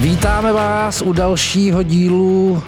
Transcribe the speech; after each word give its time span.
Vítáme 0.00 0.52
vás 0.52 1.02
u 1.02 1.12
dalšího 1.12 1.82
dílu 1.82 2.62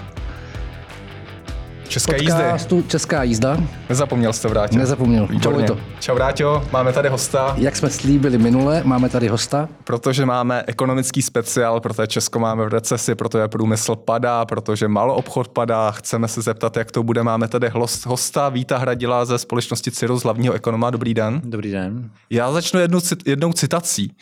České 1.88 2.17
jízdy. 2.17 2.33
podcastu 2.33 2.83
Česká 2.83 3.22
jízda. 3.22 3.56
Nezapomněl 3.88 4.33
jste 4.33 4.49
vrátit. 4.49 4.76
Nezapomněl. 4.76 5.26
Výborně. 5.26 5.66
Čau, 5.66 5.74
to. 5.74 5.80
Čau 6.01 6.14
Vráťo, 6.14 6.69
máme 6.72 6.93
tady 6.93 7.08
hosta, 7.08 7.54
Jak 7.58 7.77
jsme 7.77 7.90
slíbili 7.90 8.38
minule, 8.38 8.82
máme 8.85 9.08
tady 9.08 9.29
hosta. 9.29 9.69
protože 9.85 10.27
máme 10.27 10.64
ekonomický 10.66 11.22
speciál, 11.22 11.80
protože 11.80 12.06
Česko 12.06 12.38
máme 12.38 12.65
v 12.65 12.69
recesi, 12.69 13.15
protože 13.15 13.49
průmysl 13.49 13.97
padá, 13.97 14.44
protože 14.44 14.88
malo 14.88 15.15
obchod 15.15 15.49
padá. 15.49 15.90
Chceme 15.90 16.28
se 16.28 16.42
zeptat, 16.42 16.77
jak 16.77 16.91
to 16.91 17.02
bude. 17.02 17.23
Máme 17.23 17.48
tady 17.48 17.69
hosta 18.06 18.48
Víta 18.48 18.78
Hradila 18.78 19.24
ze 19.24 19.38
společnosti 19.38 19.91
Cyrus, 19.91 20.23
hlavního 20.23 20.55
ekonoma. 20.55 20.91
Dobrý 20.91 21.15
den. 21.15 21.41
Dobrý 21.45 21.70
den. 21.73 22.10
Já 22.30 22.52
začnu 22.52 22.80
jednou, 22.80 23.01
jednou 23.27 23.52
citací. 23.52 24.12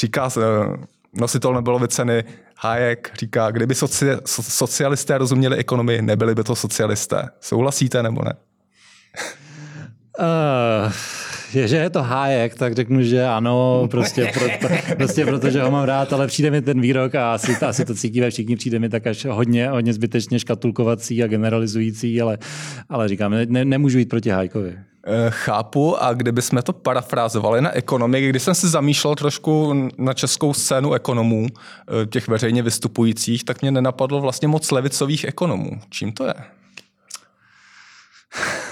Říká 0.00 0.30
se, 0.30 0.40
nositel 1.14 1.52
Nobelovy 1.52 1.88
ceny 1.88 2.24
Hayek 2.58 3.10
říká, 3.18 3.50
kdyby 3.50 3.74
soci- 3.74 4.20
so- 4.24 4.50
socialisté 4.50 5.18
rozuměli 5.18 5.56
ekonomii, 5.56 6.02
nebyli 6.02 6.34
by 6.34 6.44
to 6.44 6.54
socialisté. 6.54 7.28
Souhlasíte 7.40 8.02
nebo 8.02 8.22
ne? 8.24 8.32
Uh, 10.18 10.92
je, 11.56 11.68
že 11.68 11.76
je 11.76 11.90
to 11.90 12.02
hájek, 12.02 12.54
tak 12.54 12.74
řeknu, 12.74 13.02
že 13.02 13.26
ano, 13.26 13.88
prostě, 13.90 14.32
proto, 14.38 14.74
prostě 14.96 15.24
protože 15.24 15.62
ho 15.62 15.70
mám 15.70 15.84
rád, 15.84 16.12
ale 16.12 16.26
přijde 16.26 16.50
mi 16.50 16.62
ten 16.62 16.80
výrok 16.80 17.14
a 17.14 17.34
asi, 17.34 17.56
asi 17.56 17.84
to 17.84 17.94
cítíme 17.94 18.30
všichni, 18.30 18.56
přijde 18.56 18.78
mi 18.78 18.88
tak 18.88 19.06
až 19.06 19.24
hodně, 19.24 19.68
hodně 19.68 19.92
zbytečně 19.92 20.38
škatulkovací 20.38 21.22
a 21.22 21.26
generalizující, 21.26 22.20
ale, 22.20 22.38
ale 22.88 23.08
říkám, 23.08 23.34
ne, 23.46 23.64
nemůžu 23.64 23.98
jít 23.98 24.08
proti 24.08 24.30
Hájkovi. 24.30 24.76
Eh, 25.06 25.30
Chápu 25.30 26.02
a 26.02 26.12
kdyby 26.12 26.42
jsme 26.42 26.62
to 26.62 26.72
parafrázovali 26.72 27.60
na 27.60 27.72
ekonomii, 27.72 28.28
když 28.28 28.42
jsem 28.42 28.54
si 28.54 28.68
zamýšlel 28.68 29.14
trošku 29.14 29.74
na 29.98 30.12
českou 30.12 30.54
scénu 30.54 30.92
ekonomů, 30.92 31.46
eh, 31.48 32.06
těch 32.06 32.28
veřejně 32.28 32.62
vystupujících, 32.62 33.44
tak 33.44 33.62
mě 33.62 33.70
nenapadlo 33.70 34.20
vlastně 34.20 34.48
moc 34.48 34.70
levicových 34.70 35.24
ekonomů. 35.24 35.80
Čím 35.90 36.12
to 36.12 36.24
je? 36.24 36.34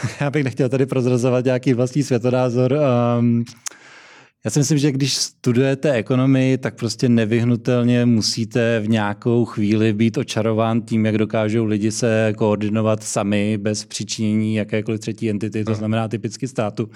Já 0.20 0.30
bych 0.30 0.44
nechtěl 0.44 0.68
tady 0.68 0.86
prozrazovat 0.86 1.44
nějaký 1.44 1.74
vlastní 1.74 2.02
světonázor. 2.02 2.78
Um, 3.18 3.44
já 4.44 4.50
si 4.50 4.58
myslím, 4.58 4.78
že 4.78 4.92
když 4.92 5.14
studujete 5.14 5.92
ekonomii, 5.92 6.58
tak 6.58 6.74
prostě 6.74 7.08
nevyhnutelně 7.08 8.06
musíte 8.06 8.80
v 8.80 8.88
nějakou 8.88 9.44
chvíli 9.44 9.92
být 9.92 10.18
očarován 10.18 10.82
tím, 10.82 11.06
jak 11.06 11.18
dokážou 11.18 11.64
lidi 11.64 11.92
se 11.92 12.32
koordinovat 12.36 13.02
sami 13.02 13.58
bez 13.58 13.84
přičinění 13.84 14.54
jakékoliv 14.54 15.00
třetí 15.00 15.30
entity, 15.30 15.64
to 15.64 15.74
znamená 15.74 16.08
typicky 16.08 16.48
státu. 16.48 16.90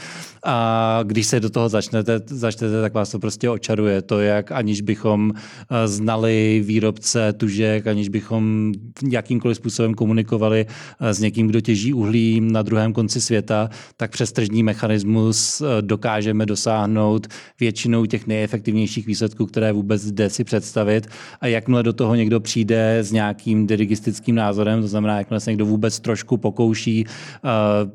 A 0.45 1.01
když 1.03 1.27
se 1.27 1.41
do 1.41 1.51
toho 1.51 1.69
začnete, 1.69 2.21
začnete 2.27 2.81
tak 2.81 2.95
vás 2.95 3.11
to 3.11 3.19
prostě 3.19 3.51
očaruje. 3.51 4.03
To, 4.03 4.21
jak 4.21 4.53
aniž 4.53 4.81
bychom 4.81 5.33
eh, 5.35 5.89
znali 5.89 6.63
výrobce 6.65 7.33
tužek, 7.33 7.87
aniž 7.87 8.09
bychom 8.09 8.73
jakýmkoliv 9.11 9.57
způsobem 9.57 9.95
komunikovali 9.95 10.67
eh, 11.01 11.15
s 11.15 11.21
někým, 11.21 11.47
kdo 11.47 11.61
těží 11.61 11.93
uhlí 11.93 12.41
na 12.41 12.63
druhém 12.63 12.93
konci 12.93 13.21
světa, 13.21 13.71
tak 13.97 14.11
přes 14.11 14.33
tržní 14.33 14.63
mechanismus 14.63 15.61
eh, 15.61 15.83
dokážeme 15.83 16.47
dosáhnout 16.47 17.36
většinou 17.61 18.07
těch 18.07 18.27
nejefektivnějších 18.27 19.07
výsledků, 19.07 19.47
které 19.47 19.73
vůbec 19.73 20.05
jde 20.05 20.31
si 20.31 20.45
představit. 20.45 21.07
A 21.41 21.47
jakmile 21.47 21.83
do 21.83 21.93
toho 21.93 22.15
někdo 22.15 22.41
přijde 22.41 22.99
s 22.99 23.13
nějakým 23.13 23.67
dirigistickým 23.67 24.35
názorem, 24.35 24.83
to 24.83 24.89
znamená, 24.89 25.19
jakmile 25.19 25.41
se 25.41 25.51
někdo 25.51 25.67
vůbec 25.67 26.01
trošku 26.01 26.37
pokouší 26.37 27.05
uh, 27.05 27.91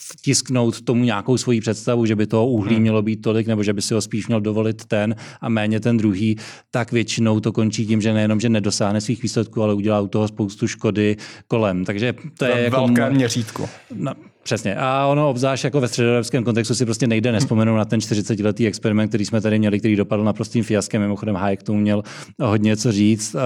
vtisknout 0.00 0.80
tomu 0.80 1.04
nějakou 1.04 1.36
svoji 1.36 1.60
představu, 1.60 2.06
že 2.06 2.16
by 2.16 2.26
toho 2.26 2.46
uhlí 2.46 2.80
mělo 2.80 3.02
být 3.02 3.16
tolik, 3.16 3.46
nebo 3.46 3.62
že 3.62 3.72
by 3.72 3.82
si 3.82 3.94
ho 3.94 4.00
spíš 4.00 4.26
měl 4.26 4.40
dovolit 4.40 4.84
ten 4.84 5.14
a 5.40 5.48
méně 5.48 5.80
ten 5.80 5.96
druhý, 5.96 6.36
tak 6.70 6.92
většinou 6.92 7.40
to 7.40 7.52
končí 7.52 7.86
tím, 7.86 8.00
že 8.00 8.12
nejenom, 8.12 8.40
že 8.40 8.48
nedosáhne 8.48 9.00
svých 9.00 9.22
výsledků, 9.22 9.62
ale 9.62 9.74
udělá 9.74 10.00
u 10.00 10.08
toho 10.08 10.28
spoustu 10.28 10.66
škody 10.66 11.16
kolem. 11.48 11.84
Takže 11.84 12.14
to 12.38 12.44
je 12.44 12.54
Ve 12.54 12.60
jako 12.62 12.88
měřítku. 13.10 13.68
No, 13.94 14.12
přesně. 14.42 14.76
A 14.76 15.06
ono 15.06 15.30
obzvlášť 15.30 15.64
jako 15.64 15.80
ve 15.80 15.88
středoevropském 15.88 16.44
kontextu 16.44 16.74
si 16.74 16.84
prostě 16.84 17.06
nejde 17.06 17.32
nespomenout 17.32 17.76
na 17.76 17.84
ten 17.84 18.00
40-letý 18.00 18.66
experiment, 18.66 19.08
který 19.08 19.24
jsme 19.24 19.40
tady 19.40 19.58
měli, 19.58 19.78
který 19.78 19.96
dopadl 19.96 20.24
naprostým 20.24 20.64
fiaskem. 20.64 21.02
Mimochodem 21.02 21.34
Hayek 21.34 21.62
tomu 21.62 21.80
měl 21.80 22.02
hodně 22.40 22.76
co 22.76 22.92
říct. 22.92 23.36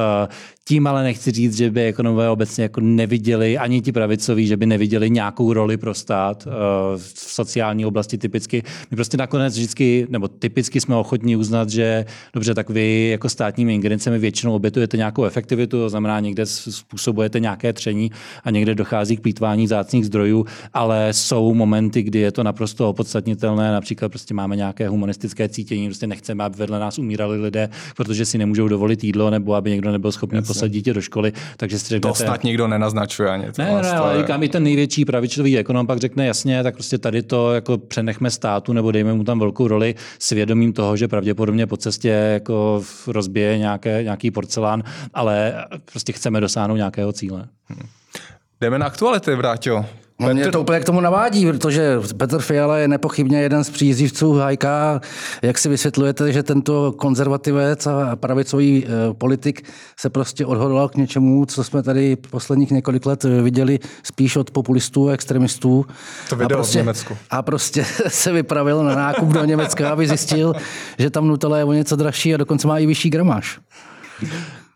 Tím 0.66 0.86
ale 0.86 1.02
nechci 1.02 1.30
říct, 1.30 1.56
že 1.56 1.70
by 1.70 1.84
ekonomové 1.84 2.30
obecně 2.30 2.62
jako 2.62 2.80
neviděli, 2.80 3.58
ani 3.58 3.80
ti 3.80 3.92
pravicoví, 3.92 4.46
že 4.46 4.56
by 4.56 4.66
neviděli 4.66 5.10
nějakou 5.10 5.52
roli 5.52 5.76
pro 5.76 5.94
stát 5.94 6.46
eh, 6.46 6.50
v 6.96 7.12
sociální 7.14 7.86
oblasti 7.86 8.18
typicky. 8.18 8.62
My 8.90 8.94
prostě 8.94 9.16
nakonec 9.16 9.54
vždycky, 9.54 10.06
nebo 10.10 10.28
typicky 10.28 10.80
jsme 10.80 10.96
ochotní 10.96 11.36
uznat, 11.36 11.70
že 11.70 12.04
dobře, 12.32 12.54
tak 12.54 12.70
vy 12.70 13.08
jako 13.10 13.28
státními 13.28 13.74
ingerencemi 13.74 14.18
většinou 14.18 14.54
obětujete 14.54 14.96
nějakou 14.96 15.24
efektivitu, 15.24 15.78
to 15.78 15.90
znamená 15.90 16.20
někde 16.20 16.46
způsobujete 16.46 17.40
nějaké 17.40 17.72
tření 17.72 18.10
a 18.44 18.50
někde 18.50 18.74
dochází 18.74 19.16
k 19.16 19.20
plítvání 19.20 19.66
zácných 19.66 20.06
zdrojů, 20.06 20.46
ale 20.74 20.83
jsou 20.92 21.54
momenty, 21.54 22.02
kdy 22.02 22.18
je 22.18 22.32
to 22.32 22.42
naprosto 22.42 22.88
opodstatnitelné, 22.90 23.72
například 23.72 24.08
prostě 24.08 24.34
máme 24.34 24.56
nějaké 24.56 24.88
humanistické 24.88 25.48
cítění, 25.48 25.88
prostě 25.88 26.06
nechceme, 26.06 26.44
aby 26.44 26.56
vedle 26.56 26.78
nás 26.80 26.98
umírali 26.98 27.40
lidé, 27.40 27.68
protože 27.96 28.24
si 28.24 28.38
nemůžou 28.38 28.68
dovolit 28.68 29.04
jídlo, 29.04 29.30
nebo 29.30 29.54
aby 29.54 29.70
někdo 29.70 29.92
nebyl 29.92 30.12
schopný 30.12 30.42
poslat 30.42 30.68
dítě 30.68 30.94
do 30.94 31.00
školy, 31.00 31.32
takže 31.56 31.78
si 31.78 31.84
To 31.84 31.88
řeknete, 31.94 32.14
snad 32.24 32.44
nikdo 32.44 32.68
nenaznačuje 32.68 33.30
ani. 33.30 33.44
ne, 33.44 33.52
ne, 33.58 33.80
to 33.82 34.04
ale 34.04 34.14
je- 34.14 34.20
říkám, 34.20 34.42
i 34.42 34.48
ten 34.48 34.62
největší 34.62 35.04
pravicový 35.04 35.58
ekonom 35.58 35.86
pak 35.86 35.98
řekne 35.98 36.26
jasně, 36.26 36.62
tak 36.62 36.74
prostě 36.74 36.98
tady 36.98 37.22
to 37.22 37.52
jako 37.54 37.78
přenechme 37.78 38.30
státu 38.30 38.72
nebo 38.72 38.90
dejme 38.92 39.14
mu 39.14 39.24
tam 39.24 39.38
velkou 39.38 39.68
roli 39.68 39.94
s 40.18 40.30
vědomím 40.30 40.72
toho, 40.72 40.96
že 40.96 41.08
pravděpodobně 41.08 41.66
po 41.66 41.76
cestě 41.76 42.08
jako 42.08 42.82
rozbije 43.06 43.58
nějaké, 43.58 44.02
nějaký 44.02 44.30
porcelán, 44.30 44.82
ale 45.14 45.54
prostě 45.92 46.12
chceme 46.12 46.40
dosáhnout 46.40 46.76
nějakého 46.76 47.12
cíle. 47.12 47.48
Jdeme 48.60 48.78
na 48.78 48.86
aktuality, 48.86 49.34
Vráťo. 49.34 49.86
No 50.18 50.34
mě 50.34 50.50
to 50.50 50.60
úplně 50.60 50.80
k 50.80 50.84
tomu 50.84 51.00
navádí, 51.00 51.46
protože 51.46 51.98
Petr 52.16 52.38
Fiala 52.38 52.78
je 52.78 52.88
nepochybně 52.88 53.42
jeden 53.42 53.64
z 53.64 53.70
příznivců 53.70 54.34
Hajka. 54.34 55.00
Jak 55.42 55.58
si 55.58 55.68
vysvětlujete, 55.68 56.32
že 56.32 56.42
tento 56.42 56.92
konzervativec 56.92 57.86
a 57.86 58.16
pravicový 58.16 58.84
eh, 58.86 59.14
politik 59.14 59.70
se 59.96 60.10
prostě 60.10 60.46
odhodlal 60.46 60.88
k 60.88 60.96
něčemu, 60.96 61.46
co 61.46 61.64
jsme 61.64 61.82
tady 61.82 62.16
posledních 62.16 62.70
několik 62.70 63.06
let 63.06 63.24
viděli 63.24 63.78
spíš 64.02 64.36
od 64.36 64.50
populistů 64.50 65.08
a 65.08 65.12
extremistů. 65.12 65.86
To 66.28 66.36
video 66.36 66.58
a 66.58 66.62
v 66.62 66.64
prostě, 66.64 66.78
Německu. 66.78 67.16
A 67.30 67.42
prostě 67.42 67.84
se 68.08 68.32
vypravil 68.32 68.84
na 68.84 68.94
nákup 68.94 69.28
do 69.28 69.44
Německa, 69.44 69.90
aby 69.90 70.08
zjistil, 70.08 70.54
že 70.98 71.10
tam 71.10 71.28
Nutella 71.28 71.58
je 71.58 71.64
o 71.64 71.72
něco 71.72 71.96
dražší 71.96 72.34
a 72.34 72.36
dokonce 72.36 72.68
má 72.68 72.78
i 72.78 72.86
vyšší 72.86 73.10
gramáž. 73.10 73.60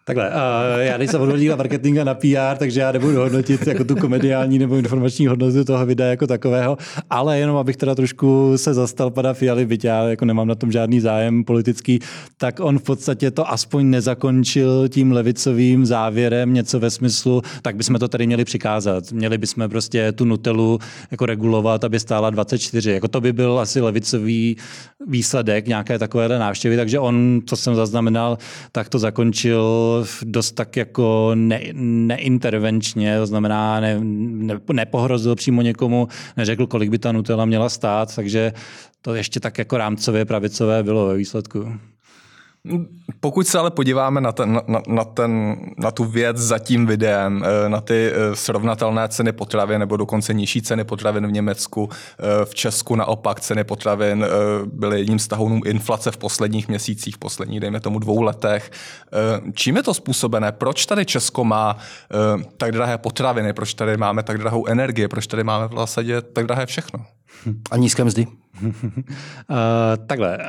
Takhle, 0.08 0.30
uh, 0.30 0.80
já 0.80 0.98
nejsem 0.98 1.20
odhodník 1.20 1.48
na 1.48 1.56
marketing 1.56 1.98
a 1.98 2.04
na 2.04 2.14
PR, 2.14 2.56
takže 2.58 2.80
já 2.80 2.92
nebudu 2.92 3.16
hodnotit 3.16 3.66
jako 3.66 3.84
tu 3.84 3.96
komediální 3.96 4.58
nebo 4.58 4.76
informační 4.76 5.26
hodnotu 5.26 5.64
toho 5.64 5.86
videa 5.86 6.06
jako 6.06 6.26
takového, 6.26 6.78
ale 7.10 7.38
jenom 7.38 7.56
abych 7.56 7.76
teda 7.76 7.94
trošku 7.94 8.52
se 8.56 8.74
zastal 8.74 9.10
pana 9.10 9.34
Fialy, 9.34 9.66
byť 9.66 9.84
já 9.84 10.08
jako 10.08 10.24
nemám 10.24 10.48
na 10.48 10.54
tom 10.54 10.72
žádný 10.72 11.00
zájem 11.00 11.44
politický, 11.44 11.98
tak 12.36 12.60
on 12.60 12.78
v 12.78 12.82
podstatě 12.82 13.30
to 13.30 13.50
aspoň 13.50 13.90
nezakončil 13.90 14.88
tím 14.88 15.12
levicovým 15.12 15.86
závěrem 15.86 16.54
něco 16.54 16.80
ve 16.80 16.90
smyslu, 16.90 17.42
tak 17.62 17.76
bychom 17.76 17.98
to 17.98 18.08
tady 18.08 18.26
měli 18.26 18.44
přikázat. 18.44 19.12
Měli 19.12 19.38
bychom 19.38 19.68
prostě 19.68 20.12
tu 20.12 20.24
Nutelu 20.24 20.78
jako 21.10 21.26
regulovat, 21.26 21.84
aby 21.84 22.00
stála 22.00 22.30
24. 22.30 22.90
Jako 22.90 23.08
to 23.08 23.20
by 23.20 23.32
byl 23.32 23.58
asi 23.58 23.80
levicový 23.80 24.56
výsledek 25.06 25.66
nějaké 25.66 25.98
takovéhle 25.98 26.38
návštěvy, 26.38 26.76
takže 26.76 26.98
on, 26.98 27.40
co 27.46 27.56
jsem 27.56 27.74
zaznamenal, 27.74 28.38
tak 28.72 28.88
to 28.88 28.98
zakončil 28.98 29.97
dost 30.22 30.52
tak 30.52 30.76
jako 30.76 31.30
ne, 31.34 31.60
neintervenčně, 31.74 33.18
to 33.18 33.26
znamená 33.26 33.80
ne, 33.80 34.00
ne, 34.00 34.54
nepohrozil 34.72 35.34
přímo 35.34 35.62
někomu, 35.62 36.08
neřekl, 36.36 36.66
kolik 36.66 36.90
by 36.90 36.98
ta 36.98 37.12
Nutella 37.12 37.44
měla 37.44 37.68
stát, 37.68 38.16
takže 38.16 38.52
to 39.02 39.14
ještě 39.14 39.40
tak 39.40 39.58
jako 39.58 39.78
rámcově 39.78 40.24
pravicové 40.24 40.82
bylo 40.82 41.06
ve 41.06 41.16
výsledku. 41.16 41.72
Pokud 43.20 43.46
se 43.46 43.58
ale 43.58 43.70
podíváme 43.70 44.20
na, 44.20 44.32
ten, 44.32 44.60
na, 44.68 44.80
na, 44.88 45.04
ten, 45.04 45.56
na 45.78 45.90
tu 45.90 46.04
věc 46.04 46.36
za 46.36 46.58
tím 46.58 46.86
videem, 46.86 47.44
eh, 47.44 47.68
na 47.68 47.80
ty 47.80 48.10
eh, 48.12 48.36
srovnatelné 48.36 49.08
ceny 49.08 49.32
potravin 49.32 49.78
nebo 49.78 49.96
dokonce 49.96 50.34
nižší 50.34 50.62
ceny 50.62 50.84
potravin 50.84 51.26
v 51.26 51.32
Německu, 51.32 51.88
eh, 51.92 52.44
v 52.44 52.54
Česku 52.54 52.96
naopak 52.96 53.40
ceny 53.40 53.64
potravin 53.64 54.26
byly 54.64 54.98
jedním 54.98 55.18
z 55.18 55.28
tahounů 55.28 55.60
inflace 55.64 56.10
v 56.10 56.16
posledních 56.16 56.68
měsících, 56.68 57.14
v 57.14 57.18
posledních, 57.18 57.60
dejme 57.60 57.80
tomu, 57.80 57.98
dvou 57.98 58.22
letech. 58.22 58.70
Čím 59.52 59.76
je 59.76 59.82
to 59.82 59.94
způsobené? 59.94 60.52
Proč 60.52 60.86
tady 60.86 61.06
Česko 61.06 61.44
má 61.44 61.76
tak 62.56 62.72
drahé 62.72 62.98
potraviny? 62.98 63.52
Proč 63.52 63.74
tady 63.74 63.96
máme 63.96 64.22
tak 64.22 64.38
drahou 64.38 64.66
energii? 64.66 65.08
Proč 65.08 65.26
tady 65.26 65.44
máme 65.44 65.68
v 65.68 65.74
zásadě 65.74 66.22
tak 66.22 66.46
drahé 66.46 66.66
všechno? 66.66 67.04
A 67.70 67.76
nízké 67.76 68.04
mzdy. 68.04 68.26
Uh, 68.62 68.72
takhle, 70.06 70.38
uh, 70.38 70.44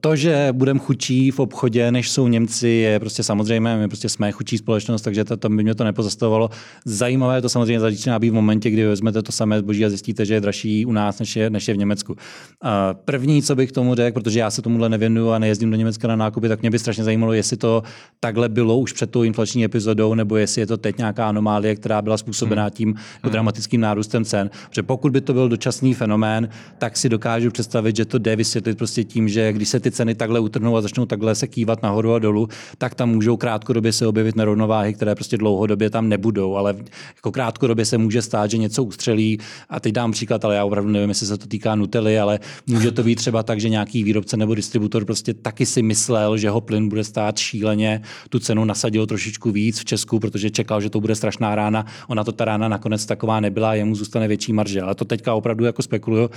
to, 0.00 0.16
že 0.16 0.48
budeme 0.52 0.80
chudší 0.80 1.30
v 1.30 1.40
obchodě, 1.40 1.92
než 1.92 2.10
jsou 2.10 2.28
Němci, 2.28 2.68
je 2.68 3.00
prostě 3.00 3.22
samozřejmé. 3.22 3.76
My 3.76 3.88
prostě 3.88 4.08
jsme 4.08 4.32
chudší 4.32 4.58
společnost, 4.58 5.02
takže 5.02 5.24
to, 5.24 5.36
to 5.36 5.48
by 5.48 5.62
mě 5.62 5.74
to 5.74 5.84
nepozastavovalo. 5.84 6.50
Zajímavé 6.84 7.42
to 7.42 7.48
samozřejmě 7.48 7.80
začíná 7.80 8.18
být 8.18 8.30
v 8.30 8.34
momentě, 8.34 8.70
kdy 8.70 8.86
vezmete 8.86 9.22
to 9.22 9.32
samé 9.32 9.58
zboží 9.58 9.84
a 9.84 9.88
zjistíte, 9.88 10.26
že 10.26 10.34
je 10.34 10.40
dražší 10.40 10.86
u 10.86 10.92
nás, 10.92 11.18
než 11.18 11.36
je, 11.36 11.50
než 11.50 11.68
je 11.68 11.74
v 11.74 11.78
Německu. 11.78 12.12
Uh, 12.12 12.68
první, 13.04 13.42
co 13.42 13.56
bych 13.56 13.70
k 13.70 13.74
tomu 13.74 13.94
řekl, 13.94 14.20
protože 14.20 14.40
já 14.40 14.50
se 14.50 14.62
tomuhle 14.62 14.88
nevěnuju 14.88 15.30
a 15.30 15.38
nejezdím 15.38 15.70
do 15.70 15.76
Německa 15.76 16.08
na 16.08 16.16
nákupy, 16.16 16.48
tak 16.48 16.60
mě 16.60 16.70
by 16.70 16.78
strašně 16.78 17.04
zajímalo, 17.04 17.32
jestli 17.32 17.56
to 17.56 17.82
takhle 18.20 18.48
bylo 18.48 18.78
už 18.78 18.92
před 18.92 19.10
tou 19.10 19.22
inflační 19.22 19.64
epizodou, 19.64 20.14
nebo 20.14 20.36
jestli 20.36 20.62
je 20.62 20.66
to 20.66 20.76
teď 20.76 20.98
nějaká 20.98 21.28
anomálie, 21.28 21.76
která 21.76 22.02
byla 22.02 22.16
způsobená 22.16 22.62
hmm. 22.62 22.70
tím 22.70 22.94
hmm. 23.22 23.32
dramatickým 23.32 23.80
nárůstem 23.80 24.24
cen. 24.24 24.50
Protože 24.68 24.82
pokud 24.82 25.12
by 25.12 25.20
to 25.20 25.32
byl 25.32 25.48
dočasný 25.48 25.94
fenomén, 25.94 26.48
tak 26.78 26.96
si 26.96 27.08
dokážu 27.42 27.52
představit, 27.52 27.96
že 27.96 28.04
to 28.04 28.18
jde 28.18 28.36
vysvětlit 28.36 28.78
prostě 28.78 29.04
tím, 29.04 29.28
že 29.28 29.52
když 29.52 29.68
se 29.68 29.80
ty 29.80 29.90
ceny 29.90 30.14
takhle 30.14 30.40
utrhnou 30.40 30.76
a 30.76 30.80
začnou 30.80 31.06
takhle 31.06 31.34
se 31.34 31.46
kývat 31.46 31.82
nahoru 31.82 32.14
a 32.14 32.18
dolů, 32.18 32.48
tak 32.78 32.94
tam 32.94 33.10
můžou 33.10 33.36
krátkodobě 33.36 33.92
se 33.92 34.06
objevit 34.06 34.36
nerovnováhy, 34.36 34.94
které 34.94 35.14
prostě 35.14 35.36
dlouhodobě 35.38 35.90
tam 35.90 36.08
nebudou. 36.08 36.56
Ale 36.56 36.74
jako 37.16 37.32
krátkodobě 37.32 37.84
se 37.84 37.98
může 37.98 38.22
stát, 38.22 38.50
že 38.50 38.58
něco 38.58 38.84
ustřelí. 38.84 39.38
A 39.68 39.80
teď 39.80 39.92
dám 39.92 40.12
příklad, 40.12 40.44
ale 40.44 40.54
já 40.54 40.64
opravdu 40.64 40.90
nevím, 40.90 41.08
jestli 41.08 41.26
se 41.26 41.38
to 41.38 41.46
týká 41.46 41.74
Nutely, 41.74 42.18
ale 42.18 42.38
může 42.66 42.90
to 42.90 43.02
být 43.02 43.16
třeba 43.16 43.42
tak, 43.42 43.60
že 43.60 43.68
nějaký 43.68 44.04
výrobce 44.04 44.36
nebo 44.36 44.54
distributor 44.54 45.04
prostě 45.04 45.34
taky 45.34 45.66
si 45.66 45.82
myslel, 45.82 46.36
že 46.38 46.50
ho 46.50 46.60
plyn 46.60 46.88
bude 46.88 47.04
stát 47.04 47.38
šíleně, 47.38 48.02
tu 48.28 48.38
cenu 48.38 48.64
nasadil 48.64 49.06
trošičku 49.06 49.50
víc 49.50 49.80
v 49.80 49.84
Česku, 49.84 50.18
protože 50.18 50.50
čekal, 50.50 50.80
že 50.80 50.90
to 50.90 51.00
bude 51.00 51.14
strašná 51.14 51.54
rána. 51.54 51.86
Ona 52.08 52.24
to 52.24 52.32
ta 52.32 52.44
rána 52.44 52.68
nakonec 52.68 53.06
taková 53.06 53.40
nebyla, 53.40 53.74
jemu 53.74 53.94
zůstane 53.94 54.28
větší 54.28 54.52
marže. 54.52 54.82
Ale 54.82 54.94
to 54.94 55.04
teďka 55.04 55.34
opravdu 55.34 55.64
jako 55.64 55.82
spekuluju. 55.82 56.30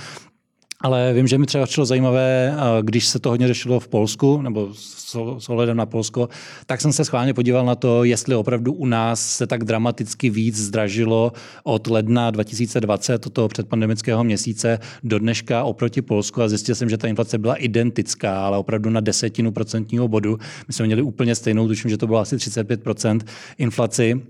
Ale 0.80 1.12
vím, 1.12 1.26
že 1.26 1.38
mi 1.38 1.46
třeba 1.46 1.64
přišlo 1.64 1.86
zajímavé, 1.86 2.56
když 2.82 3.06
se 3.06 3.18
to 3.18 3.28
hodně 3.28 3.48
řešilo 3.48 3.80
v 3.80 3.88
Polsku, 3.88 4.42
nebo 4.42 4.68
s 5.38 5.48
ohledem 5.48 5.76
na 5.76 5.86
Polsko, 5.86 6.28
tak 6.66 6.80
jsem 6.80 6.92
se 6.92 7.04
schválně 7.04 7.34
podíval 7.34 7.66
na 7.66 7.74
to, 7.74 8.04
jestli 8.04 8.34
opravdu 8.34 8.72
u 8.72 8.86
nás 8.86 9.36
se 9.36 9.46
tak 9.46 9.64
dramaticky 9.64 10.30
víc 10.30 10.56
zdražilo 10.56 11.32
od 11.64 11.86
ledna 11.86 12.30
2020, 12.30 13.26
od 13.26 13.32
toho 13.32 13.48
předpandemického 13.48 14.24
měsíce 14.24 14.78
do 15.04 15.18
dneška 15.18 15.64
oproti 15.64 16.02
Polsku 16.02 16.42
a 16.42 16.48
zjistil 16.48 16.74
jsem, 16.74 16.88
že 16.88 16.98
ta 16.98 17.08
inflace 17.08 17.38
byla 17.38 17.54
identická, 17.54 18.46
ale 18.46 18.58
opravdu 18.58 18.90
na 18.90 19.00
desetinu 19.00 19.52
procentního 19.52 20.08
bodu. 20.08 20.38
My 20.68 20.74
jsme 20.74 20.86
měli 20.86 21.02
úplně 21.02 21.34
stejnou, 21.34 21.68
tuším, 21.68 21.90
že 21.90 21.96
to 21.96 22.06
bylo 22.06 22.18
asi 22.18 22.36
35% 22.36 23.20
inflaci 23.58 24.22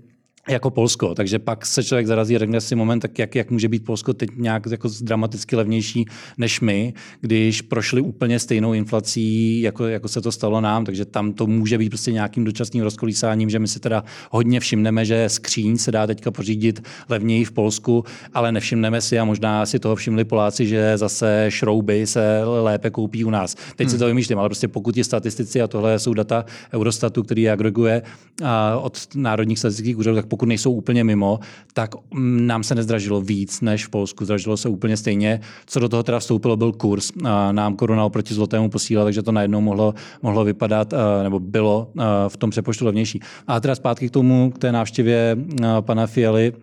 jako 0.49 0.69
Polsko. 0.69 1.15
Takže 1.15 1.39
pak 1.39 1.65
se 1.65 1.83
člověk 1.83 2.07
zarazí 2.07 2.35
a 2.35 2.39
řekne 2.39 2.61
si 2.61 2.75
moment, 2.75 2.99
tak 2.99 3.19
jak, 3.19 3.35
jak 3.35 3.51
může 3.51 3.67
být 3.67 3.85
Polsko 3.85 4.13
teď 4.13 4.29
nějak 4.37 4.65
jako 4.71 4.89
dramaticky 5.01 5.55
levnější 5.55 6.05
než 6.37 6.61
my, 6.61 6.93
když 7.21 7.61
prošli 7.61 8.01
úplně 8.01 8.39
stejnou 8.39 8.73
inflací, 8.73 9.61
jako, 9.61 9.85
jako 9.85 10.07
se 10.07 10.21
to 10.21 10.31
stalo 10.31 10.61
nám. 10.61 10.85
Takže 10.85 11.05
tam 11.05 11.33
to 11.33 11.47
může 11.47 11.77
být 11.77 11.89
prostě 11.89 12.11
nějakým 12.11 12.43
dočasným 12.43 12.83
rozkolísáním, 12.83 13.49
že 13.49 13.59
my 13.59 13.67
si 13.67 13.79
teda 13.79 14.03
hodně 14.31 14.59
všimneme, 14.59 15.05
že 15.05 15.29
skříň 15.29 15.77
se 15.77 15.91
dá 15.91 16.07
teďka 16.07 16.31
pořídit 16.31 16.83
levněji 17.09 17.45
v 17.45 17.51
Polsku, 17.51 18.03
ale 18.33 18.51
nevšimneme 18.51 19.01
si 19.01 19.19
a 19.19 19.25
možná 19.25 19.65
si 19.65 19.79
toho 19.79 19.95
všimli 19.95 20.25
Poláci, 20.25 20.67
že 20.67 20.97
zase 20.97 21.45
šrouby 21.49 22.07
se 22.07 22.41
lépe 22.45 22.89
koupí 22.89 23.25
u 23.25 23.29
nás. 23.29 23.55
Teď 23.75 23.87
hmm. 23.87 23.89
si 23.89 23.97
to 23.97 24.05
vymýšlím, 24.05 24.39
ale 24.39 24.49
prostě 24.49 24.67
pokud 24.67 24.95
ti 24.95 25.03
statistici, 25.03 25.61
a 25.61 25.67
tohle 25.67 25.99
jsou 25.99 26.13
data 26.13 26.45
Eurostatu, 26.73 27.23
který 27.23 27.49
agreguje 27.49 28.01
od 28.81 29.07
národních 29.15 29.59
statistických 29.59 29.97
úřadů, 29.97 30.15
tak 30.15 30.25
pokud 30.37 30.45
nejsou 30.45 30.71
úplně 30.71 31.03
mimo, 31.03 31.39
tak 31.73 31.95
mm, 32.13 32.47
nám 32.47 32.63
se 32.63 32.75
nezdražilo 32.75 33.21
víc 33.21 33.61
než 33.61 33.85
v 33.85 33.89
Polsku. 33.89 34.25
Zdražilo 34.25 34.57
se 34.57 34.69
úplně 34.69 34.97
stejně. 34.97 35.41
Co 35.65 35.79
do 35.79 35.89
toho 35.89 36.03
teda 36.03 36.19
vstoupilo, 36.19 36.57
byl 36.57 36.71
kurz. 36.71 37.11
Nám 37.51 37.75
koruna 37.75 38.05
oproti 38.05 38.33
zlotému 38.33 38.69
posílala, 38.69 39.05
takže 39.05 39.21
to 39.21 39.31
najednou 39.31 39.61
mohlo, 39.61 39.93
mohlo 40.21 40.43
vypadat, 40.43 40.93
nebo 41.23 41.39
bylo 41.39 41.89
v 42.27 42.37
tom 42.37 42.49
přepočtu 42.49 42.85
levnější. 42.85 43.19
A 43.47 43.59
teda 43.59 43.75
zpátky 43.75 44.09
k 44.09 44.11
tomu, 44.11 44.51
k 44.51 44.57
té 44.57 44.71
návštěvě 44.71 45.37
pana 45.81 46.07
Fialy 46.07 46.53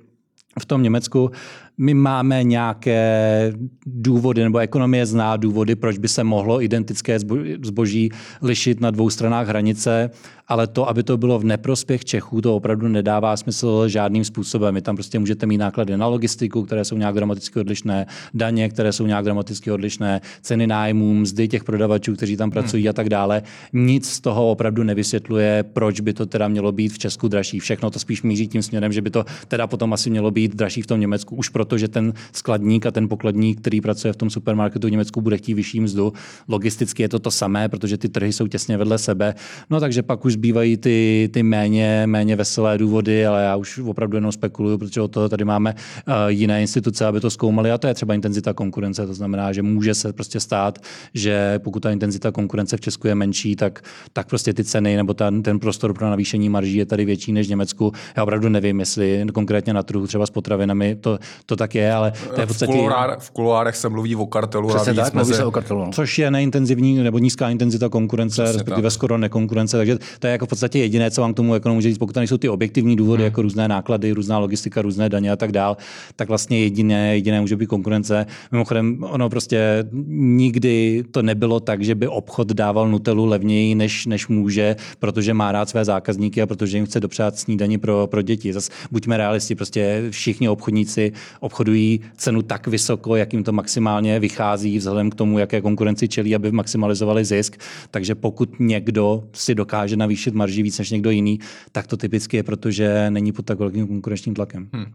v 0.59 0.67
tom 0.67 0.82
Německu 0.82 1.31
my 1.79 1.94
máme 1.94 2.44
nějaké 2.44 3.53
důvody, 3.87 4.43
nebo 4.43 4.59
ekonomie 4.59 5.06
zná 5.06 5.37
důvody, 5.37 5.75
proč 5.75 5.99
by 5.99 6.09
se 6.09 6.25
mohlo 6.25 6.62
identické 6.62 7.19
zboží 7.62 8.11
lišit 8.43 8.81
na 8.81 8.91
dvou 8.91 9.11
stranách 9.11 9.49
hranice, 9.49 10.11
ale 10.49 10.67
to, 10.67 10.88
aby 10.88 11.03
to 11.03 11.17
bylo 11.17 11.38
v 11.38 11.44
neprospěch 11.44 12.05
Čechů, 12.05 12.41
to 12.41 12.56
opravdu 12.56 12.88
nedává 12.88 13.37
smysl 13.37 13.88
žádným 13.88 14.25
způsobem. 14.25 14.75
Vy 14.75 14.82
tam 14.82 14.97
prostě 14.97 15.19
můžete 15.19 15.47
mít 15.47 15.59
náklady 15.59 15.97
na 15.97 16.06
logistiku, 16.06 16.62
které 16.62 16.85
jsou 16.85 16.97
nějak 16.97 17.15
dramaticky 17.15 17.61
odlišné, 17.61 18.06
daně, 18.35 18.69
které 18.69 18.93
jsou 18.93 19.06
nějak 19.06 19.25
dramaticky 19.25 19.71
odlišné, 19.71 20.21
ceny 20.43 20.67
nájmů, 20.67 21.15
mzdy 21.15 21.49
těch 21.49 21.65
prodavačů, 21.65 22.15
kteří 22.15 22.37
tam 22.37 22.50
pracují 22.50 22.82
hmm. 22.82 22.91
a 22.91 22.93
tak 22.93 23.09
dále. 23.09 23.43
Nic 23.73 24.11
z 24.11 24.21
toho 24.21 24.50
opravdu 24.50 24.82
nevysvětluje, 24.82 25.65
proč 25.73 26.00
by 26.00 26.12
to 26.12 26.26
teda 26.26 26.49
mělo 26.49 26.73
být 26.73 26.93
v 26.93 26.99
Česku 26.99 27.29
dražší. 27.29 27.59
Všechno 27.59 27.91
to 27.91 27.99
spíš 27.99 28.23
míří 28.23 28.49
tím 28.49 28.62
směrem, 28.62 28.93
že 28.93 29.03
by 29.03 29.11
to 29.11 29.25
teda 29.49 29.67
potom 29.67 29.93
asi 29.93 30.11
mělo 30.11 30.31
být 30.31 30.55
dražší 30.55 30.82
v 30.82 30.87
tom 30.87 31.00
Německu 31.00 31.37
už 31.37 31.49
pro 31.49 31.63
protože 31.64 31.88
ten 31.88 32.12
skladník 32.32 32.87
a 32.87 32.90
ten 32.90 33.08
pokladník, 33.08 33.61
který 33.61 33.81
pracuje 33.81 34.12
v 34.12 34.16
tom 34.16 34.31
supermarketu 34.31 34.88
v 34.88 34.90
Německu, 34.90 35.20
bude 35.20 35.37
chtít 35.37 35.55
vyšší 35.55 35.81
mzdu. 35.81 36.12
Logisticky 36.49 37.02
je 37.02 37.08
to 37.08 37.19
to 37.19 37.31
samé, 37.31 37.69
protože 37.69 37.99
ty 37.99 38.08
trhy 38.08 38.32
jsou 38.32 38.46
těsně 38.46 38.76
vedle 38.76 38.99
sebe. 38.99 39.34
No 39.70 39.81
takže 39.81 40.02
pak 40.02 40.25
už 40.25 40.32
zbývají 40.32 40.76
ty, 40.76 41.31
ty 41.32 41.43
méně, 41.43 42.02
méně 42.06 42.37
veselé 42.37 42.78
důvody, 42.78 43.26
ale 43.26 43.43
já 43.43 43.56
už 43.56 43.78
opravdu 43.78 44.16
jenom 44.16 44.32
spekuluju, 44.32 44.78
protože 44.78 45.00
od 45.00 45.08
toho 45.08 45.28
tady 45.28 45.44
máme 45.44 45.75
uh, 45.75 46.14
jiné 46.28 46.61
instituce, 46.61 47.06
aby 47.06 47.20
to 47.20 47.31
zkoumali 47.31 47.70
a 47.70 47.78
to 47.78 47.87
je 47.87 47.94
třeba 47.94 48.14
intenzita 48.14 48.52
konkurence. 48.52 49.06
To 49.06 49.14
znamená, 49.14 49.52
že 49.52 49.62
může 49.62 49.94
se 49.94 50.12
prostě 50.12 50.40
stát, 50.40 50.78
že 51.14 51.58
pokud 51.58 51.81
ta 51.81 51.90
intenzita 51.90 52.32
konkurence 52.32 52.76
v 52.76 52.81
Česku 52.81 53.06
je 53.06 53.14
menší, 53.14 53.56
tak, 53.56 53.82
tak 54.12 54.28
prostě 54.28 54.55
ty 54.55 54.64
ceny 54.64 54.96
nebo 54.96 55.14
ta, 55.14 55.31
ten 55.43 55.58
prostor 55.58 55.94
pro 55.94 56.11
navýšení 56.11 56.49
marží 56.49 56.76
je 56.76 56.87
tady 56.87 57.05
větší 57.05 57.32
než 57.32 57.46
v 57.46 57.50
Německu. 57.50 57.93
Já 58.16 58.22
opravdu 58.22 58.49
nevím, 58.49 58.81
jestli 58.81 59.26
konkrétně 59.34 59.72
na 59.72 59.82
trhu 59.82 60.06
třeba 60.06 60.26
s 60.26 60.31
potravinami 60.31 60.96
to, 61.00 61.19
to 61.46 61.54
to 61.56 61.59
tak 61.59 61.75
je, 61.75 61.93
ale 61.93 62.12
to 62.35 62.41
je 62.41 62.47
v 62.47 62.49
podstatě... 62.49 62.73
V, 62.73 62.77
kuloár, 62.77 63.17
v 63.19 63.31
kuloárech 63.31 63.77
se 63.77 63.89
mluví 63.89 64.17
o 64.17 64.27
kartelu. 64.27 64.69
Přesně 64.69 64.95
tak, 64.95 65.15
mluví 65.15 65.35
se 65.35 65.45
o 65.45 65.51
kartelu. 65.51 65.85
No. 65.85 65.93
Což 65.93 66.19
je 66.19 66.31
neintenzivní 66.31 66.95
nebo 66.97 67.19
nízká 67.19 67.51
intenzita 67.51 67.89
konkurence, 67.89 68.43
Přesně 68.43 68.59
respektive 68.59 68.83
tak. 68.83 68.93
skoro 68.93 69.19
nekonkurence, 69.19 69.77
takže 69.77 69.99
to 70.19 70.27
je 70.27 70.31
jako 70.31 70.47
v 70.47 70.49
podstatě 70.49 70.79
jediné, 70.79 71.11
co 71.11 71.21
vám 71.21 71.33
k 71.33 71.37
tomu 71.37 71.55
ekonomu 71.55 71.75
může 71.75 71.89
říct. 71.89 71.99
Pokud 71.99 72.12
tam 72.12 72.27
jsou 72.27 72.39
ty 72.39 72.49
objektivní 72.49 72.97
důvody, 72.97 73.23
hmm. 73.23 73.25
jako 73.25 73.43
různé 73.43 73.69
náklady, 73.69 74.12
různá 74.12 74.39
logistika, 74.39 74.83
různé 74.83 75.09
daně 75.09 75.33
a 75.33 75.37
tak 75.37 75.53
dál, 75.53 75.77
tak 76.17 76.29
vlastně 76.29 76.61
jediné, 76.61 77.15
jediné 77.15 77.41
může 77.41 77.57
být 77.57 77.67
konkurence. 77.67 78.27
Mimochodem, 78.53 79.05
ono 79.11 79.31
prostě 79.31 79.85
nikdy 80.09 81.05
to 81.11 81.23
nebylo 81.23 81.61
tak, 81.61 81.85
že 81.85 81.95
by 81.95 82.09
obchod 82.09 82.53
dával 82.53 82.89
Nutelu 82.89 83.25
levněji, 83.25 83.75
než, 83.75 84.07
než 84.07 84.29
může, 84.29 84.77
protože 84.99 85.35
má 85.35 85.53
rád 85.53 85.69
své 85.69 85.85
zákazníky 85.85 86.43
a 86.43 86.47
protože 86.47 86.77
jim 86.77 86.87
chce 86.87 87.00
dopřát 87.00 87.39
snídaní 87.39 87.79
pro, 87.79 88.07
pro 88.07 88.23
děti. 88.23 88.53
Zas 88.53 88.71
buďme 88.91 89.17
realisti, 89.17 89.55
prostě 89.55 90.03
všichni 90.11 90.49
obchodníci 90.49 91.12
obchodují 91.44 92.00
cenu 92.17 92.43
tak 92.43 92.67
vysoko, 92.67 93.17
jak 93.17 93.32
jim 93.32 93.44
to 93.44 93.52
maximálně 93.52 94.20
vychází 94.20 94.79
vzhledem 94.79 95.11
k 95.11 95.14
tomu, 95.14 95.38
jaké 95.38 95.61
konkurenci 95.61 96.08
čelí, 96.08 96.35
aby 96.35 96.52
maximalizovali 96.52 97.25
zisk. 97.25 97.56
Takže 97.91 98.14
pokud 98.14 98.61
někdo 98.61 99.25
si 99.32 99.55
dokáže 99.55 99.96
navýšit 99.96 100.35
marži 100.35 100.62
víc 100.62 100.79
než 100.79 100.91
někdo 100.91 101.11
jiný, 101.11 101.38
tak 101.73 101.87
to 101.87 101.96
typicky 101.96 102.37
je, 102.37 102.43
protože 102.43 103.11
není 103.11 103.33
pod 103.33 103.45
tak 103.45 103.59
velkým 103.59 103.87
konkurenčním 103.87 104.35
tlakem. 104.35 104.69
Hmm. 104.73 104.92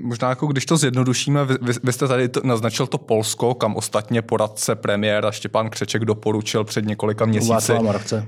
Možná 0.00 0.28
jako 0.28 0.46
když 0.46 0.66
to 0.66 0.76
zjednodušíme, 0.76 1.44
vy, 1.44 1.72
vy 1.84 1.92
jste 1.92 2.08
tady 2.08 2.28
to, 2.28 2.40
naznačil 2.44 2.86
to 2.86 2.98
Polsko, 2.98 3.54
kam 3.54 3.76
ostatně 3.76 4.22
poradce 4.22 4.74
premiéra 4.74 5.32
Štěpán 5.32 5.70
Křeček 5.70 6.04
doporučil 6.04 6.64
před 6.64 6.84
několika 6.84 7.24
měsíci 7.26 7.72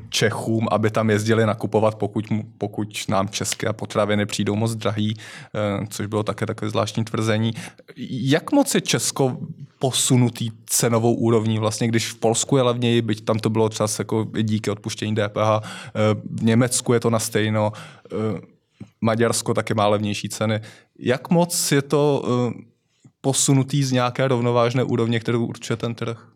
Čechům, 0.09 0.69
aby 0.71 0.90
tam 0.90 1.11
jezdili 1.11 1.47
nakupovat, 1.47 1.95
pokud, 1.95 2.25
pokud 2.59 2.88
nám 3.09 3.28
české 3.28 3.73
potraviny 3.73 4.26
přijdou 4.26 4.57
moc 4.57 4.75
drahý, 4.75 5.17
eh, 5.55 5.87
což 5.90 6.07
bylo 6.07 6.23
také 6.23 6.47
takové 6.47 6.71
zvláštní 6.71 7.05
tvrzení. 7.05 7.52
Jak 8.11 8.52
moc 8.52 8.75
je 8.75 8.81
Česko 8.81 9.37
posunutý 9.78 10.50
cenovou 10.67 11.14
úrovní, 11.14 11.59
vlastně 11.59 11.88
když 11.88 12.09
v 12.12 12.14
Polsku 12.19 12.57
je 12.57 12.62
levněji, 12.62 13.02
byť 13.02 13.25
tam 13.25 13.38
to 13.38 13.50
bylo 13.50 13.69
čas 13.69 13.99
jako 13.99 14.26
díky 14.43 14.71
odpuštění 14.71 15.14
DPH, 15.14 15.61
eh, 15.61 16.00
v 16.31 16.43
Německu 16.43 16.93
je 16.93 17.00
to 17.00 17.11
na 17.11 17.19
stejno, 17.19 17.73
eh, 18.12 18.59
Maďarsko 19.00 19.55
taky 19.55 19.75
má 19.75 19.87
levnější 19.88 20.28
ceny. 20.28 20.61
Jak 20.99 21.31
moc 21.31 21.73
je 21.73 21.83
to 21.83 22.23
uh, 22.25 22.52
posunutý 23.21 23.85
z 23.85 23.93
nějaké 23.93 24.28
rovnovážné 24.28 24.85
úrovně, 24.85 25.21
kterou 25.21 25.47
určuje 25.47 25.76
ten 25.76 25.95
trh? 25.95 26.28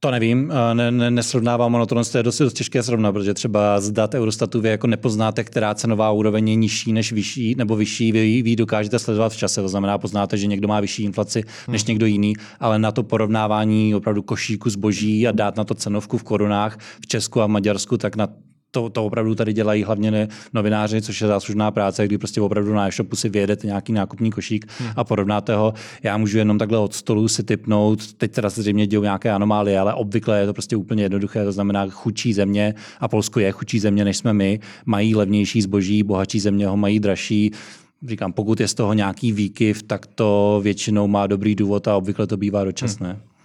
To 0.00 0.10
nevím, 0.10 0.52
eh, 0.52 0.74
ne, 0.74 0.90
ne, 0.90 1.10
nesrovnávám 1.10 1.74
ono, 1.74 1.86
to 1.86 1.96
je 2.16 2.22
dost, 2.22 2.40
dost 2.40 2.52
těžké 2.52 2.82
srovnat, 2.82 3.12
protože 3.12 3.34
třeba 3.34 3.80
z 3.80 3.90
dat 3.90 4.14
Eurostatu 4.14 4.60
vy 4.60 4.68
jako 4.68 4.86
nepoznáte, 4.86 5.44
která 5.44 5.74
cenová 5.74 6.10
úroveň 6.10 6.48
je 6.48 6.54
nižší 6.54 6.92
než 6.92 7.12
vyšší, 7.12 7.54
nebo 7.54 7.76
vyšší, 7.76 8.12
vy, 8.12 8.42
vy 8.42 8.56
dokážete 8.56 8.98
sledovat 8.98 9.32
v 9.32 9.36
čase, 9.36 9.62
to 9.62 9.68
znamená, 9.68 9.98
poznáte, 9.98 10.36
že 10.36 10.46
někdo 10.46 10.68
má 10.68 10.80
vyšší 10.80 11.02
inflaci 11.02 11.42
než 11.68 11.82
hmm. 11.82 11.88
někdo 11.88 12.06
jiný, 12.06 12.32
ale 12.60 12.78
na 12.78 12.92
to 12.92 13.02
porovnávání 13.02 13.94
opravdu 13.94 14.22
košíku 14.22 14.70
zboží 14.70 15.28
a 15.28 15.32
dát 15.32 15.56
na 15.56 15.64
to 15.64 15.74
cenovku 15.74 16.18
v 16.18 16.22
korunách 16.22 16.78
v 17.02 17.06
Česku 17.06 17.40
a 17.40 17.46
v 17.46 17.50
Maďarsku, 17.50 17.96
tak 17.98 18.16
na 18.16 18.28
to, 18.76 18.90
to 18.90 19.04
opravdu 19.04 19.34
tady 19.34 19.52
dělají 19.52 19.84
hlavně 19.84 20.10
ne, 20.10 20.28
novináři, 20.52 21.02
což 21.02 21.20
je 21.20 21.28
záslužná 21.28 21.70
práce, 21.70 22.06
kdy 22.06 22.18
prostě 22.18 22.40
opravdu 22.40 22.74
na 22.74 22.88
e-shopu 22.88 23.16
si 23.16 23.28
vyjedete 23.28 23.66
nějaký 23.66 23.92
nákupní 23.92 24.30
košík 24.30 24.72
hmm. 24.78 24.90
a 24.96 25.04
porovnáte 25.04 25.54
ho. 25.54 25.74
Já 26.02 26.16
můžu 26.16 26.38
jenom 26.38 26.58
takhle 26.58 26.78
od 26.78 26.94
stolu 26.94 27.28
si 27.28 27.42
typnout, 27.42 28.12
teď 28.12 28.32
teda 28.32 28.50
se 28.50 28.62
zřejmě 28.62 28.86
dějou 28.86 29.02
nějaké 29.02 29.32
anomálie, 29.32 29.80
ale 29.80 29.94
obvykle 29.94 30.40
je 30.40 30.46
to 30.46 30.52
prostě 30.52 30.76
úplně 30.76 31.02
jednoduché, 31.02 31.44
to 31.44 31.52
znamená 31.52 31.86
chudší 31.88 32.32
země 32.32 32.74
a 33.00 33.08
Polsko 33.08 33.40
je 33.40 33.52
chudší 33.52 33.78
země, 33.78 34.04
než 34.04 34.16
jsme 34.16 34.32
my, 34.32 34.60
mají 34.86 35.14
levnější 35.14 35.62
zboží, 35.62 36.02
bohatší 36.02 36.40
země 36.40 36.66
ho 36.66 36.76
mají 36.76 37.00
dražší 37.00 37.52
říkám, 38.06 38.32
pokud 38.32 38.60
je 38.60 38.68
z 38.68 38.74
toho 38.74 38.92
nějaký 38.92 39.32
výkyv, 39.32 39.82
tak 39.82 40.06
to 40.06 40.60
většinou 40.62 41.06
má 41.06 41.26
dobrý 41.26 41.54
důvod 41.54 41.88
a 41.88 41.96
obvykle 41.96 42.26
to 42.26 42.36
bývá 42.36 42.64
dočasné. 42.64 43.08
Hmm. 43.08 43.35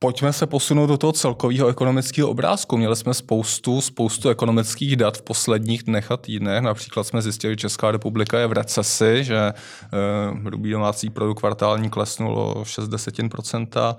Pojďme 0.00 0.32
se 0.32 0.46
posunout 0.46 0.86
do 0.86 0.98
toho 0.98 1.12
celkového 1.12 1.68
ekonomického 1.68 2.28
obrázku. 2.28 2.76
Měli 2.76 2.96
jsme 2.96 3.14
spoustu, 3.14 3.80
spoustu 3.80 4.28
ekonomických 4.28 4.96
dat 4.96 5.18
v 5.18 5.22
posledních 5.22 5.82
dnech 5.82 6.10
a 6.10 6.16
týdnech. 6.16 6.62
Například 6.62 7.04
jsme 7.04 7.22
zjistili, 7.22 7.52
že 7.52 7.56
Česká 7.56 7.90
republika 7.90 8.38
je 8.38 8.46
v 8.46 8.52
recesi, 8.52 9.24
že 9.24 9.36
e, 9.36 9.54
hrubý 10.44 10.70
domácí 10.70 11.10
produkt 11.10 11.38
kvartální 11.38 11.90
klesnul 11.90 12.38
o 12.38 12.62
60%, 12.62 13.68
e, 13.76 13.94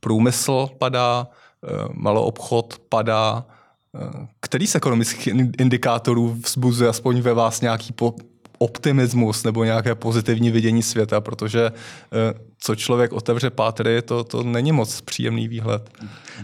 průmysl 0.00 0.68
padá, 0.78 1.26
e, 1.28 1.88
maloobchod 1.92 2.78
padá. 2.88 3.44
E, 3.94 4.26
který 4.40 4.66
z 4.66 4.74
ekonomických 4.74 5.26
indikátorů 5.58 6.36
vzbuzuje 6.44 6.90
aspoň 6.90 7.20
ve 7.20 7.34
vás 7.34 7.60
nějaký 7.60 7.92
po, 7.92 8.14
optimismus 8.58 9.44
nebo 9.44 9.64
nějaké 9.64 9.94
pozitivní 9.94 10.50
vidění 10.50 10.82
světa, 10.82 11.20
protože 11.20 11.70
eh, 12.12 12.34
co 12.58 12.74
člověk 12.74 13.12
otevře 13.12 13.50
pátry, 13.50 14.02
to, 14.02 14.24
to 14.24 14.42
není 14.42 14.72
moc 14.72 15.00
příjemný 15.00 15.48
výhled. 15.48 15.90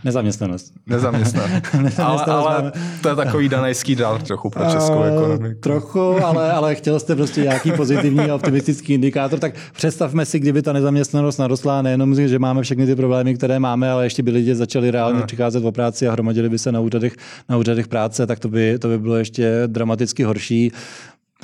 Nezaměstnanost. 0.04 0.72
Nezaměstnanost. 0.86 1.98
ale, 1.98 2.24
ale 2.24 2.72
to 3.02 3.08
je 3.08 3.16
takový 3.16 3.48
danejský 3.48 3.96
dál 3.96 4.18
trochu 4.18 4.50
pro 4.50 4.64
českou 4.64 5.02
ekonomiku. 5.02 5.60
Trochu, 5.60 6.24
ale, 6.24 6.52
ale 6.52 6.74
chtěl 6.74 7.00
jste 7.00 7.16
prostě 7.16 7.40
nějaký 7.40 7.72
pozitivní 7.72 8.30
a 8.30 8.34
optimistický 8.34 8.94
indikátor, 8.94 9.38
tak 9.38 9.54
představme 9.72 10.26
si, 10.26 10.38
kdyby 10.38 10.62
ta 10.62 10.72
nezaměstnanost 10.72 11.38
narostla 11.38 11.82
nejenom, 11.82 12.14
že 12.14 12.38
máme 12.38 12.62
všechny 12.62 12.86
ty 12.86 12.96
problémy, 12.96 13.34
které 13.34 13.58
máme, 13.58 13.90
ale 13.90 14.06
ještě 14.06 14.22
by 14.22 14.30
lidi 14.30 14.54
začali 14.54 14.90
reálně 14.90 15.18
hmm. 15.18 15.26
přicházet 15.26 15.64
o 15.64 15.72
práci 15.72 16.08
a 16.08 16.12
hromadili 16.12 16.48
by 16.48 16.58
se 16.58 16.72
na 16.72 16.80
úřadech, 16.80 17.16
na 17.48 17.56
úřadech 17.56 17.88
práce, 17.88 18.26
tak 18.26 18.38
to 18.38 18.48
by, 18.48 18.78
to 18.78 18.88
by 18.88 18.98
bylo 18.98 19.16
ještě 19.16 19.62
dramaticky 19.66 20.22
horší. 20.22 20.72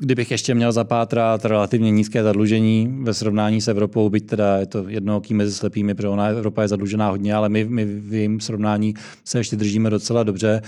Kdybych 0.00 0.30
ještě 0.30 0.54
měl 0.54 0.72
zapátrat 0.72 1.44
relativně 1.44 1.90
nízké 1.90 2.22
zadlužení 2.22 2.98
ve 3.02 3.14
srovnání 3.14 3.60
s 3.60 3.68
Evropou, 3.68 4.10
byť 4.10 4.26
teda 4.26 4.56
je 4.56 4.66
to 4.66 4.88
jednooký 4.88 5.34
mezi 5.34 5.54
slepými, 5.54 5.94
protože 5.94 6.08
ona 6.08 6.26
Evropa 6.26 6.62
je 6.62 6.68
zadlužená 6.68 7.10
hodně, 7.10 7.34
ale 7.34 7.48
my, 7.48 7.64
my 7.64 7.84
v 7.84 8.14
jejím 8.14 8.40
srovnání 8.40 8.94
se 9.24 9.38
ještě 9.38 9.56
držíme 9.56 9.90
docela 9.90 10.22
dobře. 10.22 10.62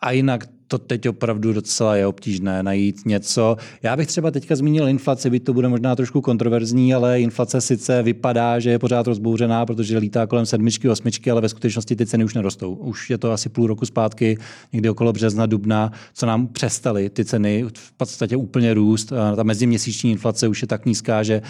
A 0.00 0.10
jinak 0.10 0.44
to 0.70 0.78
teď 0.78 1.08
opravdu 1.08 1.52
docela 1.52 1.96
je 1.96 2.06
obtížné 2.06 2.62
najít 2.62 3.06
něco. 3.06 3.56
Já 3.82 3.96
bych 3.96 4.06
třeba 4.06 4.30
teďka 4.30 4.56
zmínil 4.56 4.88
inflaci, 4.88 5.30
byť 5.30 5.44
to 5.44 5.52
bude 5.52 5.68
možná 5.68 5.96
trošku 5.96 6.20
kontroverzní, 6.20 6.94
ale 6.94 7.20
inflace 7.20 7.60
sice 7.60 8.02
vypadá, 8.02 8.58
že 8.58 8.70
je 8.70 8.78
pořád 8.78 9.06
rozbouřená, 9.06 9.66
protože 9.66 9.98
lítá 9.98 10.26
kolem 10.26 10.46
sedmičky, 10.46 10.88
osmičky, 10.88 11.30
ale 11.30 11.40
ve 11.40 11.48
skutečnosti 11.48 11.96
ty 11.96 12.06
ceny 12.06 12.24
už 12.24 12.34
nerostou. 12.34 12.74
Už 12.74 13.10
je 13.10 13.18
to 13.18 13.32
asi 13.32 13.48
půl 13.48 13.66
roku 13.66 13.86
zpátky, 13.86 14.38
někdy 14.72 14.90
okolo 14.90 15.12
března, 15.12 15.46
dubna, 15.46 15.92
co 16.14 16.26
nám 16.26 16.46
přestaly 16.46 17.10
ty 17.10 17.24
ceny 17.24 17.64
v 17.74 17.92
podstatě 17.92 18.36
úplně 18.36 18.74
růst. 18.74 19.12
Ta 19.36 19.42
meziměsíční 19.42 20.10
inflace 20.10 20.48
už 20.48 20.62
je 20.62 20.68
tak 20.68 20.86
nízká, 20.86 21.22
že 21.22 21.42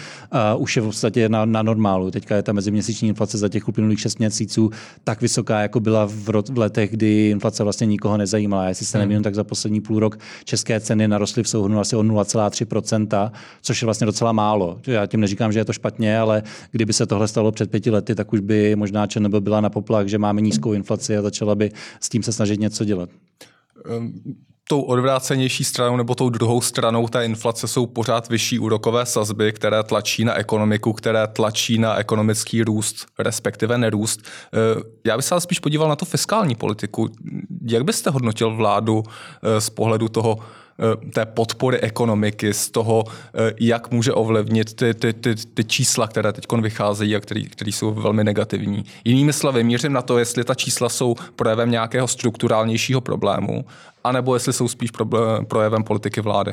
už 0.57 0.75
je 0.75 0.81
v 0.81 0.85
podstatě 0.85 1.29
na, 1.29 1.45
na 1.45 1.61
normálu. 1.61 2.11
Teďka 2.11 2.35
je 2.35 2.43
ta 2.43 2.53
meziměsíční 2.53 3.09
inflace 3.09 3.37
za 3.37 3.49
těch 3.49 3.67
uplynulých 3.67 3.99
šest 3.99 4.19
měsíců 4.19 4.69
tak 5.03 5.21
vysoká, 5.21 5.61
jako 5.61 5.79
byla 5.79 6.05
v, 6.05 6.29
v 6.49 6.57
letech, 6.57 6.91
kdy 6.91 7.29
inflace 7.29 7.63
vlastně 7.63 7.87
nikoho 7.87 8.17
nezajímala. 8.17 8.67
Jestli 8.67 8.85
se 8.85 8.97
hmm 8.97 9.10
jenom 9.11 9.23
tak 9.23 9.35
za 9.35 9.43
poslední 9.43 9.81
půl 9.81 9.99
rok 9.99 10.19
české 10.43 10.79
ceny 10.79 11.07
narostly 11.07 11.43
v 11.43 11.49
souhrnu 11.49 11.79
asi 11.79 11.95
o 11.95 12.03
0,3%, 12.03 13.31
což 13.61 13.81
je 13.81 13.85
vlastně 13.85 14.05
docela 14.05 14.31
málo. 14.31 14.79
Já 14.87 15.05
tím 15.05 15.19
neříkám, 15.19 15.51
že 15.51 15.59
je 15.59 15.65
to 15.65 15.73
špatně, 15.73 16.19
ale 16.19 16.43
kdyby 16.71 16.93
se 16.93 17.05
tohle 17.05 17.27
stalo 17.27 17.51
před 17.51 17.71
pěti 17.71 17.91
lety, 17.91 18.15
tak 18.15 18.33
už 18.33 18.39
by 18.39 18.75
možná 18.75 19.07
ČNB 19.07 19.35
byla 19.35 19.61
na 19.61 19.69
poplach, 19.69 20.07
že 20.07 20.17
máme 20.17 20.41
nízkou 20.41 20.73
inflaci 20.73 21.17
a 21.17 21.21
začala 21.21 21.55
by 21.55 21.71
s 21.99 22.09
tím 22.09 22.23
se 22.23 22.33
snažit 22.33 22.59
něco 22.59 22.85
dělat. 22.85 23.09
Tou 24.67 24.81
odvrácenější 24.81 25.63
stranou 25.63 25.97
nebo 25.97 26.15
tou 26.15 26.29
druhou 26.29 26.61
stranou 26.61 27.07
té 27.07 27.25
inflace 27.25 27.67
jsou 27.67 27.85
pořád 27.85 28.29
vyšší 28.29 28.59
úrokové 28.59 29.05
sazby, 29.05 29.51
které 29.51 29.83
tlačí 29.83 30.25
na 30.25 30.33
ekonomiku, 30.33 30.93
které 30.93 31.27
tlačí 31.27 31.77
na 31.77 31.95
ekonomický 31.95 32.63
růst, 32.63 33.05
respektive 33.19 33.77
nerůst. 33.77 34.21
Eh, 34.23 34.81
já 35.05 35.17
bych 35.17 35.25
se 35.25 35.35
ale 35.35 35.41
spíš 35.41 35.59
podíval 35.59 35.89
na 35.89 35.95
tu 35.95 36.05
fiskální 36.05 36.55
politiku. 36.55 37.09
Jak 37.67 37.83
byste 37.83 38.09
hodnotil 38.09 38.55
vládu 38.55 39.03
eh, 39.43 39.61
z 39.61 39.69
pohledu 39.69 40.09
toho, 40.09 40.37
Eh, 40.81 41.11
té 41.11 41.25
podpory 41.25 41.79
ekonomiky, 41.79 42.53
z 42.53 42.71
toho, 42.71 43.03
jak 43.59 43.91
může 43.91 44.13
ovlivnit 44.13 44.73
ty, 44.73 44.93
ty, 44.93 45.13
ty, 45.13 45.35
ty 45.35 45.63
čísla, 45.63 46.07
které 46.07 46.33
teď 46.33 46.45
vycházejí 46.61 47.15
a 47.15 47.19
které 47.19 47.71
jsou 47.71 47.93
velmi 47.93 48.23
negativní. 48.23 48.83
Jinými 49.05 49.33
slovy, 49.33 49.63
mířím 49.63 49.93
na 49.93 50.01
to, 50.01 50.17
jestli 50.17 50.43
ta 50.43 50.55
čísla 50.55 50.89
jsou 50.89 51.15
projevem 51.35 51.71
nějakého 51.71 52.07
strukturálnějšího 52.07 53.01
problému, 53.01 53.65
anebo 54.03 54.33
jestli 54.33 54.53
jsou 54.53 54.67
spíš 54.67 54.91
projevem 55.47 55.83
politiky 55.83 56.21
vlády. 56.21 56.51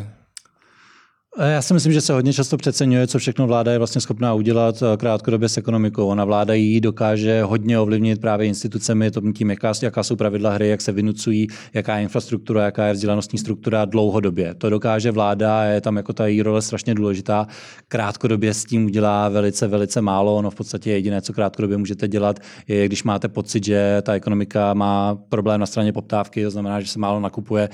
Já 1.47 1.63
si 1.63 1.75
myslím, 1.75 1.93
že 1.93 2.01
se 2.01 2.13
hodně 2.13 2.33
často 2.33 2.57
přeceňuje, 2.57 3.07
co 3.07 3.19
všechno 3.19 3.47
vláda 3.47 3.73
je 3.73 3.79
vlastně 3.79 4.01
schopná 4.01 4.35
udělat 4.35 4.83
eh, 4.83 4.97
krátkodobě 4.97 5.49
s 5.49 5.57
ekonomikou. 5.57 6.07
Ona 6.07 6.25
vláda 6.25 6.55
jí 6.55 6.81
dokáže 6.81 7.43
hodně 7.43 7.79
ovlivnit 7.79 8.21
právě 8.21 8.47
institucemi, 8.47 9.11
to 9.11 9.33
tím, 9.33 9.51
jaká, 9.51 9.73
jaká 9.83 10.03
jsou 10.03 10.17
pravidla 10.17 10.51
hry, 10.51 10.69
jak 10.69 10.81
se 10.81 10.93
vynucují, 10.93 11.47
jaká 11.75 11.97
je 11.97 12.03
infrastruktura, 12.03 12.65
jaká 12.65 12.87
je 12.87 12.93
vzdělanostní 12.93 13.39
struktura 13.39 13.85
dlouhodobě. 13.85 14.55
To 14.55 14.71
dokáže 14.71 15.11
vláda, 15.11 15.65
je 15.65 15.81
tam 15.81 15.97
jako 15.97 16.13
ta 16.13 16.27
její 16.27 16.43
role 16.43 16.63
strašně 16.63 16.95
důležitá. 16.95 17.47
Krátkodobě 17.89 18.55
s 18.55 18.65
tím 18.65 18.85
udělá 18.85 19.29
velice, 19.29 19.67
velice 19.67 20.01
málo. 20.01 20.37
Ono 20.37 20.51
v 20.51 20.55
podstatě 20.55 20.91
jediné, 20.91 21.23
co 21.23 21.33
krátkodobě 21.33 21.77
můžete 21.77 22.09
dělat, 22.09 22.41
je, 22.69 22.87
když 22.87 23.05
máte 23.05 23.29
pocit, 23.29 23.65
že 23.65 24.03
ta 24.03 24.15
ekonomika 24.15 24.75
má 24.75 25.15
problém 25.29 25.61
na 25.61 25.67
straně 25.67 25.93
poptávky, 25.93 26.45
to 26.45 26.51
znamená, 26.51 26.81
že 26.81 26.89
se 26.89 26.99
málo 26.99 27.21
nakupuje, 27.21 27.69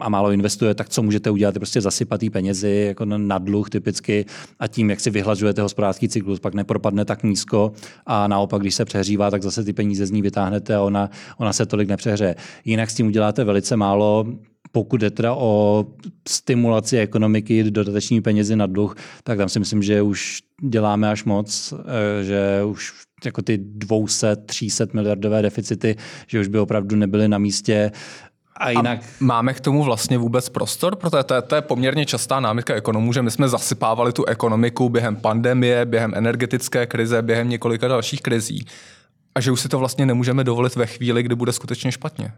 a 0.00 0.08
málo 0.08 0.32
investuje, 0.32 0.74
tak 0.74 0.88
co 0.88 1.02
můžete 1.02 1.30
udělat, 1.30 1.54
je 1.54 1.58
prostě 1.58 1.80
zasypat 1.80 2.20
penězi 2.32 2.84
jako 2.86 3.04
na 3.04 3.38
dluh 3.38 3.70
typicky 3.70 4.24
a 4.58 4.66
tím, 4.66 4.90
jak 4.90 5.00
si 5.00 5.10
vyhlažujete 5.10 5.62
hospodářský 5.62 6.08
cyklus, 6.08 6.40
pak 6.40 6.54
nepropadne 6.54 7.04
tak 7.04 7.22
nízko 7.22 7.72
a 8.06 8.28
naopak, 8.28 8.60
když 8.60 8.74
se 8.74 8.84
přehřívá, 8.84 9.30
tak 9.30 9.42
zase 9.42 9.64
ty 9.64 9.72
peníze 9.72 10.06
z 10.06 10.10
ní 10.10 10.22
vytáhnete 10.22 10.74
a 10.74 10.82
ona, 10.82 11.10
ona 11.38 11.52
se 11.52 11.66
tolik 11.66 11.88
nepřehřeje. 11.88 12.34
Jinak 12.64 12.90
s 12.90 12.94
tím 12.94 13.06
uděláte 13.06 13.44
velice 13.44 13.76
málo, 13.76 14.26
pokud 14.72 15.02
je 15.02 15.10
teda 15.10 15.34
o 15.34 15.84
stimulaci 16.28 16.98
ekonomiky 16.98 17.70
dodatečními 17.70 18.22
penězi 18.22 18.56
na 18.56 18.66
dluh, 18.66 18.94
tak 19.24 19.38
tam 19.38 19.48
si 19.48 19.58
myslím, 19.58 19.82
že 19.82 20.02
už 20.02 20.42
děláme 20.62 21.10
až 21.10 21.24
moc, 21.24 21.74
eh, 21.74 22.24
že 22.24 22.64
už 22.64 22.92
jako 23.24 23.42
ty 23.42 23.58
200, 23.58 24.36
300 24.36 24.86
miliardové 24.92 25.42
deficity, 25.42 25.96
že 26.26 26.40
už 26.40 26.48
by 26.48 26.58
opravdu 26.58 26.96
nebyly 26.96 27.28
na 27.28 27.38
místě. 27.38 27.90
A 28.56 28.70
jinak... 28.70 28.98
A 29.02 29.06
máme 29.20 29.54
k 29.54 29.60
tomu 29.60 29.82
vlastně 29.82 30.18
vůbec 30.18 30.48
prostor? 30.48 30.96
Protože 30.96 31.22
to 31.22 31.34
je, 31.34 31.42
to 31.42 31.54
je 31.54 31.62
poměrně 31.62 32.06
častá 32.06 32.40
námitka 32.40 32.74
ekonomů, 32.74 33.12
že 33.12 33.22
my 33.22 33.30
jsme 33.30 33.48
zasypávali 33.48 34.12
tu 34.12 34.24
ekonomiku 34.24 34.88
během 34.88 35.16
pandemie, 35.16 35.86
během 35.86 36.12
energetické 36.14 36.86
krize, 36.86 37.22
během 37.22 37.48
několika 37.48 37.88
dalších 37.88 38.22
krizí. 38.22 38.66
A 39.34 39.40
že 39.40 39.50
už 39.50 39.60
si 39.60 39.68
to 39.68 39.78
vlastně 39.78 40.06
nemůžeme 40.06 40.44
dovolit 40.44 40.76
ve 40.76 40.86
chvíli, 40.86 41.22
kdy 41.22 41.34
bude 41.34 41.52
skutečně 41.52 41.92
špatně 41.92 42.32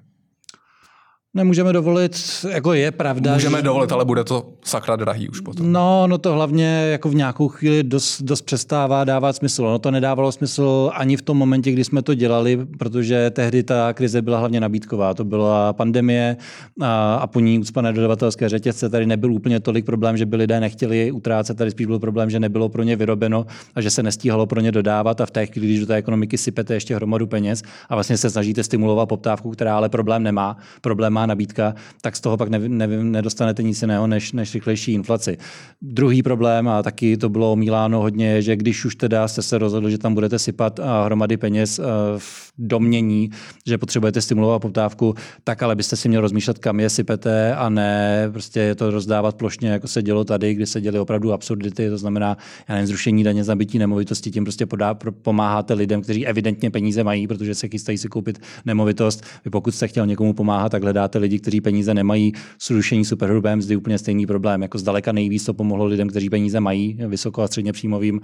nemůžeme 1.34 1.72
dovolit, 1.72 2.16
jako 2.50 2.72
je 2.72 2.90
pravda. 2.90 3.34
Můžeme 3.34 3.58
že... 3.58 3.62
dovolit, 3.62 3.92
ale 3.92 4.04
bude 4.04 4.24
to 4.24 4.52
sakra 4.64 4.96
drahý 4.96 5.28
už 5.28 5.40
potom. 5.40 5.72
No, 5.72 6.06
no 6.06 6.18
to 6.18 6.32
hlavně 6.32 6.88
jako 6.90 7.08
v 7.08 7.14
nějakou 7.14 7.48
chvíli 7.48 7.82
dost, 7.82 8.22
dost 8.22 8.42
přestává 8.42 9.04
dávat 9.04 9.36
smysl. 9.36 9.62
No 9.62 9.78
to 9.78 9.90
nedávalo 9.90 10.32
smysl 10.32 10.90
ani 10.94 11.16
v 11.16 11.22
tom 11.22 11.36
momentě, 11.36 11.72
kdy 11.72 11.84
jsme 11.84 12.02
to 12.02 12.14
dělali, 12.14 12.66
protože 12.78 13.30
tehdy 13.30 13.62
ta 13.62 13.92
krize 13.92 14.22
byla 14.22 14.38
hlavně 14.38 14.60
nabídková. 14.60 15.14
To 15.14 15.24
byla 15.24 15.72
pandemie 15.72 16.36
a, 16.82 17.14
a 17.14 17.26
po 17.26 17.40
ní 17.40 17.58
ucpané 17.58 17.92
dodavatelské 17.92 18.48
řetězce. 18.48 18.88
Tady 18.88 19.06
nebyl 19.06 19.32
úplně 19.32 19.60
tolik 19.60 19.84
problém, 19.84 20.16
že 20.16 20.26
by 20.26 20.36
lidé 20.36 20.60
nechtěli 20.60 21.12
utrácet. 21.12 21.56
Tady 21.56 21.70
spíš 21.70 21.86
byl 21.86 21.98
problém, 21.98 22.30
že 22.30 22.40
nebylo 22.40 22.68
pro 22.68 22.82
ně 22.82 22.96
vyrobeno 22.96 23.46
a 23.74 23.80
že 23.80 23.90
se 23.90 24.02
nestíhalo 24.02 24.46
pro 24.46 24.60
ně 24.60 24.72
dodávat. 24.72 25.20
A 25.20 25.26
v 25.26 25.30
té 25.30 25.46
chvíli, 25.46 25.66
když 25.66 25.80
do 25.80 25.86
té 25.86 25.94
ekonomiky 25.94 26.38
sypete 26.38 26.74
ještě 26.74 26.94
hromadu 26.94 27.26
peněz 27.26 27.62
a 27.88 27.94
vlastně 27.94 28.16
se 28.16 28.30
snažíte 28.30 28.64
stimulovat 28.64 29.06
poptávku, 29.06 29.50
která 29.50 29.76
ale 29.76 29.88
problém 29.88 30.22
nemá, 30.22 30.56
problém 30.80 31.15
má 31.16 31.26
nabídka, 31.26 31.74
tak 32.00 32.16
z 32.16 32.20
toho 32.20 32.36
pak 32.36 32.48
ne, 32.48 32.58
ne, 32.58 32.86
nedostanete 32.86 33.62
nic 33.62 33.82
jiného 33.82 34.06
než, 34.06 34.32
než 34.32 34.54
rychlejší 34.54 34.92
inflaci. 34.92 35.38
Druhý 35.82 36.22
problém, 36.22 36.68
a 36.68 36.82
taky 36.82 37.16
to 37.16 37.28
bylo 37.28 37.52
omíláno 37.52 38.00
hodně, 38.00 38.26
je, 38.26 38.42
že 38.42 38.56
když 38.56 38.84
už 38.84 38.96
teda 38.96 39.28
jste 39.28 39.42
se 39.42 39.58
rozhodli, 39.58 39.90
že 39.90 39.98
tam 39.98 40.14
budete 40.14 40.38
sypat 40.38 40.80
hromady 41.04 41.36
peněz 41.36 41.80
v 42.18 42.52
domění, 42.58 43.30
že 43.66 43.78
potřebujete 43.78 44.20
stimulovat 44.20 44.58
poptávku, 44.58 45.14
tak 45.44 45.62
ale 45.62 45.76
byste 45.76 45.96
si 45.96 46.08
měl 46.08 46.20
rozmýšlet, 46.20 46.58
kam 46.58 46.80
je 46.80 46.90
sypete 46.90 47.54
a 47.54 47.68
ne 47.68 48.28
prostě 48.32 48.74
to 48.74 48.90
rozdávat 48.90 49.34
plošně, 49.34 49.68
jako 49.68 49.88
se 49.88 50.02
dělo 50.02 50.24
tady, 50.24 50.54
kdy 50.54 50.66
se 50.66 50.80
děly 50.80 50.98
opravdu 50.98 51.32
absurdity, 51.32 51.90
to 51.90 51.98
znamená 51.98 52.36
já 52.68 52.74
nevím, 52.74 52.86
zrušení 52.86 53.24
daně 53.24 53.44
z 53.44 53.48
nabití 53.48 53.78
nemovitosti, 53.78 54.30
tím 54.30 54.44
prostě 54.44 54.66
podá, 54.66 54.94
pomáháte 55.22 55.74
lidem, 55.74 56.02
kteří 56.02 56.26
evidentně 56.26 56.70
peníze 56.70 57.04
mají, 57.04 57.26
protože 57.26 57.54
se 57.54 57.68
chystají 57.68 57.98
si 57.98 58.08
koupit 58.08 58.38
nemovitost. 58.64 59.24
Vy 59.44 59.50
pokud 59.50 59.74
jste 59.74 59.88
chtěl 59.88 60.06
někomu 60.06 60.32
pomáhat, 60.32 60.68
tak 60.68 60.82
hledáte 60.82 61.05
lidi, 61.14 61.38
kteří 61.38 61.60
peníze 61.60 61.94
nemají, 61.94 62.32
zrušení 62.66 63.04
superhrubé 63.04 63.56
mzdy 63.56 63.76
úplně 63.76 63.98
stejný 63.98 64.26
problém. 64.26 64.62
Jako 64.62 64.78
zdaleka 64.78 65.12
nejvíc 65.12 65.44
to 65.44 65.54
pomohlo 65.54 65.84
lidem, 65.84 66.08
kteří 66.08 66.30
peníze 66.30 66.60
mají, 66.60 66.98
vysoko 67.06 67.42
a 67.42 67.46
středně 67.46 67.72
příjmovým, 67.72 68.20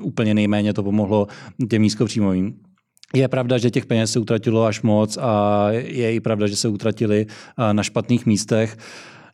úplně 0.00 0.34
nejméně 0.34 0.72
to 0.72 0.82
pomohlo 0.82 1.26
těm 1.70 1.82
nízkopříjmovým. 1.82 2.54
Je 3.14 3.28
pravda, 3.28 3.58
že 3.58 3.70
těch 3.70 3.86
peněz 3.86 4.12
se 4.12 4.18
utratilo 4.18 4.64
až 4.64 4.82
moc 4.82 5.18
a 5.20 5.66
je 5.70 6.14
i 6.14 6.20
pravda, 6.20 6.46
že 6.46 6.56
se 6.56 6.68
utratili 6.68 7.26
na 7.72 7.82
špatných 7.82 8.26
místech. 8.26 8.76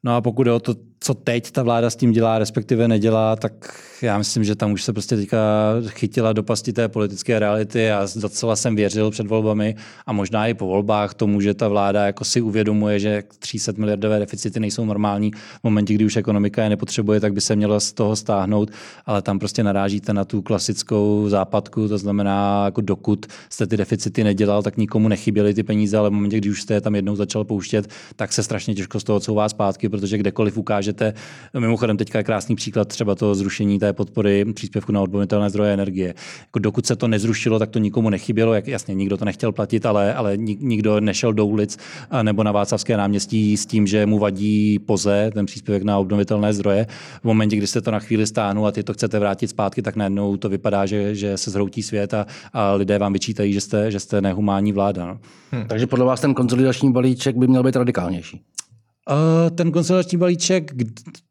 No 0.02 0.16
a 0.16 0.20
pokud 0.20 0.46
je 0.46 0.52
o 0.52 0.60
to, 0.60 0.74
co 1.00 1.14
teď 1.14 1.50
ta 1.50 1.62
vláda 1.62 1.90
s 1.90 1.96
tím 1.96 2.12
dělá, 2.12 2.38
respektive 2.38 2.88
nedělá, 2.88 3.36
tak 3.36 3.84
já 4.02 4.18
myslím, 4.18 4.44
že 4.44 4.54
tam 4.54 4.72
už 4.72 4.84
se 4.84 4.92
prostě 4.92 5.16
teďka 5.16 5.38
chytila 5.88 6.32
do 6.32 6.42
pasti 6.42 6.72
té 6.72 6.88
politické 6.88 7.38
reality 7.38 7.90
a 7.90 8.06
docela 8.16 8.56
jsem 8.56 8.76
věřil 8.76 9.10
před 9.10 9.26
volbami 9.26 9.76
a 10.06 10.12
možná 10.12 10.46
i 10.46 10.54
po 10.54 10.66
volbách 10.66 11.14
tomu, 11.14 11.40
že 11.40 11.54
ta 11.54 11.68
vláda 11.68 12.06
jako 12.06 12.24
si 12.24 12.40
uvědomuje, 12.40 12.98
že 12.98 13.22
300 13.38 13.72
miliardové 13.76 14.18
deficity 14.18 14.60
nejsou 14.60 14.84
normální. 14.84 15.30
V 15.30 15.64
momentě, 15.64 15.94
kdy 15.94 16.04
už 16.04 16.16
ekonomika 16.16 16.62
je 16.62 16.68
nepotřebuje, 16.68 17.20
tak 17.20 17.32
by 17.32 17.40
se 17.40 17.56
mělo 17.56 17.80
z 17.80 17.92
toho 17.92 18.16
stáhnout, 18.16 18.70
ale 19.06 19.22
tam 19.22 19.38
prostě 19.38 19.62
narážíte 19.62 20.12
na 20.12 20.24
tu 20.24 20.42
klasickou 20.42 21.28
západku, 21.28 21.88
to 21.88 21.98
znamená, 21.98 22.62
jako 22.64 22.80
dokud 22.80 23.26
jste 23.50 23.66
ty 23.66 23.76
deficity 23.76 24.24
nedělal, 24.24 24.62
tak 24.62 24.76
nikomu 24.76 25.08
nechyběly 25.08 25.54
ty 25.54 25.62
peníze, 25.62 25.98
ale 25.98 26.10
v 26.10 26.12
momentě, 26.12 26.36
kdy 26.36 26.50
už 26.50 26.62
jste 26.62 26.74
je 26.74 26.80
tam 26.80 26.94
jednou 26.94 27.16
začal 27.16 27.44
pouštět, 27.44 27.90
tak 28.16 28.32
se 28.32 28.42
strašně 28.42 28.74
těžko 28.74 29.00
z 29.00 29.04
toho 29.04 29.20
couvá 29.20 29.48
zpátky, 29.48 29.87
protože 29.88 30.18
kdekoliv 30.18 30.56
ukážete, 30.56 31.14
mimochodem 31.58 31.96
teďka 31.96 32.18
je 32.18 32.24
krásný 32.24 32.56
příklad 32.56 32.88
třeba 32.88 33.14
to 33.14 33.34
zrušení 33.34 33.78
té 33.78 33.92
podpory 33.92 34.44
příspěvku 34.52 34.92
na 34.92 35.00
obnovitelné 35.00 35.50
zdroje 35.50 35.72
energie. 35.74 36.14
Jako 36.40 36.58
dokud 36.58 36.86
se 36.86 36.96
to 36.96 37.08
nezrušilo, 37.08 37.58
tak 37.58 37.70
to 37.70 37.78
nikomu 37.78 38.10
nechybělo, 38.10 38.54
jak 38.54 38.68
jasně 38.68 38.94
nikdo 38.94 39.16
to 39.16 39.24
nechtěl 39.24 39.52
platit, 39.52 39.86
ale, 39.86 40.14
ale 40.14 40.36
nikdo 40.36 41.00
nešel 41.00 41.32
do 41.32 41.46
ulic 41.46 41.78
nebo 42.22 42.42
na 42.42 42.52
Václavské 42.52 42.96
náměstí 42.96 43.56
s 43.56 43.66
tím, 43.66 43.86
že 43.86 44.06
mu 44.06 44.18
vadí 44.18 44.78
poze, 44.78 45.30
ten 45.34 45.46
příspěvek 45.46 45.82
na 45.82 45.98
obnovitelné 45.98 46.52
zdroje. 46.52 46.86
V 47.20 47.24
momentě, 47.24 47.56
kdy 47.56 47.66
jste 47.66 47.80
to 47.80 47.90
na 47.90 47.98
chvíli 47.98 48.26
stáhnu 48.26 48.66
a 48.66 48.72
ty 48.72 48.82
to 48.82 48.92
chcete 48.92 49.18
vrátit 49.18 49.48
zpátky, 49.48 49.82
tak 49.82 49.96
najednou 49.96 50.36
to 50.36 50.48
vypadá, 50.48 50.86
že, 50.86 51.14
že 51.14 51.36
se 51.36 51.50
zhroutí 51.50 51.82
svět 51.82 52.14
a, 52.14 52.26
a 52.52 52.72
lidé 52.72 52.98
vám 52.98 53.12
vyčítají, 53.12 53.52
že 53.52 53.60
jste, 53.60 53.90
že 53.90 54.00
jste 54.00 54.20
nehumánní 54.20 54.72
vláda. 54.72 55.06
No. 55.06 55.18
Hmm. 55.50 55.64
Takže 55.68 55.86
podle 55.86 56.04
vás 56.04 56.20
ten 56.20 56.34
konsolidační 56.34 56.92
balíček 56.92 57.36
by 57.36 57.46
měl 57.46 57.62
být 57.62 57.76
radikálnější? 57.76 58.40
Uh, 59.10 59.50
ten 59.50 59.72
konsolidační 59.72 60.18
balíček, 60.18 60.72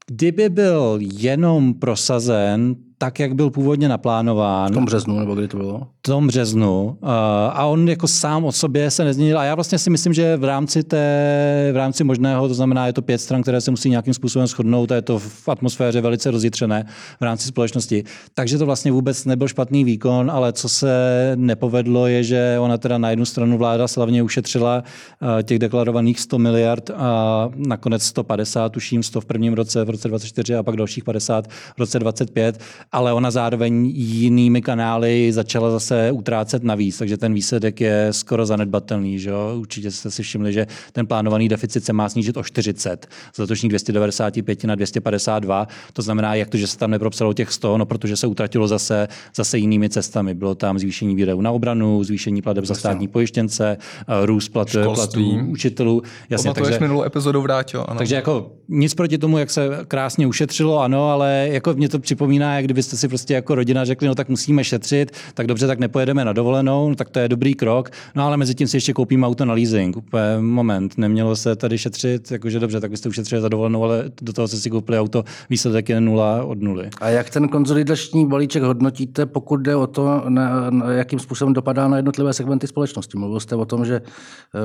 kdyby 0.07 0.49
byl 0.49 0.99
jenom 1.01 1.73
prosazen, 1.73 2.75
tak, 2.97 3.19
jak 3.19 3.35
byl 3.35 3.49
původně 3.49 3.89
naplánován. 3.89 4.71
V 4.71 4.73
tom 4.73 4.85
březnu, 4.85 5.19
nebo 5.19 5.35
kdy 5.35 5.47
to 5.47 5.57
bylo? 5.57 5.87
V 5.99 6.01
tom 6.01 6.27
březnu. 6.27 6.97
Uh, 7.01 7.09
a 7.53 7.65
on 7.65 7.89
jako 7.89 8.07
sám 8.07 8.45
o 8.45 8.51
sobě 8.51 8.91
se 8.91 9.03
nezměnil. 9.03 9.39
A 9.39 9.43
já 9.43 9.55
vlastně 9.55 9.77
si 9.77 9.89
myslím, 9.89 10.13
že 10.13 10.37
v 10.37 10.43
rámci, 10.43 10.83
té, 10.83 11.69
v 11.73 11.75
rámci 11.75 12.03
možného, 12.03 12.47
to 12.47 12.53
znamená, 12.53 12.87
je 12.87 12.93
to 12.93 13.01
pět 13.01 13.17
stran, 13.17 13.41
které 13.41 13.61
se 13.61 13.71
musí 13.71 13.89
nějakým 13.89 14.13
způsobem 14.13 14.47
shodnout 14.47 14.91
a 14.91 14.95
je 14.95 15.01
to 15.01 15.19
v 15.19 15.49
atmosféře 15.49 16.01
velice 16.01 16.31
rozjitřené 16.31 16.85
v 17.19 17.23
rámci 17.23 17.47
společnosti. 17.47 18.03
Takže 18.33 18.57
to 18.57 18.65
vlastně 18.65 18.91
vůbec 18.91 19.25
nebyl 19.25 19.47
špatný 19.47 19.83
výkon, 19.83 20.31
ale 20.31 20.53
co 20.53 20.69
se 20.69 21.31
nepovedlo, 21.35 22.07
je, 22.07 22.23
že 22.23 22.57
ona 22.59 22.77
teda 22.77 22.97
na 22.97 23.09
jednu 23.09 23.25
stranu 23.25 23.57
vláda 23.57 23.87
slavně 23.87 24.23
ušetřila 24.23 24.83
uh, 25.21 25.41
těch 25.43 25.59
deklarovaných 25.59 26.19
100 26.19 26.39
miliard 26.39 26.89
a 26.95 27.49
nakonec 27.55 28.03
150, 28.03 28.69
tuším 28.69 29.03
100 29.03 29.21
v 29.21 29.25
prvním 29.25 29.53
roce, 29.53 29.85
v 29.85 29.89
roce 29.89 30.07
24 30.07 30.55
a 30.55 30.63
pak 30.63 30.75
dalších 30.75 31.03
50 31.03 31.47
v 31.47 31.79
roce 31.79 31.99
25 31.99 32.59
ale 32.91 33.13
ona 33.13 33.31
zároveň 33.31 33.91
jinými 33.95 34.61
kanály 34.61 35.31
začala 35.31 35.71
zase 35.71 36.11
utrácet 36.11 36.63
navíc, 36.63 36.97
takže 36.97 37.17
ten 37.17 37.33
výsledek 37.33 37.81
je 37.81 38.07
skoro 38.11 38.45
zanedbatelný. 38.45 39.19
Že 39.19 39.29
jo? 39.29 39.55
Určitě 39.59 39.91
jste 39.91 40.11
si 40.11 40.23
všimli, 40.23 40.53
že 40.53 40.67
ten 40.91 41.07
plánovaný 41.07 41.49
deficit 41.49 41.85
se 41.85 41.93
má 41.93 42.09
snížit 42.09 42.37
o 42.37 42.43
40, 42.43 43.07
z 43.33 43.37
letošních 43.37 43.69
295 43.69 44.63
na 44.63 44.75
252. 44.75 45.67
To 45.93 46.01
znamená, 46.01 46.35
jak 46.35 46.49
to, 46.49 46.57
že 46.57 46.67
se 46.67 46.77
tam 46.77 46.91
nepropsalo 46.91 47.33
těch 47.33 47.51
100, 47.51 47.77
no 47.77 47.85
protože 47.85 48.17
se 48.17 48.27
utratilo 48.27 48.67
zase, 48.67 49.07
zase 49.35 49.57
jinými 49.57 49.89
cestami. 49.89 50.33
Bylo 50.33 50.55
tam 50.55 50.79
zvýšení 50.79 51.15
výdajů 51.15 51.41
na 51.41 51.51
obranu, 51.51 52.03
zvýšení 52.03 52.41
plateb 52.41 52.65
za 52.65 52.75
státní 52.75 53.07
pojištěnce, 53.07 53.77
eh, 54.07 54.25
růst 54.25 54.49
plat, 54.49 54.67
platů 54.83 55.39
učitelů. 55.47 56.01
Jasně, 56.29 56.53
takže, 56.53 56.77
minulou 56.79 57.03
epizodu 57.03 57.41
vrátil. 57.41 57.85
Ano. 57.87 57.97
Takže 57.97 58.15
jako 58.15 58.51
nic 58.69 58.93
proti 58.93 59.17
tomu, 59.17 59.37
jak 59.37 59.49
se 59.49 59.69
krásně 59.87 60.27
ušetřilo, 60.27 60.79
ano, 60.79 61.09
ale 61.09 61.47
jako 61.51 61.73
mě 61.73 61.89
to 61.89 61.99
připomíná, 61.99 62.55
jak 62.55 62.65
kdyby 62.65 62.76
kdybyste 62.77 62.97
si 62.97 63.07
prostě 63.07 63.33
jako 63.33 63.55
rodina 63.55 63.85
řekli, 63.85 64.07
no 64.07 64.15
tak 64.15 64.29
musíme 64.29 64.63
šetřit, 64.63 65.11
tak 65.33 65.47
dobře, 65.47 65.67
tak 65.67 65.79
nepojedeme 65.79 66.25
na 66.25 66.33
dovolenou, 66.33 66.89
no, 66.89 66.95
tak 66.95 67.09
to 67.09 67.19
je 67.19 67.29
dobrý 67.29 67.53
krok. 67.53 67.89
No 68.15 68.23
ale 68.23 68.37
mezi 68.37 68.55
tím 68.55 68.67
si 68.67 68.77
ještě 68.77 68.93
koupíme 68.93 69.27
auto 69.27 69.45
na 69.45 69.53
leasing. 69.53 69.97
Úplně 69.97 70.23
moment, 70.39 70.97
nemělo 70.97 71.35
se 71.35 71.55
tady 71.55 71.77
šetřit, 71.77 72.31
jakože 72.31 72.59
dobře, 72.59 72.79
tak 72.79 72.91
byste 72.91 73.09
ušetřili 73.09 73.41
za 73.41 73.49
dovolenou, 73.49 73.83
ale 73.83 74.03
do 74.21 74.33
toho 74.33 74.47
se 74.47 74.57
si 74.57 74.69
koupili 74.69 74.99
auto, 74.99 75.23
výsledek 75.49 75.89
je 75.89 76.01
nula 76.01 76.43
od 76.43 76.61
nuly. 76.61 76.89
A 77.01 77.09
jak 77.09 77.29
ten 77.29 77.47
konzolidační 77.47 78.27
balíček 78.27 78.63
hodnotíte, 78.63 79.25
pokud 79.25 79.57
jde 79.57 79.75
o 79.75 79.87
to, 79.87 80.23
na, 80.29 80.69
na 80.69 80.91
jakým 80.91 81.19
způsobem 81.19 81.53
dopadá 81.53 81.87
na 81.87 81.97
jednotlivé 81.97 82.33
segmenty 82.33 82.67
společnosti? 82.67 83.17
Mluvil 83.17 83.39
jste 83.39 83.55
o 83.55 83.65
tom, 83.65 83.85
že 83.85 84.01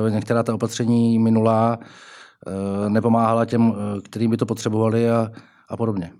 eh, 0.07 0.11
některá 0.11 0.43
ta 0.43 0.53
opatření 0.53 1.19
minulá 1.19 1.79
eh, 2.47 2.89
nepomáhala 2.89 3.45
těm, 3.45 3.73
eh, 3.75 4.01
kterým 4.01 4.31
by 4.31 4.37
to 4.37 4.45
potřebovali 4.45 5.09
a, 5.09 5.31
a 5.69 5.77
podobně. 5.77 6.11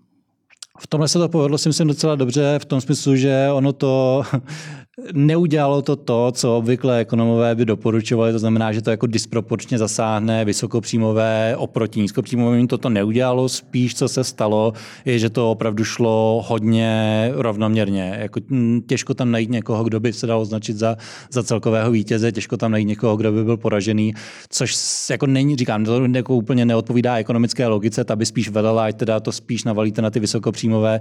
V 0.80 0.88
tomhle 0.88 1.08
se 1.08 1.20
to 1.20 1.30
povedlo 1.30 1.58
si 1.58 1.70
myslím 1.70 1.88
docela 1.88 2.16
dobře, 2.16 2.60
v 2.60 2.66
tom 2.66 2.82
smyslu, 2.82 3.16
že 3.16 3.48
ono 3.52 3.74
to 3.74 4.24
Neudělalo 5.14 5.82
to 5.82 5.96
to, 5.96 6.32
co 6.32 6.58
obvykle 6.58 7.00
ekonomové 7.00 7.56
by 7.56 7.66
doporučovali, 7.66 8.32
to 8.32 8.40
znamená, 8.40 8.72
že 8.72 8.82
to 8.82 8.92
jako 8.92 9.08
disproporčně 9.08 9.78
zasáhne 9.78 10.46
vysokopříjmové 10.46 11.56
oproti 11.58 12.02
nízkopříjmovým. 12.02 12.68
Toto 12.68 12.90
neudělalo, 12.90 13.50
spíš 13.50 13.96
co 13.96 14.08
se 14.08 14.24
stalo, 14.24 14.74
je, 15.06 15.20
že 15.20 15.30
to 15.30 15.52
opravdu 15.52 15.84
šlo 15.84 16.44
hodně 16.48 17.32
rovnoměrně. 17.36 18.18
Jako, 18.20 18.40
hm, 18.50 18.82
těžko 18.88 19.14
tam 19.14 19.32
najít 19.32 19.50
někoho, 19.50 19.84
kdo 19.84 20.00
by 20.00 20.14
se 20.14 20.28
dal 20.28 20.42
označit 20.42 20.78
za, 20.78 20.96
za 21.32 21.44
celkového 21.44 21.92
vítěze, 21.92 22.32
těžko 22.32 22.58
tam 22.58 22.72
najít 22.72 22.88
někoho, 22.88 23.18
kdo 23.18 23.32
by 23.32 23.44
byl 23.44 23.58
poražený, 23.58 24.14
což 24.50 24.76
jako 25.10 25.28
není, 25.28 25.56
říkám, 25.56 25.86
to 25.86 26.06
jako 26.06 26.36
úplně 26.36 26.66
neodpovídá 26.66 27.16
ekonomické 27.16 27.68
logice, 27.68 28.04
ta 28.04 28.16
by 28.16 28.26
spíš 28.26 28.50
vedela, 28.50 28.86
ať 28.86 28.96
teda 28.96 29.20
to 29.20 29.32
spíš 29.32 29.64
navalíte 29.64 30.02
na 30.02 30.10
ty 30.10 30.20
vysokopříjmové, 30.20 31.00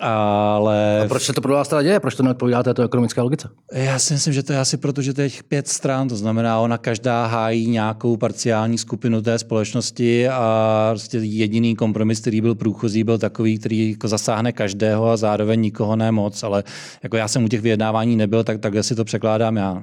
ale... 0.00 1.00
A 1.04 1.08
proč 1.08 1.22
se 1.22 1.32
to 1.32 1.40
pro 1.40 1.52
vás 1.52 1.68
teda 1.68 1.82
děje? 1.82 2.00
Proč 2.00 2.14
to 2.14 2.22
neodpovídá 2.22 2.62
této 2.62 2.82
ekonomické 2.82 3.25
logice? 3.26 3.48
Já 3.72 3.98
si 3.98 4.14
myslím, 4.14 4.32
že 4.32 4.42
to 4.42 4.52
je 4.52 4.58
asi 4.58 4.76
proto, 4.76 5.02
že 5.02 5.14
to 5.14 5.20
je 5.20 5.30
pět 5.48 5.68
stran, 5.68 6.08
to 6.08 6.16
znamená, 6.16 6.60
ona 6.60 6.78
každá 6.78 7.26
hájí 7.26 7.66
nějakou 7.66 8.16
parciální 8.16 8.78
skupinu 8.78 9.22
té 9.22 9.38
společnosti 9.38 10.28
a 10.28 10.88
prostě 10.92 11.18
jediný 11.18 11.76
kompromis, 11.76 12.20
který 12.20 12.40
byl 12.40 12.54
průchozí, 12.54 13.04
byl 13.04 13.18
takový, 13.18 13.58
který 13.58 13.90
jako 13.90 14.08
zasáhne 14.08 14.52
každého 14.52 15.10
a 15.10 15.16
zároveň 15.16 15.60
nikoho 15.60 15.96
nemoc, 15.96 16.42
ale 16.42 16.64
jako 17.02 17.16
já 17.16 17.28
jsem 17.28 17.44
u 17.44 17.48
těch 17.48 17.60
vyjednávání 17.60 18.16
nebyl, 18.16 18.44
tak 18.44 18.60
takhle 18.60 18.82
si 18.82 18.94
to 18.94 19.04
překládám 19.04 19.56
já. 19.56 19.82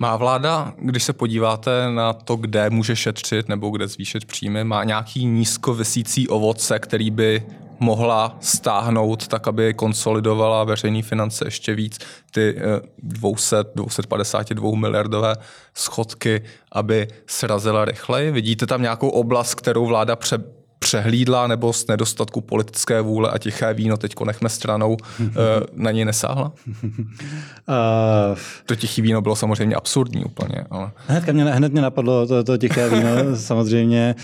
Má 0.00 0.16
vláda, 0.16 0.74
když 0.78 1.02
se 1.02 1.12
podíváte 1.12 1.70
na 1.94 2.12
to, 2.12 2.36
kde 2.36 2.70
může 2.70 2.96
šetřit 2.96 3.48
nebo 3.48 3.70
kde 3.70 3.88
zvýšit 3.88 4.24
příjmy, 4.24 4.64
má 4.64 4.84
nějaký 4.84 5.26
nízkovisící 5.26 6.28
ovoce, 6.28 6.78
který 6.78 7.10
by 7.10 7.42
mohla 7.80 8.36
stáhnout 8.40 9.28
tak, 9.28 9.48
aby 9.48 9.74
konsolidovala 9.74 10.64
veřejné 10.64 11.02
finance 11.02 11.44
ještě 11.46 11.74
víc, 11.74 11.98
ty 12.30 12.56
200, 13.02 13.56
eh, 13.60 13.64
252 13.74 14.76
miliardové 14.76 15.34
schodky, 15.74 16.42
aby 16.72 17.08
srazila 17.26 17.84
rychleji? 17.84 18.30
Vidíte 18.30 18.66
tam 18.66 18.82
nějakou 18.82 19.08
oblast, 19.08 19.54
kterou 19.54 19.86
vláda 19.86 20.16
pře, 20.16 20.38
přehlídla 20.78 21.46
nebo 21.46 21.72
z 21.72 21.86
nedostatku 21.86 22.40
politické 22.40 23.00
vůle 23.00 23.30
a 23.30 23.38
tiché 23.38 23.74
víno 23.74 23.96
teďko 23.96 24.24
nechme 24.24 24.48
stranou, 24.48 24.96
eh, 25.20 25.32
na 25.72 25.90
něj 25.90 26.04
nesáhla? 26.04 26.52
Uh, 26.82 28.38
to 28.66 28.76
tiché 28.76 29.02
víno 29.02 29.22
bylo 29.22 29.36
samozřejmě 29.36 29.76
absurdní 29.76 30.24
úplně. 30.24 30.64
Ale... 30.70 30.90
Hned 31.06 31.32
mě, 31.32 31.44
hned 31.44 31.72
mě 31.72 31.82
napadlo 31.82 32.26
to, 32.26 32.44
to 32.44 32.58
tiché 32.58 32.88
víno, 32.88 33.10
samozřejmě. 33.36 34.14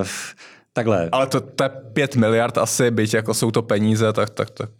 Uh, 0.00 0.06
Takhle. 0.80 1.08
Ale 1.12 1.26
to, 1.26 1.40
to 1.40 1.64
je 1.64 1.68
pět 1.68 2.16
miliard 2.16 2.58
asi, 2.58 2.90
byť 2.90 3.14
jako 3.14 3.34
jsou 3.34 3.50
to 3.50 3.62
peníze, 3.62 4.12
tak, 4.12 4.30
tak, 4.30 4.50
tak. 4.50 4.70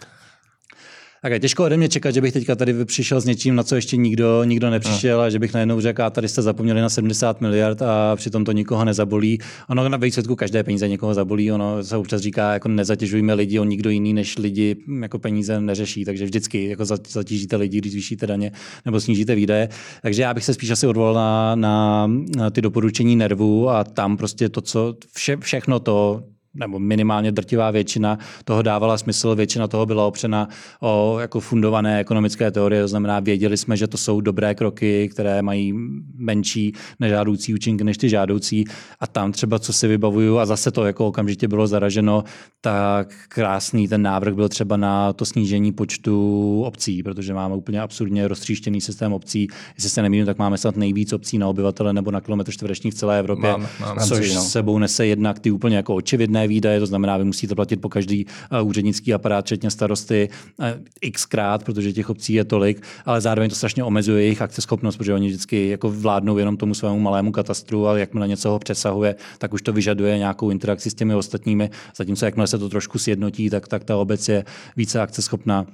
Tak 1.22 1.32
je 1.32 1.40
těžko 1.40 1.64
ode 1.64 1.76
mě 1.76 1.88
čekat, 1.88 2.10
že 2.10 2.20
bych 2.20 2.32
teďka 2.32 2.56
tady 2.56 2.84
přišel 2.84 3.20
s 3.20 3.24
něčím, 3.24 3.54
na 3.54 3.62
co 3.62 3.74
ještě 3.74 3.96
nikdo, 3.96 4.44
nikdo 4.44 4.70
nepřišel 4.70 5.18
no. 5.18 5.24
a 5.24 5.30
že 5.30 5.38
bych 5.38 5.54
najednou 5.54 5.80
řekl, 5.80 6.02
a 6.02 6.10
tady 6.10 6.28
jste 6.28 6.42
zapomněli 6.42 6.80
na 6.80 6.88
70 6.88 7.40
miliard 7.40 7.82
a 7.82 8.16
přitom 8.16 8.44
to 8.44 8.52
nikoho 8.52 8.84
nezabolí. 8.84 9.38
Ono 9.68 9.88
na 9.88 9.96
výsledku 9.96 10.36
každé 10.36 10.62
peníze 10.62 10.88
někoho 10.88 11.14
zabolí, 11.14 11.52
ono 11.52 11.84
se 11.84 11.96
občas 11.96 12.20
říká, 12.20 12.52
jako 12.52 12.68
nezatěžujme 12.68 13.34
lidi, 13.34 13.58
on 13.58 13.68
nikdo 13.68 13.90
jiný 13.90 14.14
než 14.14 14.38
lidi 14.38 14.76
jako 15.02 15.18
peníze 15.18 15.60
neřeší, 15.60 16.04
takže 16.04 16.24
vždycky 16.24 16.68
jako 16.68 16.84
zatížíte 17.08 17.56
lidi, 17.56 17.78
když 17.78 17.92
zvýšíte 17.92 18.26
daně 18.26 18.52
nebo 18.84 19.00
snížíte 19.00 19.34
výdaje. 19.34 19.68
Takže 20.02 20.22
já 20.22 20.34
bych 20.34 20.44
se 20.44 20.54
spíš 20.54 20.70
asi 20.70 20.86
odvolal 20.86 21.14
na, 21.14 21.54
na, 21.54 22.06
na 22.36 22.50
ty 22.50 22.62
doporučení 22.62 23.16
nervů 23.16 23.70
a 23.70 23.84
tam 23.84 24.16
prostě 24.16 24.48
to, 24.48 24.60
co 24.60 24.94
vše, 25.14 25.36
všechno 25.36 25.80
to, 25.80 26.22
nebo 26.54 26.78
minimálně 26.78 27.32
drtivá 27.32 27.70
většina 27.70 28.18
toho 28.44 28.62
dávala 28.62 28.98
smysl, 28.98 29.34
většina 29.34 29.68
toho 29.68 29.86
byla 29.86 30.06
opřena 30.06 30.48
o 30.80 31.16
jako 31.20 31.40
fundované 31.40 32.00
ekonomické 32.00 32.50
teorie, 32.50 32.82
to 32.82 32.88
znamená, 32.88 33.20
věděli 33.20 33.56
jsme, 33.56 33.76
že 33.76 33.86
to 33.86 33.96
jsou 33.96 34.20
dobré 34.20 34.54
kroky, 34.54 35.08
které 35.08 35.42
mají 35.42 35.74
menší 36.16 36.72
nežádoucí 37.00 37.54
účinky 37.54 37.84
než 37.84 37.98
ty 37.98 38.08
žádoucí 38.08 38.64
a 39.00 39.06
tam 39.06 39.32
třeba, 39.32 39.58
co 39.58 39.72
si 39.72 39.88
vybavuju 39.88 40.38
a 40.38 40.46
zase 40.46 40.70
to 40.70 40.84
jako 40.84 41.06
okamžitě 41.06 41.48
bylo 41.48 41.66
zaraženo, 41.66 42.24
tak 42.60 43.14
krásný 43.28 43.88
ten 43.88 44.02
návrh 44.02 44.34
byl 44.34 44.48
třeba 44.48 44.76
na 44.76 45.12
to 45.12 45.24
snížení 45.24 45.72
počtu 45.72 46.62
obcí, 46.66 47.02
protože 47.02 47.34
máme 47.34 47.54
úplně 47.54 47.80
absurdně 47.80 48.28
roztříštěný 48.28 48.80
systém 48.80 49.12
obcí. 49.12 49.48
Jestli 49.74 49.90
se 49.90 50.02
nemýlím, 50.02 50.26
tak 50.26 50.38
máme 50.38 50.58
snad 50.58 50.76
nejvíc 50.76 51.12
obcí 51.12 51.38
na 51.38 51.48
obyvatele 51.48 51.92
nebo 51.92 52.10
na 52.10 52.20
kilometr 52.20 52.52
čtvereční 52.52 52.90
v 52.90 52.94
celé 52.94 53.18
Evropě, 53.18 53.50
máme, 53.50 53.68
máme. 53.80 54.06
což 54.06 54.34
no. 54.34 54.42
sebou 54.42 54.78
nese 54.78 55.06
jednak 55.06 55.38
ty 55.38 55.50
úplně 55.50 55.76
jako 55.76 55.94
očividné 55.94 56.39
běžné 56.40 56.48
výdaje, 56.48 56.80
to 56.80 56.86
znamená, 56.86 57.16
vy 57.16 57.24
musíte 57.24 57.54
platit 57.54 57.80
po 57.80 57.88
každý 57.88 58.26
eh, 58.50 58.62
úřednický 58.62 59.14
aparát, 59.14 59.44
včetně 59.44 59.70
starosty, 59.70 60.28
eh, 60.60 61.10
xkrát, 61.10 61.64
protože 61.64 61.92
těch 61.92 62.10
obcí 62.10 62.34
je 62.34 62.44
tolik, 62.44 62.82
ale 63.04 63.20
zároveň 63.20 63.50
to 63.50 63.56
strašně 63.56 63.84
omezuje 63.84 64.22
jejich 64.22 64.42
akceschopnost, 64.42 64.98
protože 64.98 65.14
oni 65.14 65.28
vždycky 65.28 65.68
jako 65.68 65.90
vládnou 65.90 66.38
jenom 66.38 66.56
tomu 66.56 66.74
svému 66.74 67.00
malému 67.00 67.32
katastru, 67.32 67.86
ale 67.86 68.00
jakmile 68.00 68.28
něco 68.28 68.50
ho 68.50 68.58
přesahuje, 68.58 69.14
tak 69.38 69.52
už 69.52 69.62
to 69.62 69.72
vyžaduje 69.72 70.18
nějakou 70.18 70.50
interakci 70.50 70.90
s 70.90 70.94
těmi 70.94 71.14
ostatními. 71.14 71.70
Zatímco 71.96 72.24
jakmile 72.24 72.46
se 72.46 72.58
to 72.58 72.68
trošku 72.68 72.98
sjednotí, 72.98 73.50
tak, 73.50 73.68
tak 73.68 73.84
ta 73.84 73.96
obec 73.96 74.28
je 74.28 74.44
více 74.76 75.00
akceschopná. 75.00 75.66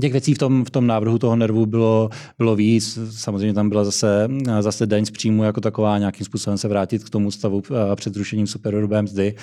Těch 0.00 0.12
věcí 0.12 0.34
v 0.34 0.38
tom, 0.38 0.64
v 0.64 0.70
tom 0.70 0.86
návrhu 0.86 1.18
toho 1.18 1.36
nervu 1.36 1.66
bylo, 1.66 2.10
bylo 2.38 2.56
víc. 2.56 2.98
Samozřejmě 3.10 3.54
tam 3.54 3.68
byla 3.68 3.84
zase, 3.84 4.28
zase 4.60 4.86
daň 4.86 5.04
z 5.04 5.10
příjmu 5.10 5.44
jako 5.44 5.60
taková, 5.60 5.98
nějakým 5.98 6.26
způsobem 6.26 6.58
se 6.58 6.68
vrátit 6.68 7.04
k 7.04 7.10
tomu 7.10 7.30
stavu 7.30 7.62
eh, 7.70 7.96
před 7.96 8.14
zrušením 8.14 8.46
superhrubé 8.46 9.02
mzdy. 9.02 9.34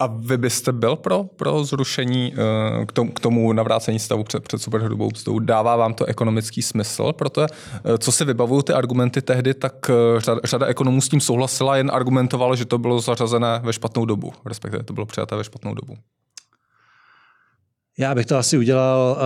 A 0.00 0.06
vy 0.06 0.38
byste 0.38 0.72
byl 0.72 0.96
pro, 0.96 1.24
pro 1.24 1.64
zrušení, 1.64 2.34
eh, 2.82 2.86
k 2.86 2.92
tomu, 2.92 3.12
k 3.12 3.20
tomu 3.20 3.52
navrácení 3.52 3.98
stavu 3.98 4.24
před, 4.24 4.42
před 4.42 4.62
superhrubou 4.62 5.08
mzdou? 5.12 5.38
Dává 5.38 5.76
vám 5.76 5.94
to 5.94 6.04
ekonomický 6.04 6.62
smysl? 6.62 7.12
Proto, 7.12 7.42
eh, 7.42 7.98
co 7.98 8.12
si 8.12 8.24
vybavují 8.24 8.62
ty 8.62 8.72
argumenty 8.72 9.22
tehdy, 9.22 9.54
tak 9.54 9.90
eh, 9.90 10.20
řada, 10.20 10.40
řada 10.44 10.66
ekonomů 10.66 11.00
s 11.00 11.08
tím 11.08 11.20
souhlasila, 11.20 11.76
jen 11.76 11.90
argumentovala, 11.94 12.54
že 12.54 12.64
to 12.64 12.78
bylo 12.78 13.00
zařazené 13.00 13.60
ve 13.64 13.72
špatnou 13.72 14.04
dobu, 14.04 14.32
respektive 14.46 14.82
to 14.82 14.92
bylo 14.92 15.06
přijaté 15.06 15.36
ve 15.36 15.44
špatnou 15.44 15.74
dobu. 15.74 15.96
Já 17.98 18.14
bych 18.14 18.26
to 18.26 18.36
asi 18.36 18.58
udělal 18.58 19.16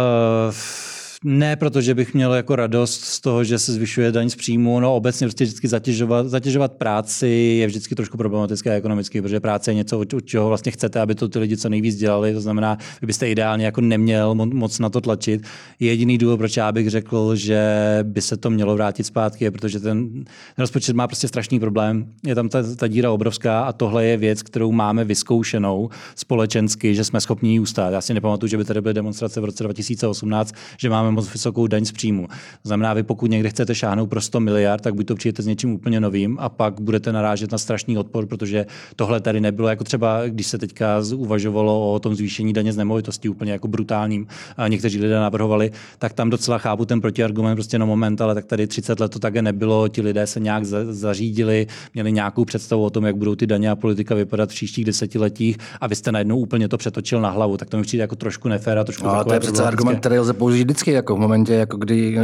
uh 0.48 0.93
ne 1.24 1.56
protože 1.56 1.94
bych 1.94 2.14
měl 2.14 2.34
jako 2.34 2.56
radost 2.56 3.04
z 3.04 3.20
toho, 3.20 3.44
že 3.44 3.58
se 3.58 3.72
zvyšuje 3.72 4.12
daň 4.12 4.30
z 4.30 4.37
příjmu, 4.37 4.80
no 4.80 4.96
obecně 4.96 5.26
prostě 5.26 5.44
vždycky 5.44 5.68
zatěžovat, 5.68 6.26
zatěžovat 6.26 6.72
práci 6.72 7.28
je 7.28 7.66
vždycky 7.66 7.94
trošku 7.94 8.16
problematické 8.16 8.74
ekonomicky, 8.74 9.22
protože 9.22 9.40
práce 9.40 9.70
je 9.70 9.74
něco, 9.74 9.98
od 9.98 10.24
čeho 10.24 10.48
vlastně 10.48 10.72
chcete, 10.72 11.00
aby 11.00 11.14
to 11.14 11.28
ty 11.28 11.38
lidi 11.38 11.56
co 11.56 11.68
nejvíc 11.68 11.96
dělali, 11.96 12.34
to 12.34 12.40
znamená, 12.40 12.78
vy 13.00 13.06
byste 13.06 13.30
ideálně 13.30 13.64
jako 13.64 13.80
neměl 13.80 14.34
moc 14.34 14.78
na 14.78 14.90
to 14.90 15.00
tlačit. 15.00 15.46
Jediný 15.80 16.18
důvod, 16.18 16.37
proč 16.37 16.56
já 16.56 16.72
bych 16.72 16.90
řekl, 16.90 17.37
že 17.37 17.64
by 18.02 18.22
se 18.22 18.37
to 18.37 18.50
mělo 18.50 18.74
vrátit 18.74 19.04
zpátky, 19.04 19.44
je, 19.44 19.50
protože 19.50 19.80
ten 19.80 20.24
rozpočet 20.58 20.96
má 20.96 21.06
prostě 21.06 21.28
strašný 21.28 21.60
problém. 21.60 22.06
Je 22.26 22.34
tam 22.34 22.48
ta, 22.48 22.62
ta 22.76 22.88
díra 22.88 23.10
obrovská 23.10 23.64
a 23.64 23.72
tohle 23.72 24.04
je 24.04 24.16
věc, 24.16 24.42
kterou 24.42 24.72
máme 24.72 25.04
vyzkoušenou 25.04 25.90
společensky, 26.16 26.94
že 26.94 27.04
jsme 27.04 27.20
schopni 27.20 27.52
ji 27.52 27.60
ustát. 27.60 27.92
Já 27.92 28.00
si 28.00 28.14
nepamatuju, 28.14 28.50
že 28.50 28.56
by 28.56 28.64
tady 28.64 28.80
byly 28.80 28.94
demonstrace 28.94 29.40
v 29.40 29.44
roce 29.44 29.64
2018, 29.64 30.54
že 30.78 30.90
máme 30.90 31.13
moc 31.14 31.33
vysokou 31.33 31.66
daň 31.66 31.85
z 31.85 31.92
příjmu. 31.92 32.27
To 32.62 32.68
znamená, 32.68 32.94
vy 32.94 33.03
pokud 33.03 33.31
někde 33.31 33.48
chcete 33.48 33.74
šáhnout 33.74 34.11
pro 34.11 34.20
100 34.20 34.40
miliard, 34.40 34.81
tak 34.81 34.94
buď 34.94 35.07
to 35.07 35.14
přijete 35.14 35.42
s 35.42 35.46
něčím 35.46 35.72
úplně 35.72 36.00
novým 36.00 36.37
a 36.40 36.48
pak 36.48 36.81
budete 36.81 37.12
narážet 37.12 37.53
na 37.53 37.59
strašný 37.59 37.98
odpor, 37.98 38.27
protože 38.27 38.66
tohle 38.96 39.20
tady 39.20 39.40
nebylo 39.40 39.68
jako 39.68 39.85
třeba, 39.85 40.27
když 40.27 40.46
se 40.46 40.59
teďka 40.59 41.03
uvažovalo 41.16 41.92
o 41.92 41.98
tom 41.98 42.14
zvýšení 42.14 42.53
daně 42.53 42.72
z 42.72 42.77
nemovitosti 42.77 43.29
úplně 43.29 43.53
jako 43.53 43.68
brutálním, 43.68 44.27
a 44.57 44.68
někteří 44.68 45.00
lidé 45.00 45.14
navrhovali, 45.14 45.70
tak 45.98 46.12
tam 46.12 46.31
docela 46.31 46.59
chápu 46.59 46.85
ten 46.85 47.00
protiargument, 47.00 47.57
prostě 47.57 47.79
na 47.79 47.87
moment, 47.87 48.20
ale 48.20 48.35
tak 48.35 48.44
tady 48.44 48.66
30 48.66 49.00
let 49.00 49.09
to 49.09 49.18
také 49.18 49.42
nebylo, 49.42 49.88
ti 49.88 50.03
lidé 50.03 50.27
se 50.27 50.40
nějak 50.40 50.64
zařídili, 50.64 51.66
měli 51.94 52.12
nějakou 52.12 52.44
představu 52.44 52.85
o 52.85 52.90
tom, 52.90 53.05
jak 53.05 53.16
budou 53.16 53.35
ty 53.35 53.46
daně 53.46 53.70
a 53.70 53.77
politika 53.77 54.14
vypadat 54.14 54.50
v 54.50 54.55
příštích 54.55 54.85
desetiletích 54.85 55.57
a 55.81 55.87
vy 55.87 55.96
jste 55.96 56.12
najednou 56.12 56.38
úplně 56.38 56.68
to 56.68 56.79
přetočil 56.79 57.20
na 57.20 57.31
hlavu, 57.31 57.57
tak 57.57 57.70
to 57.70 57.77
mi 57.77 57.83
přijde 57.83 58.03
jako 58.03 58.16
trošku 58.16 58.48
nefér 58.48 58.79
a 58.79 58.85
trošku 58.85 59.07
no, 59.07 59.24
to 59.24 59.35
je 59.35 59.40
přece 59.40 59.64
argument, 59.64 60.00
který 60.00 60.18
lze 60.18 60.33
použít 60.33 60.64
vždycky 60.64 60.92
jako 61.04 61.16
v 61.16 61.18
momentě, 61.18 61.54
jako 61.54 61.76
kdy 61.76 62.18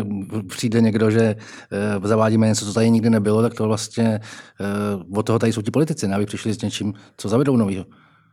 přijde 0.49 0.81
někdo, 0.81 1.11
že 1.11 1.37
uh, 1.99 2.07
zavádíme 2.07 2.47
něco, 2.47 2.65
co 2.65 2.73
tady 2.73 2.91
nikdy 2.91 3.11
nebylo, 3.11 3.43
tak 3.43 3.55
to 3.55 3.65
vlastně 3.69 4.21
uh, 5.01 5.19
od 5.19 5.27
toho 5.27 5.39
tady 5.39 5.53
jsou 5.53 5.63
ti 5.63 5.71
politici, 5.71 6.09
ne? 6.09 6.15
aby 6.15 6.27
přišli 6.27 6.55
s 6.55 6.63
něčím, 6.63 6.95
co 7.17 7.29
zavedou 7.29 7.57
nového. 7.57 7.85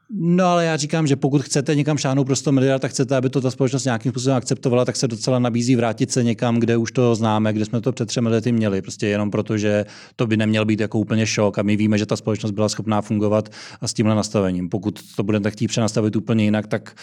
No 0.09 0.45
ale 0.45 0.65
já 0.65 0.77
říkám, 0.77 1.07
že 1.07 1.15
pokud 1.15 1.41
chcete 1.41 1.75
někam 1.75 1.97
šáhnout 1.97 2.27
pro 2.27 2.35
100 2.35 2.51
miliard, 2.51 2.81
tak 2.81 2.91
chcete, 2.91 3.15
aby 3.15 3.29
to 3.29 3.41
ta 3.41 3.51
společnost 3.51 3.85
nějakým 3.85 4.11
způsobem 4.11 4.37
akceptovala, 4.37 4.85
tak 4.85 4.95
se 4.95 5.07
docela 5.07 5.39
nabízí 5.39 5.75
vrátit 5.75 6.11
se 6.11 6.23
někam, 6.23 6.59
kde 6.59 6.77
už 6.77 6.91
to 6.91 7.15
známe, 7.15 7.53
kde 7.53 7.65
jsme 7.65 7.81
to 7.81 7.91
před 7.91 8.05
třemi 8.05 8.29
lety 8.29 8.51
měli. 8.51 8.81
Prostě 8.81 9.07
jenom 9.07 9.31
proto, 9.31 9.57
že 9.57 9.85
to 10.15 10.27
by 10.27 10.37
neměl 10.37 10.65
být 10.65 10.79
jako 10.79 10.99
úplně 10.99 11.25
šok 11.25 11.57
a 11.57 11.63
my 11.63 11.75
víme, 11.75 11.97
že 11.97 12.05
ta 12.05 12.15
společnost 12.15 12.51
byla 12.51 12.69
schopná 12.69 13.01
fungovat 13.01 13.49
a 13.81 13.87
s 13.87 13.93
tímhle 13.93 14.15
nastavením. 14.15 14.69
Pokud 14.69 14.99
to 15.15 15.23
budete 15.23 15.51
chtít 15.51 15.67
přenastavit 15.67 16.15
úplně 16.15 16.43
jinak, 16.43 16.67
tak 16.67 16.95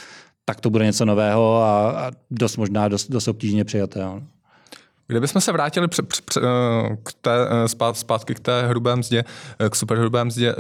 tak 0.44 0.60
to 0.60 0.70
bude 0.70 0.84
něco 0.84 1.04
nového 1.04 1.62
a, 1.62 1.90
a 1.90 2.10
dost 2.30 2.56
možná 2.56 2.88
dost, 2.88 3.10
dost 3.10 3.28
obtížně 3.28 3.64
přijaté. 3.64 4.22
Kdybychom 5.06 5.40
se 5.40 5.52
vrátili 5.52 5.88
pře, 5.88 6.02
pře, 6.02 6.22
pře, 6.24 6.40
k 7.02 7.12
té, 7.20 7.32
zpátky 7.92 8.34
k 8.34 8.40
té 8.40 8.66
hrubé 8.66 8.96
mzdě, 8.96 9.24
k 9.70 9.76
superhrubé 9.76 10.24
mzdě, 10.24 10.54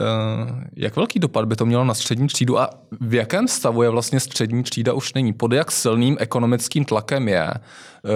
jak 0.76 0.96
velký 0.96 1.18
dopad 1.18 1.44
by 1.44 1.56
to 1.56 1.66
mělo 1.66 1.84
na 1.84 1.94
střední 1.94 2.28
třídu 2.28 2.58
a 2.58 2.70
v 3.00 3.14
jakém 3.14 3.48
stavu 3.48 3.82
je 3.82 3.88
vlastně 3.88 4.20
střední 4.20 4.62
třída 4.62 4.92
už 4.92 5.14
není? 5.14 5.32
Pod 5.32 5.52
jak 5.52 5.72
silným 5.72 6.16
ekonomickým 6.20 6.84
tlakem 6.84 7.28
je 7.28 7.50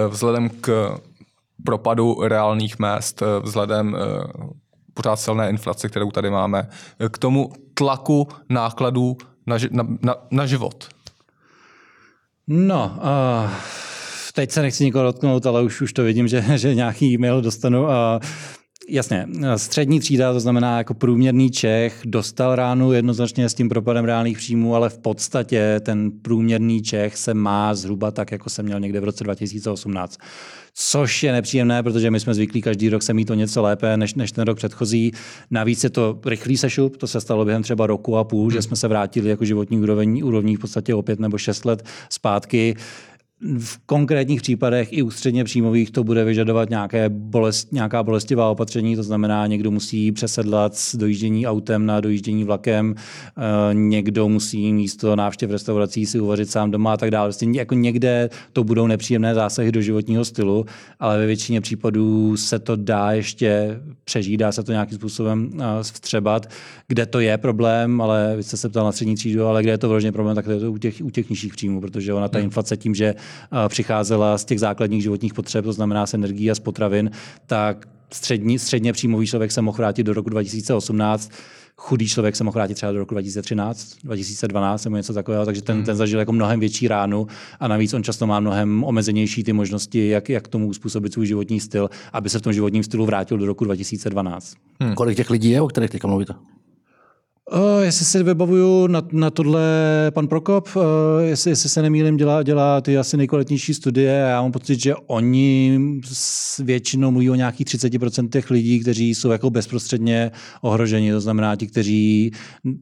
vzhledem 0.09 0.49
k 0.49 0.97
propadu 1.65 2.17
reálných 2.21 2.79
mest, 2.79 3.23
vzhledem 3.43 3.97
pořád 4.93 5.15
silné 5.15 5.49
inflace, 5.49 5.89
kterou 5.89 6.11
tady 6.11 6.29
máme, 6.29 6.69
k 7.11 7.17
tomu 7.17 7.51
tlaku 7.73 8.27
nákladů 8.49 9.17
na, 9.47 9.57
na, 9.71 9.87
na, 10.01 10.15
na 10.31 10.45
život? 10.45 10.87
No, 12.51 12.97
uh, 12.97 13.51
teď 14.33 14.51
se 14.51 14.61
nechci 14.61 14.83
nikoho 14.83 15.03
dotknout, 15.03 15.45
ale 15.45 15.61
už, 15.61 15.81
už 15.81 15.93
to 15.93 16.03
vidím, 16.03 16.27
že, 16.27 16.43
že 16.55 16.75
nějaký 16.75 17.13
e-mail 17.13 17.41
dostanu. 17.41 17.83
Uh, 17.83 17.89
jasně, 18.89 19.27
střední 19.55 19.99
třída, 19.99 20.33
to 20.33 20.39
znamená 20.39 20.77
jako 20.77 20.93
průměrný 20.93 21.51
Čech, 21.51 22.01
dostal 22.05 22.55
ránu 22.55 22.91
jednoznačně 22.91 23.49
s 23.49 23.53
tím 23.53 23.69
propadem 23.69 24.05
reálných 24.05 24.37
příjmů, 24.37 24.75
ale 24.75 24.89
v 24.89 24.97
podstatě 24.97 25.79
ten 25.79 26.11
průměrný 26.11 26.81
Čech 26.81 27.17
se 27.17 27.33
má 27.33 27.75
zhruba 27.75 28.11
tak, 28.11 28.31
jako 28.31 28.49
se 28.49 28.63
měl 28.63 28.79
někde 28.79 28.99
v 28.99 29.03
roce 29.03 29.23
2018 29.23 30.17
což 30.81 31.23
je 31.23 31.31
nepříjemné, 31.31 31.83
protože 31.83 32.11
my 32.11 32.19
jsme 32.19 32.33
zvyklí 32.33 32.61
každý 32.61 32.89
rok 32.89 33.03
se 33.03 33.13
mít 33.13 33.25
to 33.25 33.33
něco 33.33 33.61
lépe 33.61 33.97
než, 33.97 34.13
než 34.13 34.31
ten 34.31 34.43
rok 34.43 34.57
předchozí. 34.57 35.11
Navíc 35.51 35.83
je 35.83 35.89
to 35.89 36.19
rychlý 36.25 36.57
sešup, 36.57 36.97
to 36.97 37.07
se 37.07 37.21
stalo 37.21 37.45
během 37.45 37.63
třeba 37.63 37.87
roku 37.87 38.17
a 38.17 38.23
půl, 38.23 38.41
hmm. 38.41 38.51
že 38.51 38.61
jsme 38.61 38.75
se 38.75 38.87
vrátili 38.87 39.29
jako 39.29 39.45
životní 39.45 39.79
úroveň, 39.79 40.21
úrovní 40.23 40.55
v 40.55 40.59
podstatě 40.59 40.95
o 40.95 41.01
pět 41.01 41.19
nebo 41.19 41.37
šest 41.37 41.65
let 41.65 41.85
zpátky 42.09 42.75
v 43.41 43.77
konkrétních 43.85 44.41
případech 44.41 44.93
i 44.93 45.01
u 45.01 45.11
středně 45.11 45.43
příjmových 45.43 45.91
to 45.91 46.03
bude 46.03 46.23
vyžadovat 46.23 46.69
nějaké 46.69 47.09
bolest, 47.09 47.73
nějaká 47.73 48.03
bolestivá 48.03 48.49
opatření, 48.49 48.95
to 48.95 49.03
znamená, 49.03 49.47
někdo 49.47 49.71
musí 49.71 50.11
přesedlat 50.11 50.75
z 50.75 50.95
dojíždění 50.95 51.47
autem 51.47 51.85
na 51.85 51.99
dojíždění 51.99 52.43
vlakem, 52.43 52.95
eh, 52.97 53.73
někdo 53.73 54.29
musí 54.29 54.73
místo 54.73 55.15
návštěv 55.15 55.51
restaurací 55.51 56.05
si 56.05 56.19
uvařit 56.19 56.49
sám 56.49 56.71
doma 56.71 56.93
a 56.93 56.97
tak 56.97 57.11
dále. 57.11 57.27
Vlastně 57.27 57.59
jako 57.59 57.75
někde 57.75 58.29
to 58.53 58.63
budou 58.63 58.87
nepříjemné 58.87 59.35
zásahy 59.35 59.71
do 59.71 59.81
životního 59.81 60.25
stylu, 60.25 60.65
ale 60.99 61.17
ve 61.17 61.25
většině 61.25 61.61
případů 61.61 62.37
se 62.37 62.59
to 62.59 62.75
dá 62.75 63.11
ještě 63.11 63.79
přežít, 64.03 64.39
dá 64.39 64.51
se 64.51 64.63
to 64.63 64.71
nějakým 64.71 64.97
způsobem 64.97 65.49
eh, 65.55 65.63
vstřebat. 65.81 66.49
Kde 66.87 67.05
to 67.05 67.19
je 67.19 67.37
problém, 67.37 68.01
ale 68.01 68.33
vy 68.37 68.43
jste 68.43 68.57
se 68.57 68.69
ptal 68.69 68.85
na 68.85 68.91
střední 68.91 69.15
třídu, 69.15 69.45
ale 69.45 69.63
kde 69.63 69.71
je 69.71 69.77
to 69.77 69.89
vložně 69.89 70.11
problém, 70.11 70.35
tak 70.35 70.45
to 70.45 70.51
je 70.51 70.59
to 70.59 70.71
u 70.71 70.77
těch, 70.77 71.01
u 71.03 71.09
těch 71.09 71.29
nižších 71.29 71.53
příjmů, 71.53 71.81
protože 71.81 72.13
ona 72.13 72.27
ta 72.27 72.37
hmm. 72.37 72.45
inflace 72.45 72.77
tím, 72.77 72.95
že 72.95 73.15
přicházela 73.67 74.37
z 74.37 74.45
těch 74.45 74.59
základních 74.59 75.03
životních 75.03 75.33
potřeb, 75.33 75.65
to 75.65 75.73
znamená 75.73 76.05
z 76.05 76.13
energií 76.13 76.51
a 76.51 76.55
z 76.55 76.59
potravin, 76.59 77.11
tak 77.45 77.87
střední, 78.13 78.59
středně 78.59 78.93
příjmový 78.93 79.27
člověk 79.27 79.51
se 79.51 79.61
mohl 79.61 79.77
vrátit 79.77 80.03
do 80.03 80.13
roku 80.13 80.29
2018, 80.29 81.31
chudý 81.79 82.07
člověk 82.07 82.35
se 82.35 82.43
mohl 82.43 82.53
vrátit 82.53 82.73
třeba 82.73 82.91
do 82.91 82.99
roku 82.99 83.13
2013, 83.13 83.97
2012 84.03 84.83
nebo 84.83 84.97
něco 84.97 85.13
takového, 85.13 85.45
takže 85.45 85.61
ten, 85.61 85.75
hmm. 85.75 85.85
ten 85.85 85.95
zažil 85.95 86.19
jako 86.19 86.31
mnohem 86.31 86.59
větší 86.59 86.87
ránu 86.87 87.27
a 87.59 87.67
navíc 87.67 87.93
on 87.93 88.03
často 88.03 88.27
má 88.27 88.39
mnohem 88.39 88.83
omezenější 88.83 89.43
ty 89.43 89.53
možnosti, 89.53 90.07
jak, 90.07 90.29
jak 90.29 90.47
tomu 90.47 90.67
uspůsobit 90.67 91.13
svůj 91.13 91.25
životní 91.25 91.59
styl, 91.59 91.89
aby 92.13 92.29
se 92.29 92.39
v 92.39 92.41
tom 92.41 92.53
životním 92.53 92.83
stylu 92.83 93.05
vrátil 93.05 93.37
do 93.37 93.45
roku 93.45 93.65
2012. 93.65 94.55
Hmm. 94.79 94.95
Kolik 94.95 95.17
těch 95.17 95.29
lidí 95.29 95.49
je, 95.49 95.61
o 95.61 95.67
kterých 95.67 95.89
teďka 95.89 96.07
mluvíte? 96.07 96.33
Uh, 97.53 97.83
jestli 97.83 98.05
si 98.05 98.23
vybavuju 98.23 98.87
na, 98.87 99.01
na 99.11 99.29
tohle 99.29 99.61
pan 100.13 100.27
Prokop, 100.27 100.67
uh, 100.75 100.83
jestli, 101.21 101.51
jestli 101.51 101.69
se 101.69 101.81
nemýlím, 101.81 102.17
dělá, 102.17 102.43
dělá 102.43 102.81
ty 102.81 102.97
asi 102.97 103.17
nejkvalitnější 103.17 103.73
studie 103.73 104.25
a 104.25 104.27
já 104.27 104.41
mám 104.41 104.51
pocit, 104.51 104.81
že 104.81 104.95
oni 104.95 105.79
většinou 106.59 107.11
mluví 107.11 107.29
o 107.29 107.35
nějakých 107.35 107.67
30% 107.67 108.29
těch 108.29 108.49
lidí, 108.51 108.79
kteří 108.79 109.15
jsou 109.15 109.29
jako 109.29 109.49
bezprostředně 109.49 110.31
ohroženi, 110.61 111.11
to 111.11 111.21
znamená 111.21 111.55
ti, 111.55 111.67
kteří 111.67 112.31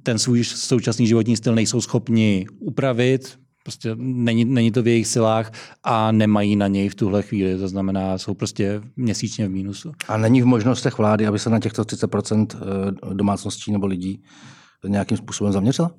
ten 0.03 0.19
svůj 0.19 0.43
současný 0.43 1.07
životní 1.07 1.37
styl 1.37 1.55
nejsou 1.55 1.81
schopni 1.81 2.45
upravit, 2.59 3.37
prostě 3.63 3.91
není, 3.95 4.45
není 4.45 4.71
to 4.71 4.83
v 4.83 4.87
jejich 4.87 5.07
silách 5.07 5.51
a 5.83 6.11
nemají 6.11 6.55
na 6.55 6.67
něj 6.67 6.89
v 6.89 6.95
tuhle 6.95 7.23
chvíli, 7.23 7.57
to 7.57 7.67
znamená, 7.67 8.17
jsou 8.17 8.33
prostě 8.33 8.81
měsíčně 8.95 9.47
v 9.47 9.51
mínusu. 9.51 9.91
A 10.07 10.17
není 10.17 10.41
v 10.41 10.45
možnostech 10.45 10.97
vlády, 10.97 11.27
aby 11.27 11.39
se 11.39 11.49
na 11.49 11.59
těchto 11.59 11.83
30% 11.83 12.47
eh, 12.55 13.13
domácností 13.13 13.71
nebo 13.71 13.87
lidí 13.87 14.23
nějakým 14.87 15.17
způsobem 15.17 15.53
zaměřila? 15.53 15.91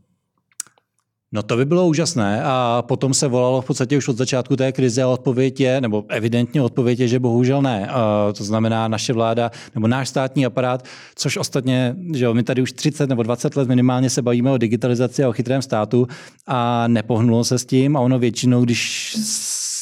No 1.32 1.42
to 1.42 1.56
by 1.56 1.64
bylo 1.64 1.86
úžasné 1.86 2.42
a 2.44 2.82
potom 2.88 3.14
se 3.14 3.28
volalo 3.28 3.60
v 3.60 3.66
podstatě 3.66 3.96
už 3.96 4.08
od 4.08 4.16
začátku 4.16 4.56
té 4.56 4.72
krize 4.72 5.02
a 5.02 5.08
odpověď 5.08 5.60
je, 5.60 5.80
nebo 5.80 6.04
evidentně 6.08 6.62
odpověď 6.62 7.00
je, 7.00 7.08
že 7.08 7.20
bohužel 7.20 7.62
ne. 7.62 7.88
A 7.88 8.32
to 8.36 8.44
znamená 8.44 8.88
naše 8.88 9.12
vláda 9.12 9.50
nebo 9.74 9.88
náš 9.88 10.08
státní 10.08 10.46
aparát, 10.46 10.84
což 11.14 11.36
ostatně, 11.36 11.96
že 12.14 12.24
jo, 12.24 12.34
my 12.34 12.42
tady 12.42 12.62
už 12.62 12.72
30 12.72 13.08
nebo 13.08 13.22
20 13.22 13.56
let 13.56 13.68
minimálně 13.68 14.10
se 14.10 14.22
bavíme 14.22 14.50
o 14.50 14.58
digitalizaci 14.58 15.24
a 15.24 15.28
o 15.28 15.32
chytrém 15.32 15.62
státu 15.62 16.06
a 16.46 16.88
nepohnulo 16.88 17.44
se 17.44 17.58
s 17.58 17.66
tím 17.66 17.96
a 17.96 18.00
ono 18.00 18.18
většinou, 18.18 18.64
když 18.64 19.16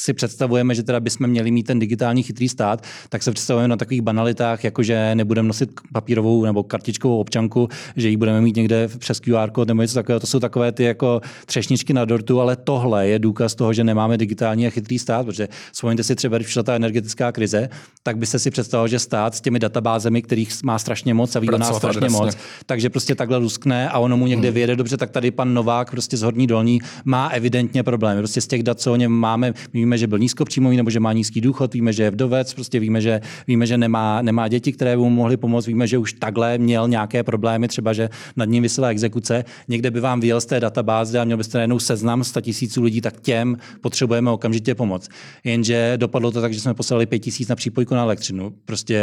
si 0.06 0.12
představujeme, 0.12 0.74
že 0.74 0.82
teda 0.82 1.00
bychom 1.00 1.26
měli 1.26 1.50
mít 1.50 1.66
ten 1.66 1.78
digitální 1.78 2.22
chytrý 2.22 2.48
stát, 2.48 2.82
tak 3.08 3.22
se 3.22 3.32
představujeme 3.32 3.68
na 3.68 3.76
takových 3.76 4.02
banalitách, 4.02 4.64
jako 4.64 4.82
že 4.82 5.14
nebudeme 5.14 5.48
nosit 5.48 5.70
papírovou 5.92 6.44
nebo 6.44 6.62
kartičkovou 6.62 7.18
občanku, 7.20 7.68
že 7.96 8.08
ji 8.08 8.16
budeme 8.16 8.40
mít 8.40 8.56
někde 8.56 8.88
přes 8.98 9.20
QR 9.20 9.50
kód 9.50 9.68
nebo 9.68 9.82
něco 9.82 9.94
takového. 9.94 10.20
To 10.20 10.26
jsou 10.26 10.40
takové 10.40 10.72
ty 10.72 10.84
jako 10.84 11.20
třešničky 11.46 11.92
na 11.92 12.04
dortu, 12.04 12.40
ale 12.40 12.56
tohle 12.56 13.08
je 13.08 13.18
důkaz 13.18 13.54
toho, 13.54 13.72
že 13.72 13.84
nemáme 13.84 14.18
digitální 14.18 14.66
a 14.66 14.70
chytrý 14.70 14.98
stát, 14.98 15.26
protože 15.26 15.48
vzpomeňte 15.72 16.02
si 16.02 16.14
třeba, 16.14 16.36
když 16.38 16.46
přišla 16.46 16.62
ta 16.62 16.74
energetická 16.74 17.32
krize, 17.32 17.68
tak 18.02 18.18
byste 18.18 18.38
si 18.38 18.50
představil, 18.50 18.88
že 18.88 18.98
stát 18.98 19.34
s 19.34 19.40
těmi 19.40 19.58
databázemi, 19.58 20.22
kterých 20.22 20.62
má 20.64 20.78
strašně 20.78 21.14
moc 21.14 21.36
a 21.36 21.40
ví 21.40 21.48
o 21.50 21.58
nás 21.58 21.76
strašně 21.76 21.98
adresně. 21.98 22.18
moc, 22.18 22.36
takže 22.66 22.90
prostě 22.90 23.14
takhle 23.14 23.36
luskne 23.36 23.88
a 23.88 23.98
ono 23.98 24.16
mu 24.16 24.26
někde 24.26 24.48
hmm. 24.48 24.54
vyjede 24.54 24.76
dobře, 24.76 24.96
tak 24.96 25.10
tady 25.10 25.30
pan 25.30 25.54
Novák 25.54 25.90
prostě 25.90 26.16
z 26.16 26.22
Horní 26.22 26.46
Dolní 26.46 26.80
má 27.04 27.28
evidentně 27.28 27.82
problémy. 27.82 28.20
Prostě 28.20 28.40
z 28.40 28.46
těch 28.46 28.62
dat, 28.62 28.80
co 28.80 28.92
o 28.92 28.96
něm 28.96 29.12
máme, 29.12 29.52
víme, 29.72 29.95
víme, 29.96 30.00
že 30.00 30.06
byl 30.06 30.18
nízkopříjmový 30.18 30.76
nebo 30.76 30.90
že 30.90 31.00
má 31.00 31.12
nízký 31.12 31.40
důchod, 31.40 31.74
víme, 31.74 31.92
že 31.92 32.02
je 32.02 32.10
vdovec, 32.10 32.54
prostě 32.54 32.80
víme, 32.80 33.00
že, 33.00 33.20
víme, 33.46 33.66
že 33.66 33.78
nemá, 33.78 34.22
nemá 34.22 34.48
děti, 34.48 34.72
které 34.72 34.96
by 34.96 35.02
mu 35.02 35.10
mohly 35.10 35.36
pomoct, 35.36 35.66
víme, 35.66 35.86
že 35.86 35.98
už 35.98 36.12
takhle 36.12 36.58
měl 36.58 36.88
nějaké 36.88 37.22
problémy, 37.22 37.68
třeba 37.68 37.92
že 37.92 38.08
nad 38.36 38.48
ním 38.48 38.62
vysela 38.62 38.88
exekuce. 38.88 39.44
Někde 39.68 39.90
by 39.90 40.00
vám 40.00 40.20
vyjel 40.20 40.40
z 40.40 40.46
té 40.46 40.60
databáze 40.60 41.18
a 41.18 41.24
měl 41.24 41.36
byste 41.36 41.58
najednou 41.58 41.78
seznam 41.78 42.24
100 42.24 42.40
tisíců 42.40 42.82
lidí, 42.82 43.00
tak 43.00 43.20
těm 43.20 43.56
potřebujeme 43.80 44.30
okamžitě 44.30 44.74
pomoc. 44.74 45.08
Jenže 45.44 45.94
dopadlo 45.96 46.30
to 46.30 46.40
tak, 46.40 46.52
že 46.52 46.60
jsme 46.60 46.74
poslali 46.74 47.06
5 47.06 47.18
tisíc 47.18 47.48
na 47.48 47.56
přípojku 47.56 47.94
na 47.94 48.02
elektřinu, 48.02 48.52
prostě, 48.64 49.00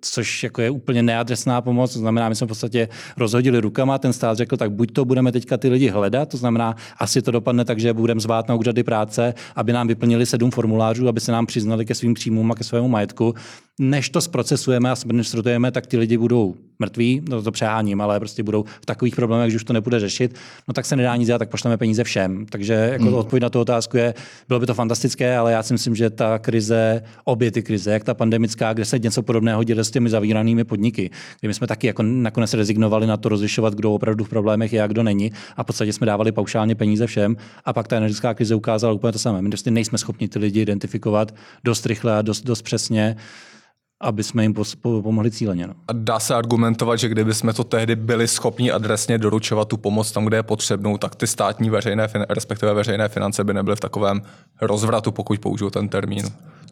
což 0.00 0.42
jako 0.42 0.62
je 0.62 0.70
úplně 0.70 1.02
neadresná 1.02 1.60
pomoc, 1.60 1.92
to 1.92 1.98
znamená, 1.98 2.28
my 2.28 2.34
jsme 2.34 2.46
v 2.46 2.48
podstatě 2.48 2.88
rozhodili 3.16 3.60
rukama, 3.60 3.98
ten 3.98 4.12
stát 4.12 4.36
řekl, 4.36 4.56
tak 4.56 4.72
buď 4.72 4.92
to 4.92 5.04
budeme 5.04 5.32
teďka 5.32 5.56
ty 5.56 5.68
lidi 5.68 5.88
hledat, 5.88 6.28
to 6.28 6.36
znamená, 6.36 6.76
asi 6.98 7.22
to 7.22 7.30
dopadne 7.30 7.64
tak, 7.64 7.78
že 7.78 7.92
budeme 7.92 8.20
zvát 8.20 8.48
na 8.48 8.54
úřady 8.54 8.82
práce, 8.82 9.34
aby 9.56 9.72
nám 9.72 9.88
vyplnili 9.88 10.26
sedm 10.32 10.50
formulářů, 10.50 11.08
aby 11.08 11.20
se 11.20 11.32
nám 11.32 11.46
přiznali 11.46 11.84
ke 11.84 11.94
svým 11.94 12.14
příjmům 12.14 12.52
a 12.52 12.54
ke 12.54 12.64
svému 12.64 12.88
majetku. 12.88 13.34
Než 13.82 14.10
to 14.10 14.20
zprocesujeme 14.20 14.90
a 14.90 14.92
administrujeme, 14.92 15.70
tak 15.70 15.86
ty 15.86 15.96
lidi 15.96 16.18
budou 16.18 16.54
mrtví, 16.78 17.22
no 17.28 17.42
to 17.42 17.52
přeháním, 17.52 18.00
ale 18.00 18.18
prostě 18.18 18.42
budou 18.42 18.64
v 18.80 18.86
takových 18.86 19.16
problémech, 19.16 19.50
že 19.50 19.56
už 19.56 19.64
to 19.64 19.72
nebude 19.72 20.00
řešit, 20.00 20.34
no 20.68 20.74
tak 20.74 20.86
se 20.86 20.96
nedá 20.96 21.16
nic 21.16 21.26
dělat, 21.26 21.38
tak 21.38 21.48
pošleme 21.48 21.76
peníze 21.76 22.04
všem. 22.04 22.46
Takže 22.50 22.74
jako 22.92 23.04
hmm. 23.04 23.14
odpověď 23.14 23.42
na 23.42 23.50
tu 23.50 23.60
otázku 23.60 23.96
je, 23.96 24.14
bylo 24.48 24.60
by 24.60 24.66
to 24.66 24.74
fantastické, 24.74 25.36
ale 25.36 25.52
já 25.52 25.62
si 25.62 25.74
myslím, 25.74 25.94
že 25.94 26.10
ta 26.10 26.38
krize, 26.38 27.02
obě 27.24 27.50
ty 27.50 27.62
krize, 27.62 27.92
jak 27.92 28.04
ta 28.04 28.14
pandemická, 28.14 28.72
kde 28.72 28.84
se 28.84 28.98
něco 28.98 29.22
podobného 29.22 29.64
děje 29.64 29.84
s 29.84 29.90
těmi 29.90 30.10
zavíranými 30.10 30.64
podniky, 30.64 31.10
kde 31.40 31.48
my 31.48 31.54
jsme 31.54 31.66
taky 31.66 31.86
jako 31.86 32.02
nakonec 32.02 32.54
rezignovali 32.54 33.06
na 33.06 33.16
to 33.16 33.28
rozlišovat, 33.28 33.74
kdo 33.74 33.94
opravdu 33.94 34.24
v 34.24 34.28
problémech 34.28 34.72
je 34.72 34.82
a 34.82 34.86
kdo 34.86 35.02
není. 35.02 35.32
A 35.56 35.62
v 35.62 35.66
podstatě 35.66 35.92
jsme 35.92 36.06
dávali 36.06 36.32
paušálně 36.32 36.74
peníze 36.74 37.06
všem. 37.06 37.36
A 37.64 37.72
pak 37.72 37.88
ta 37.88 37.96
energetická 37.96 38.34
krize 38.34 38.54
ukázala 38.54 38.94
úplně 38.94 39.12
to 39.12 39.18
samé. 39.18 39.42
My 39.42 39.48
prostě 39.48 39.70
nejsme 39.70 39.98
schopni 39.98 40.28
ty 40.28 40.38
lidi 40.38 40.60
identifikovat 40.60 41.34
dost 41.64 41.86
rychle 41.86 42.18
a 42.18 42.22
dost, 42.22 42.44
dost 42.44 42.62
přesně 42.62 43.16
aby 44.02 44.22
jsme 44.22 44.42
jim 44.42 44.54
pomohli 44.82 45.30
cíleně. 45.30 45.66
No. 45.66 45.74
A 45.88 45.92
dá 45.92 46.20
se 46.20 46.34
argumentovat, 46.34 46.96
že 46.96 47.08
kdyby 47.08 47.34
jsme 47.34 47.52
to 47.52 47.64
tehdy 47.64 47.96
byli 47.96 48.28
schopni 48.28 48.72
adresně 48.72 49.18
doručovat 49.18 49.68
tu 49.68 49.76
pomoc 49.76 50.12
tam, 50.12 50.24
kde 50.24 50.36
je 50.36 50.42
potřebnou, 50.42 50.98
tak 50.98 51.14
ty 51.14 51.26
státní 51.26 51.70
veřejné, 51.70 52.08
respektive 52.28 52.74
veřejné 52.74 53.08
finance 53.08 53.44
by 53.44 53.54
nebyly 53.54 53.76
v 53.76 53.80
takovém 53.80 54.22
rozvratu, 54.60 55.12
pokud 55.12 55.40
použiju 55.40 55.70
ten 55.70 55.88
termín. 55.88 56.24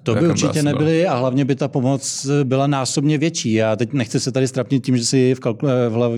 To 0.03 0.15
by 0.15 0.29
určitě 0.29 0.63
nebyly 0.63 1.07
a 1.07 1.15
hlavně 1.15 1.45
by 1.45 1.55
ta 1.55 1.69
pomoc 1.69 2.27
byla 2.45 2.67
násobně 2.67 3.19
větší. 3.19 3.53
Já 3.53 3.77
teď 3.77 3.93
nechci 3.93 4.21
se 4.21 4.33
tady 4.33 4.49
strapnit 4.49 4.85
tím, 4.85 4.97
že 4.97 5.05
si 5.05 5.35
v, 5.35 5.41
kalkul- 5.41 5.69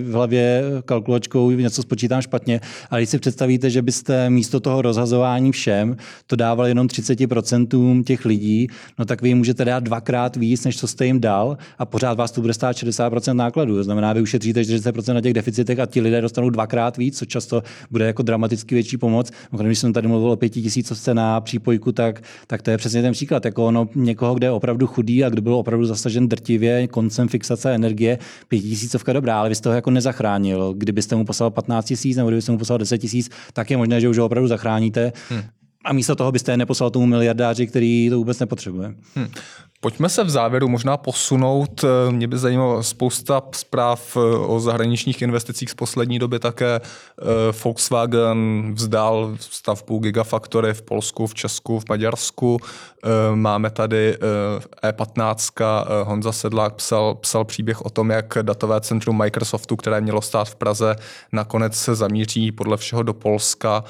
v 0.01 0.11
hlavě 0.11 0.63
kalkulačkou 0.85 1.51
něco 1.51 1.81
spočítám 1.81 2.21
špatně, 2.21 2.61
ale 2.89 3.01
když 3.01 3.09
si 3.09 3.19
představíte, 3.19 3.69
že 3.69 3.81
byste 3.81 4.29
místo 4.29 4.59
toho 4.59 4.81
rozhazování 4.81 5.51
všem 5.51 5.97
to 6.27 6.35
dávali 6.35 6.69
jenom 6.69 6.87
30% 6.87 8.03
těch 8.03 8.25
lidí, 8.25 8.67
no 8.99 9.05
tak 9.05 9.21
vy 9.21 9.27
jim 9.27 9.37
můžete 9.37 9.65
dát 9.65 9.83
dvakrát 9.83 10.35
víc, 10.35 10.65
než 10.65 10.77
co 10.77 10.87
jste 10.87 11.05
jim 11.05 11.19
dal 11.19 11.57
a 11.77 11.85
pořád 11.85 12.17
vás 12.17 12.31
to 12.31 12.41
bude 12.41 12.53
stát 12.53 12.75
60% 12.75 13.33
nákladů. 13.33 13.75
To 13.75 13.83
znamená, 13.83 14.13
vy 14.13 14.21
ušetříte 14.21 14.61
40% 14.61 15.13
na 15.13 15.21
těch 15.21 15.33
deficitech 15.33 15.79
a 15.79 15.85
ti 15.85 16.01
lidé 16.01 16.21
dostanou 16.21 16.49
dvakrát 16.49 16.97
víc, 16.97 17.17
co 17.17 17.25
často 17.25 17.63
bude 17.91 18.05
jako 18.05 18.23
dramaticky 18.23 18.75
větší 18.75 18.97
pomoc. 18.97 19.31
Když 19.63 19.79
jsem 19.79 19.93
tady 19.93 20.07
mluvil 20.07 20.31
o 20.31 20.35
pěti 20.35 20.61
tisícovce 20.61 21.13
na 21.13 21.41
přípojku, 21.41 21.91
tak, 21.91 22.21
tak 22.47 22.61
to 22.61 22.71
je 22.71 22.77
přesně 22.77 23.01
ten 23.01 23.13
příklad. 23.13 23.45
Jako 23.45 23.72
ono 23.73 23.89
někoho, 23.95 24.33
kde 24.33 24.47
je 24.47 24.51
opravdu 24.51 24.87
chudý 24.87 25.23
a 25.23 25.29
kdo 25.29 25.41
byl 25.41 25.55
opravdu 25.55 25.85
zasažen 25.85 26.27
drtivě 26.27 26.87
koncem 26.87 27.27
fixace 27.27 27.75
energie, 27.75 28.19
pětitisícovka 28.47 29.13
dobrá, 29.13 29.39
ale 29.39 29.49
vy 29.49 29.55
jste 29.55 29.69
ho 29.69 29.75
jako 29.75 29.91
nezachránil. 29.91 30.73
Kdybyste 30.77 31.15
mu 31.15 31.25
poslal 31.25 31.49
15 31.49 31.85
tisíc 31.85 32.17
nebo 32.17 32.29
kdybyste 32.29 32.51
mu 32.51 32.57
poslal 32.57 32.79
10 32.79 32.97
tisíc, 32.97 33.29
tak 33.53 33.71
je 33.71 33.77
možné, 33.77 34.01
že 34.01 34.09
už 34.09 34.17
ho 34.17 34.25
opravdu 34.25 34.47
zachráníte. 34.47 35.13
Hmm. 35.29 35.41
A 35.85 35.93
místo 35.93 36.15
toho 36.15 36.31
byste 36.31 36.51
je 36.51 36.57
neposlal 36.57 36.89
tomu 36.89 37.05
miliardáři, 37.05 37.67
který 37.67 38.09
to 38.09 38.17
vůbec 38.17 38.39
nepotřebuje. 38.39 38.93
Hmm. 39.15 39.27
Pojďme 39.83 40.09
se 40.09 40.23
v 40.23 40.29
závěru 40.29 40.67
možná 40.67 40.97
posunout. 40.97 41.85
Mě 42.09 42.27
by 42.27 42.37
zajímalo 42.37 42.83
spousta 42.83 43.41
zpráv 43.51 44.17
eh, 44.17 44.19
o 44.37 44.59
zahraničních 44.59 45.21
investicích 45.21 45.69
z 45.69 45.73
poslední 45.73 46.19
doby 46.19 46.39
také. 46.39 46.75
Eh, 46.75 46.83
Volkswagen 47.63 48.71
vzdal 48.73 49.35
stavbu 49.39 49.99
Gigafactory 49.99 50.73
v 50.73 50.81
Polsku, 50.81 51.27
v 51.27 51.33
Česku, 51.33 51.79
v 51.79 51.83
Maďarsku. 51.89 52.59
Eh, 52.63 53.35
máme 53.35 53.69
tady 53.69 54.17
E15. 54.83 55.61
E 55.61 56.03
Honza 56.03 56.31
Sedlák 56.31 56.73
psal, 56.73 57.15
psal 57.15 57.45
příběh 57.45 57.81
o 57.81 57.89
tom, 57.89 58.09
jak 58.09 58.37
datové 58.41 58.81
centrum 58.81 59.17
Microsoftu, 59.17 59.75
které 59.75 60.01
mělo 60.01 60.21
stát 60.21 60.49
v 60.49 60.55
Praze, 60.55 60.95
nakonec 61.31 61.75
se 61.75 61.95
zamíří 61.95 62.51
podle 62.51 62.77
všeho 62.77 63.03
do 63.03 63.13
Polska. 63.13 63.83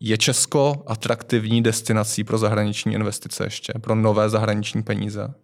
Je 0.00 0.18
Česko 0.18 0.82
atraktivní 0.86 1.62
destinací 1.62 2.24
pro 2.24 2.38
zahraniční 2.38 2.94
investice 2.94 3.44
ještě, 3.44 3.72
pro 3.80 3.94
nové 3.94 4.30
zahraniční 4.30 4.82
peníze? 4.82 5.34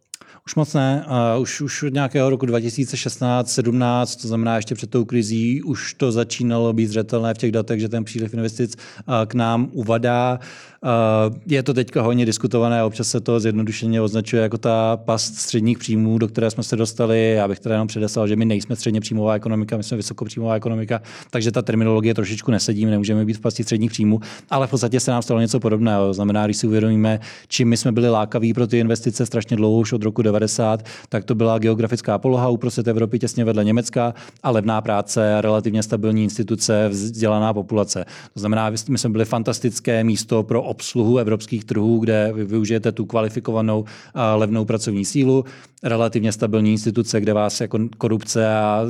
Už 0.46 0.54
moc 0.54 0.74
ne. 0.74 1.04
Uh, 1.36 1.42
už, 1.42 1.60
už 1.60 1.82
od 1.82 1.92
nějakého 1.94 2.30
roku 2.30 2.46
2016-17, 2.46 4.22
to 4.22 4.28
znamená 4.28 4.56
ještě 4.56 4.74
před 4.74 4.90
tou 4.90 5.04
krizí, 5.04 5.62
už 5.62 5.94
to 5.94 6.12
začínalo 6.12 6.72
být 6.72 6.86
zřetelné 6.86 7.34
v 7.34 7.38
těch 7.38 7.52
datech, 7.52 7.80
že 7.80 7.88
ten 7.88 8.04
příliv 8.04 8.34
investic 8.34 8.76
uh, 8.76 9.14
k 9.26 9.34
nám 9.34 9.68
uvadá. 9.72 10.38
Uh, 10.82 11.36
je 11.46 11.62
to 11.62 11.74
teďka 11.74 12.02
hodně 12.02 12.26
diskutované, 12.26 12.84
občas 12.84 13.08
se 13.08 13.20
to 13.20 13.40
zjednodušeně 13.40 14.00
označuje 14.00 14.42
jako 14.42 14.58
ta 14.58 14.96
past 14.96 15.34
středních 15.34 15.78
příjmů, 15.78 16.18
do 16.18 16.28
které 16.28 16.50
jsme 16.50 16.62
se 16.62 16.76
dostali. 16.76 17.32
Já 17.32 17.48
bych 17.48 17.60
teda 17.60 17.74
jenom 17.74 17.88
předeslal, 17.88 18.28
že 18.28 18.36
my 18.36 18.44
nejsme 18.44 18.76
středně 18.76 19.00
příjmová 19.00 19.34
ekonomika, 19.34 19.76
my 19.76 19.82
jsme 19.82 19.96
vysokopříjmová 19.96 20.54
ekonomika, 20.54 21.02
takže 21.30 21.52
ta 21.52 21.62
terminologie 21.62 22.14
trošičku 22.14 22.50
nesedí, 22.50 22.86
nemůžeme 22.86 23.24
být 23.24 23.36
v 23.36 23.40
pasti 23.40 23.62
středních 23.62 23.90
příjmů, 23.90 24.20
ale 24.50 24.66
v 24.66 24.70
podstatě 24.70 25.00
se 25.00 25.10
nám 25.10 25.22
stalo 25.22 25.40
něco 25.40 25.60
podobného. 25.60 26.14
Znamená, 26.14 26.44
když 26.44 26.56
si 26.56 26.66
uvědomíme, 26.66 27.20
čím 27.48 27.68
my 27.68 27.76
jsme 27.76 27.92
byli 27.92 28.08
lákaví 28.08 28.54
pro 28.54 28.66
ty 28.66 28.78
investice 28.78 29.26
strašně 29.26 29.56
dlouho, 29.56 29.80
už 29.80 29.92
od 29.92 30.02
roku 30.02 30.22
90, 30.34 30.82
tak 31.08 31.24
to 31.24 31.34
byla 31.34 31.58
geografická 31.58 32.18
poloha 32.18 32.48
uprostřed 32.48 32.88
Evropy 32.88 33.18
těsně 33.18 33.44
vedle 33.44 33.64
Německa 33.64 34.14
a 34.42 34.50
levná 34.50 34.80
práce, 34.80 35.40
relativně 35.40 35.82
stabilní 35.82 36.22
instituce, 36.22 36.88
vzdělaná 36.88 37.54
populace. 37.54 38.04
To 38.34 38.40
znamená, 38.40 38.70
my 38.70 38.98
jsme 38.98 39.10
byli 39.10 39.24
fantastické 39.24 40.04
místo 40.04 40.42
pro 40.42 40.62
obsluhu 40.62 41.18
evropských 41.18 41.64
trhů, 41.64 41.98
kde 41.98 42.32
vy 42.34 42.44
využijete 42.44 42.92
tu 42.92 43.04
kvalifikovanou 43.04 43.84
a 44.14 44.34
levnou 44.34 44.64
pracovní 44.64 45.04
sílu, 45.04 45.44
relativně 45.82 46.32
stabilní 46.32 46.72
instituce, 46.72 47.20
kde 47.20 47.32
vás 47.32 47.60
jako 47.60 47.78
korupce 47.98 48.54
a 48.54 48.82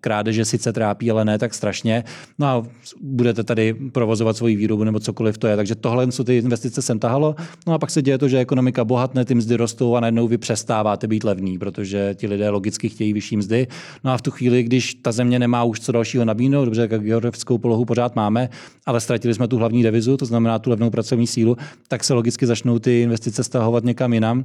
krádeže 0.00 0.44
sice 0.44 0.72
trápí, 0.72 1.10
ale 1.10 1.24
ne 1.24 1.38
tak 1.38 1.54
strašně. 1.54 2.04
No 2.38 2.46
a 2.46 2.66
budete 3.00 3.44
tady 3.44 3.74
provozovat 3.74 4.36
svoji 4.36 4.56
výrobu 4.56 4.84
nebo 4.84 5.00
cokoliv 5.00 5.38
to 5.38 5.46
je. 5.46 5.56
Takže 5.56 5.74
tohle, 5.74 6.12
co 6.12 6.24
ty 6.24 6.36
investice 6.36 6.82
sem 6.82 6.98
tahalo. 6.98 7.34
No 7.66 7.74
a 7.74 7.78
pak 7.78 7.90
se 7.90 8.02
děje 8.02 8.18
to, 8.18 8.28
že 8.28 8.38
ekonomika 8.38 8.84
bohatne, 8.84 9.24
ty 9.24 9.34
mzdy 9.34 9.56
rostou 9.56 9.96
a 9.96 10.00
najednou 10.00 10.28
vy 10.28 10.38
přestává 10.38 10.89
přestáváte 10.90 11.06
být 11.06 11.24
levný, 11.24 11.58
protože 11.58 12.14
ti 12.14 12.26
lidé 12.26 12.50
logicky 12.50 12.88
chtějí 12.88 13.12
vyšší 13.12 13.36
mzdy. 13.36 13.66
No 14.04 14.10
a 14.12 14.16
v 14.16 14.22
tu 14.22 14.30
chvíli, 14.30 14.62
když 14.62 14.94
ta 14.94 15.12
země 15.12 15.38
nemá 15.38 15.64
už 15.64 15.80
co 15.80 15.92
dalšího 15.92 16.24
nabídnout, 16.24 16.64
dobře, 16.64 16.88
jak 16.90 17.02
geografickou 17.02 17.58
polohu 17.58 17.84
pořád 17.84 18.16
máme, 18.16 18.48
ale 18.86 19.00
ztratili 19.00 19.34
jsme 19.34 19.48
tu 19.48 19.56
hlavní 19.56 19.82
devizu, 19.82 20.16
to 20.16 20.26
znamená 20.26 20.58
tu 20.58 20.70
levnou 20.70 20.90
pracovní 20.90 21.26
sílu, 21.26 21.56
tak 21.88 22.04
se 22.04 22.14
logicky 22.14 22.46
začnou 22.46 22.78
ty 22.78 23.02
investice 23.02 23.44
stahovat 23.44 23.84
někam 23.84 24.12
jinam 24.12 24.44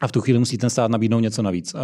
a 0.00 0.08
v 0.08 0.12
tu 0.12 0.20
chvíli 0.20 0.38
musí 0.38 0.58
ten 0.58 0.70
stát 0.70 0.90
nabídnout 0.90 1.20
něco 1.20 1.42
navíc. 1.42 1.74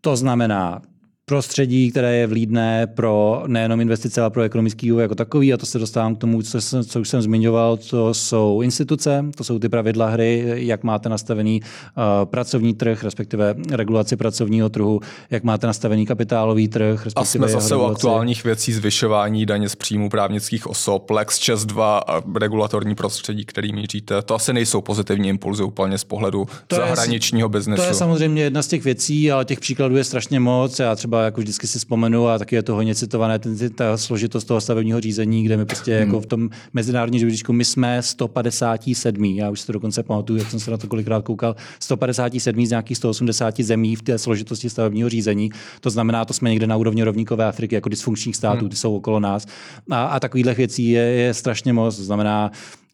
To 0.00 0.16
znamená 0.16 0.82
prostředí, 1.24 1.90
které 1.90 2.16
je 2.16 2.26
vlídné 2.26 2.86
pro 2.86 3.42
nejenom 3.46 3.80
investice, 3.80 4.20
ale 4.20 4.30
pro 4.30 4.42
ekonomický 4.42 4.86
vývoj 4.86 5.02
jako 5.02 5.14
takový. 5.14 5.52
A 5.52 5.56
to 5.56 5.66
se 5.66 5.78
dostávám 5.78 6.16
k 6.16 6.18
tomu, 6.18 6.42
co, 6.42 6.60
jsem, 6.60 6.84
co 6.84 7.00
už 7.00 7.08
jsem 7.08 7.22
zmiňoval, 7.22 7.76
to 7.76 8.14
jsou 8.14 8.60
instituce, 8.62 9.24
to 9.36 9.44
jsou 9.44 9.58
ty 9.58 9.68
pravidla 9.68 10.08
hry, 10.08 10.44
jak 10.54 10.84
máte 10.84 11.08
nastavený 11.08 11.60
uh, 11.60 12.24
pracovní 12.24 12.74
trh, 12.74 13.04
respektive 13.04 13.54
regulaci 13.70 14.16
pracovního 14.16 14.68
trhu, 14.68 15.00
jak 15.30 15.44
máte 15.44 15.66
nastavený 15.66 16.06
kapitálový 16.06 16.68
trh. 16.68 17.06
A 17.16 17.24
jsme 17.24 17.48
zase 17.48 17.76
u 17.76 17.82
aktuálních 17.82 18.44
věcí 18.44 18.72
zvyšování 18.72 19.46
daně 19.46 19.68
z 19.68 19.74
příjmu 19.74 20.10
právnických 20.10 20.66
osob, 20.66 21.10
Lex 21.10 21.38
6.2 21.38 21.82
a 22.06 22.22
regulatorní 22.38 22.94
prostředí, 22.94 23.44
který 23.44 23.72
míříte. 23.72 24.22
To 24.22 24.34
asi 24.34 24.52
nejsou 24.52 24.80
pozitivní 24.80 25.28
impulzy 25.28 25.62
úplně 25.62 25.98
z 25.98 26.04
pohledu 26.04 26.46
to 26.66 26.76
zahraničního 26.76 27.48
biznesu. 27.48 27.82
To 27.82 27.88
je 27.88 27.94
samozřejmě 27.94 28.42
jedna 28.42 28.62
z 28.62 28.66
těch 28.68 28.84
věcí, 28.84 29.32
ale 29.32 29.44
těch 29.44 29.60
příkladů 29.60 29.96
je 29.96 30.04
strašně 30.04 30.40
moc. 30.40 30.78
Já 30.78 30.96
třeba 30.96 31.11
jako 31.20 31.40
vždycky 31.40 31.66
si 31.66 31.78
vzpomenu 31.78 32.28
a 32.28 32.38
taky 32.38 32.54
je 32.54 32.62
to 32.62 32.74
hodně 32.74 32.94
citované, 32.94 33.38
ten, 33.38 33.56
ta 33.74 33.96
složitost 33.96 34.44
toho 34.44 34.60
stavebního 34.60 35.00
řízení, 35.00 35.44
kde 35.44 35.56
my 35.56 35.66
prostě 35.66 35.90
jako 35.90 36.02
hmm. 36.02 36.12
jako 36.12 36.20
v 36.20 36.26
tom 36.26 36.50
mezinárodním 36.72 37.20
žebříčku, 37.20 37.52
my 37.52 37.64
jsme 37.64 38.02
157. 38.02 39.24
Já 39.24 39.50
už 39.50 39.60
si 39.60 39.66
to 39.66 39.72
dokonce 39.72 40.02
pamatuju, 40.02 40.38
jak 40.38 40.50
jsem 40.50 40.60
se 40.60 40.70
na 40.70 40.76
to 40.76 40.86
kolikrát 40.86 41.24
koukal, 41.24 41.56
157 41.80 42.66
z 42.66 42.70
nějakých 42.70 42.96
180 42.96 43.60
zemí 43.60 43.96
v 43.96 44.02
té 44.02 44.18
složitosti 44.18 44.70
stavebního 44.70 45.08
řízení. 45.08 45.50
To 45.80 45.90
znamená, 45.90 46.24
to 46.24 46.32
jsme 46.32 46.50
někde 46.50 46.66
na 46.66 46.76
úrovni 46.76 47.02
rovníkové 47.02 47.44
Afriky, 47.44 47.74
jako 47.74 47.88
dysfunkčních 47.88 48.36
států, 48.36 48.60
hmm. 48.60 48.68
ty 48.68 48.76
jsou 48.76 48.96
okolo 48.96 49.20
nás. 49.20 49.46
A, 49.90 50.04
a 50.04 50.20
takových 50.20 50.46
věcí 50.56 50.90
je, 50.90 51.02
je 51.02 51.34
strašně 51.34 51.72
moc. 51.72 51.96
To 51.96 52.04
znamená, 52.04 52.50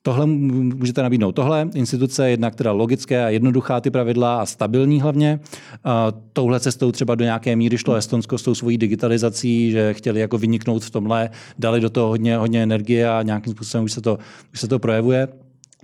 Tohle 0.09 0.27
můžete 0.27 1.03
nabídnout. 1.03 1.33
Tohle 1.33 1.69
instituce, 1.75 2.31
jednak 2.31 2.55
teda 2.55 2.73
logické 2.73 3.25
a 3.25 3.29
jednoduchá 3.29 3.81
ty 3.81 3.91
pravidla 3.91 4.41
a 4.41 4.47
stabilní 4.47 5.01
hlavně. 5.01 5.41
A 5.85 6.13
touhle 6.33 6.61
cestou 6.61 6.93
třeba 6.93 7.15
do 7.15 7.25
nějaké 7.25 7.57
míry 7.57 7.79
šlo 7.79 7.95
Estonsko 7.95 8.39
s 8.39 8.43
tou 8.43 8.55
svojí 8.55 8.79
digitalizací, 8.79 9.71
že 9.71 9.95
chtěli 9.95 10.21
jako 10.21 10.39
vyniknout 10.39 10.85
v 10.85 10.91
tomhle, 10.91 11.31
dali 11.59 11.81
do 11.81 11.91
toho 11.91 12.09
hodně, 12.09 12.37
hodně 12.37 12.63
energie 12.63 13.11
a 13.11 13.23
nějakým 13.23 13.53
způsobem 13.53 13.85
už 13.85 13.93
se 13.93 14.01
to, 14.01 14.19
už 14.53 14.61
se 14.61 14.69
to 14.69 14.79
projevuje. 14.79 15.29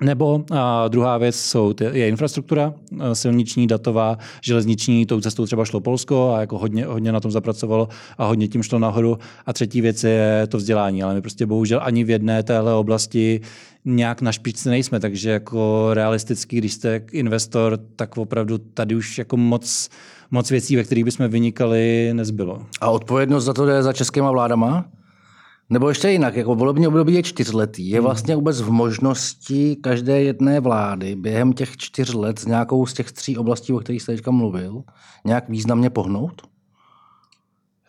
Nebo 0.01 0.45
a 0.51 0.89
druhá 0.89 1.19
věc 1.19 1.37
jsou, 1.37 1.75
je 1.93 2.09
infrastruktura 2.09 2.75
silniční, 3.13 3.67
datová, 3.67 4.19
železniční, 4.43 5.07
tou 5.07 5.21
cestou 5.21 5.47
třeba 5.47 5.65
šlo 5.65 5.81
Polsko 5.81 6.33
a 6.33 6.41
jako 6.41 6.59
hodně, 6.59 6.87
hodně 6.87 7.13
na 7.13 7.21
tom 7.21 7.31
zapracovalo 7.31 7.89
a 8.19 8.25
hodně 8.25 8.49
tím 8.49 8.63
šlo 8.63 8.79
nahoru. 8.79 9.19
A 9.47 9.53
třetí 9.53 9.81
věc 9.81 10.05
je 10.05 10.47
to 10.49 10.57
vzdělání, 10.57 11.03
ale 11.03 11.15
my 11.15 11.21
prostě 11.21 11.47
bohužel 11.47 11.81
ani 11.83 12.05
v 12.05 12.11
jedné 12.11 12.43
téhle 12.43 12.75
oblasti 12.75 13.41
nějak 13.85 14.23
na 14.23 14.33
špičce 14.33 14.71
nejsme, 14.71 15.01
takže 15.01 15.31
jako 15.31 15.89
realisticky, 15.93 16.59
když 16.59 16.73
jste 16.73 17.03
investor, 17.13 17.79
tak 17.97 18.19
opravdu 18.19 18.59
tady 18.59 18.95
už 18.95 19.19
jako 19.19 19.37
moc, 19.37 19.89
moc 20.31 20.51
věcí, 20.51 20.77
ve 20.77 20.85
kterých 20.85 21.05
bychom 21.05 21.29
vynikali, 21.29 22.11
nezbylo. 22.13 22.67
A 22.81 22.91
odpovědnost 22.91 23.45
za 23.45 23.53
to 23.53 23.67
je 23.67 23.83
za 23.83 23.93
českýma 23.93 24.31
vládama? 24.31 24.85
Nebo 25.71 25.89
ještě 25.89 26.11
jinak, 26.11 26.37
jako 26.37 26.55
volební 26.55 26.87
období 26.87 27.15
je 27.15 27.23
čtyřletý. 27.23 27.91
Je 27.91 27.99
hmm. 27.99 28.05
vlastně 28.05 28.37
vůbec 28.37 28.61
v 28.61 28.71
možnosti 28.71 29.77
každé 29.77 30.23
jedné 30.23 30.61
vlády 30.61 31.17
během 31.17 31.53
těch 31.53 31.77
čtyř 31.77 32.15
let 32.15 32.41
z 32.41 32.47
nějakou 32.47 32.87
z 32.87 32.93
těch 32.93 33.13
tří 33.13 33.39
oblastí, 33.39 33.73
o 33.73 33.79
kterých 33.79 34.03
jste 34.03 34.13
teďka 34.13 34.31
mluvil, 34.31 34.83
nějak 35.25 35.49
významně 35.49 35.91
pohnout? 35.91 36.43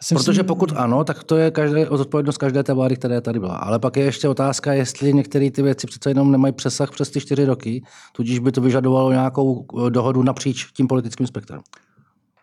Protože 0.09 0.43
pokud 0.43 0.73
ano, 0.75 1.03
tak 1.03 1.23
to 1.23 1.37
je 1.37 1.51
každé, 1.51 1.89
odpovědnost 1.89 2.37
každé 2.37 2.63
té 2.63 2.73
vlády, 2.73 2.95
která 2.95 3.21
tady 3.21 3.39
byla. 3.39 3.55
Ale 3.55 3.79
pak 3.79 3.97
je 3.97 4.03
ještě 4.03 4.29
otázka, 4.29 4.73
jestli 4.73 5.13
některé 5.13 5.51
ty 5.51 5.61
věci 5.61 5.87
přece 5.87 6.09
jenom 6.09 6.31
nemají 6.31 6.53
přesah 6.53 6.91
přes 6.91 7.09
ty 7.09 7.21
čtyři 7.21 7.45
roky, 7.45 7.83
tudíž 8.15 8.39
by 8.39 8.51
to 8.51 8.61
vyžadovalo 8.61 9.11
nějakou 9.11 9.65
dohodu 9.89 10.23
napříč 10.23 10.71
tím 10.71 10.87
politickým 10.87 11.27
spektrem. 11.27 11.61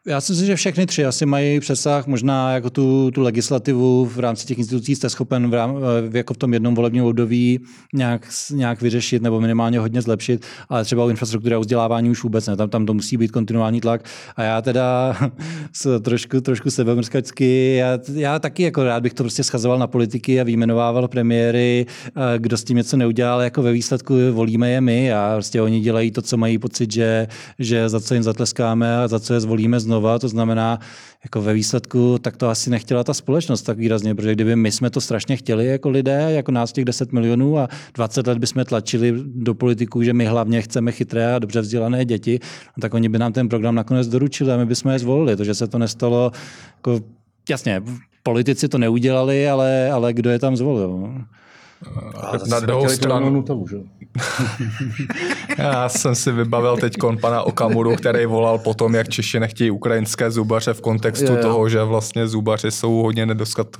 Já 0.06 0.20
si 0.20 0.32
myslím, 0.32 0.46
že 0.46 0.56
všechny 0.56 0.86
tři 0.86 1.04
asi 1.04 1.26
mají 1.26 1.60
přesah, 1.60 2.06
možná 2.06 2.52
jako 2.52 2.70
tu, 2.70 3.10
tu 3.10 3.20
legislativu 3.20 4.04
v 4.06 4.18
rámci 4.18 4.46
těch 4.46 4.58
institucí 4.58 4.94
jste 4.94 5.10
schopen 5.10 5.50
v, 5.50 5.54
rám, 5.54 5.76
jako 6.12 6.34
v 6.34 6.36
tom 6.36 6.54
jednom 6.54 6.74
volebním 6.74 7.04
období 7.04 7.60
nějak, 7.94 8.28
nějak 8.50 8.82
vyřešit 8.82 9.22
nebo 9.22 9.40
minimálně 9.40 9.78
hodně 9.78 10.02
zlepšit, 10.02 10.46
ale 10.68 10.84
třeba 10.84 11.04
u 11.04 11.08
infrastruktury 11.08 11.54
a 11.54 11.58
vzdělávání 11.58 12.10
už 12.10 12.22
vůbec 12.22 12.46
ne, 12.46 12.56
tam, 12.56 12.68
tam 12.68 12.86
to 12.86 12.94
musí 12.94 13.16
být 13.16 13.30
kontinuální 13.30 13.80
tlak. 13.80 14.04
A 14.36 14.42
já 14.42 14.62
teda 14.62 15.16
trošku, 16.02 16.40
trošku 16.40 16.70
sebemrskačsky, 16.70 17.76
já, 17.76 17.98
já 18.14 18.38
taky 18.38 18.62
jako 18.62 18.84
rád 18.84 19.02
bych 19.02 19.14
to 19.14 19.22
prostě 19.22 19.44
schazoval 19.44 19.78
na 19.78 19.86
politiky 19.86 20.40
a 20.40 20.44
výjmenovával 20.44 21.08
premiéry, 21.08 21.86
kdo 22.38 22.56
s 22.56 22.64
tím 22.64 22.76
něco 22.76 22.96
neudělal, 22.96 23.40
jako 23.40 23.62
ve 23.62 23.72
výsledku 23.72 24.14
volíme 24.32 24.70
je 24.70 24.80
my 24.80 25.12
a 25.12 25.30
prostě 25.34 25.62
oni 25.62 25.80
dělají 25.80 26.10
to, 26.10 26.22
co 26.22 26.36
mají 26.36 26.58
pocit, 26.58 26.92
že, 26.92 27.28
že 27.58 27.88
za 27.88 28.00
co 28.00 28.14
jim 28.14 28.22
zatleskáme 28.22 28.96
a 28.96 29.08
za 29.08 29.20
co 29.20 29.34
je 29.34 29.40
zvolíme 29.40 29.80
znovu 29.80 29.91
znova, 29.92 30.18
to 30.18 30.28
znamená, 30.28 30.80
jako 31.24 31.42
ve 31.42 31.52
výsledku, 31.52 32.18
tak 32.18 32.36
to 32.36 32.48
asi 32.48 32.70
nechtěla 32.70 33.04
ta 33.04 33.14
společnost 33.14 33.62
tak 33.62 33.78
výrazně, 33.78 34.14
protože 34.14 34.32
kdyby 34.32 34.56
my 34.56 34.72
jsme 34.72 34.90
to 34.90 35.00
strašně 35.00 35.36
chtěli 35.36 35.66
jako 35.66 35.90
lidé, 35.90 36.32
jako 36.32 36.52
nás 36.52 36.72
těch 36.72 36.84
10 36.84 37.12
milionů 37.12 37.58
a 37.58 37.68
20 37.94 38.26
let 38.26 38.38
bychom 38.38 38.64
tlačili 38.64 39.12
do 39.24 39.54
politiků, 39.54 40.02
že 40.02 40.12
my 40.12 40.26
hlavně 40.26 40.62
chceme 40.62 40.92
chytré 40.92 41.34
a 41.34 41.38
dobře 41.38 41.60
vzdělané 41.60 42.04
děti, 42.04 42.40
tak 42.80 42.94
oni 42.94 43.08
by 43.08 43.18
nám 43.18 43.32
ten 43.32 43.48
program 43.48 43.74
nakonec 43.74 44.08
doručili 44.08 44.52
a 44.52 44.56
my 44.56 44.66
bychom 44.66 44.92
je 44.92 44.98
zvolili. 44.98 45.36
To, 45.36 45.44
že 45.44 45.54
se 45.54 45.68
to 45.68 45.78
nestalo, 45.78 46.32
jako, 46.76 47.00
jasně, 47.50 47.82
politici 48.22 48.68
to 48.68 48.78
neudělali, 48.78 49.48
ale, 49.48 49.90
ale 49.90 50.12
kdo 50.12 50.30
je 50.30 50.38
tam 50.38 50.56
zvolil? 50.56 50.88
No? 50.88 51.24
A 52.16 52.32
na 52.48 52.60
druhou 52.60 52.88
stranu... 52.88 53.44
Že? 53.68 53.76
Já 55.58 55.88
jsem 55.88 56.14
si 56.14 56.32
vybavil 56.32 56.76
teď 56.76 56.94
pana 57.20 57.42
Okamuru, 57.42 57.96
který 57.96 58.26
volal 58.26 58.58
potom, 58.58 58.94
jak 58.94 59.08
Češi 59.08 59.40
nechtějí 59.40 59.70
ukrajinské 59.70 60.30
zubaře 60.30 60.74
v 60.74 60.80
kontextu 60.80 61.32
je, 61.32 61.42
toho, 61.42 61.68
že 61.68 61.82
vlastně 61.82 62.28
zubaři 62.28 62.70
jsou 62.70 62.92
hodně 62.92 63.26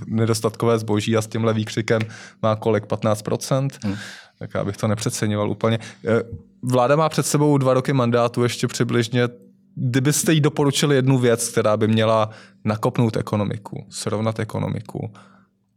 nedostatkové 0.06 0.78
zboží 0.78 1.16
a 1.16 1.22
s 1.22 1.26
tímhle 1.26 1.54
výkřikem 1.54 2.02
má 2.42 2.56
kolik 2.56 2.84
15%. 2.84 3.68
Hmm. 3.84 3.96
Tak 4.38 4.50
já 4.54 4.64
bych 4.64 4.76
to 4.76 4.88
nepřeceňoval 4.88 5.50
úplně. 5.50 5.78
Eh, 6.04 6.22
vláda 6.62 6.96
má 6.96 7.08
před 7.08 7.26
sebou 7.26 7.58
dva 7.58 7.74
roky 7.74 7.92
mandátu 7.92 8.42
ještě 8.42 8.66
přibližně 8.66 9.28
kdybyste 9.74 10.32
jí 10.32 10.40
doporučili 10.40 10.96
jednu 10.96 11.18
věc, 11.18 11.48
která 11.48 11.76
by 11.76 11.88
měla 11.88 12.30
nakopnout 12.64 13.16
ekonomiku, 13.16 13.86
srovnat 13.88 14.40
ekonomiku, 14.40 15.12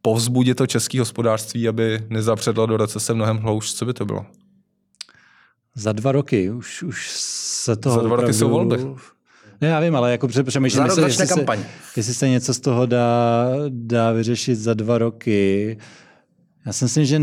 povzbudit 0.01 0.57
to 0.57 0.67
české 0.67 0.99
hospodářství, 0.99 1.67
aby 1.67 2.03
nezapředlo 2.09 2.65
do 2.65 2.77
recese 2.77 3.13
mnohem 3.13 3.37
hlouš, 3.37 3.73
co 3.73 3.85
by 3.85 3.93
to 3.93 4.05
bylo? 4.05 4.25
Za 5.75 5.91
dva 5.91 6.11
roky 6.11 6.51
už, 6.51 6.83
už 6.83 7.11
se 7.19 7.75
to. 7.75 7.89
Za 7.89 8.01
dva 8.01 8.15
roky 8.15 8.33
jsou 8.33 8.49
volby. 8.49 8.77
Ne, 9.61 9.67
já 9.67 9.79
vím, 9.79 9.95
ale 9.95 10.11
jako 10.11 10.27
přemýšlím, 10.27 10.83
jestli, 10.85 11.03
jestli, 11.03 11.27
se, 11.27 11.45
jestli 11.97 12.13
se 12.13 12.29
něco 12.29 12.53
z 12.53 12.59
toho 12.59 12.85
dá, 12.85 13.47
dá 13.69 14.11
vyřešit 14.11 14.55
za 14.55 14.73
dva 14.73 14.97
roky. 14.97 15.77
Já 16.65 16.73
si 16.73 16.86
myslím, 16.86 17.06
že, 17.06 17.21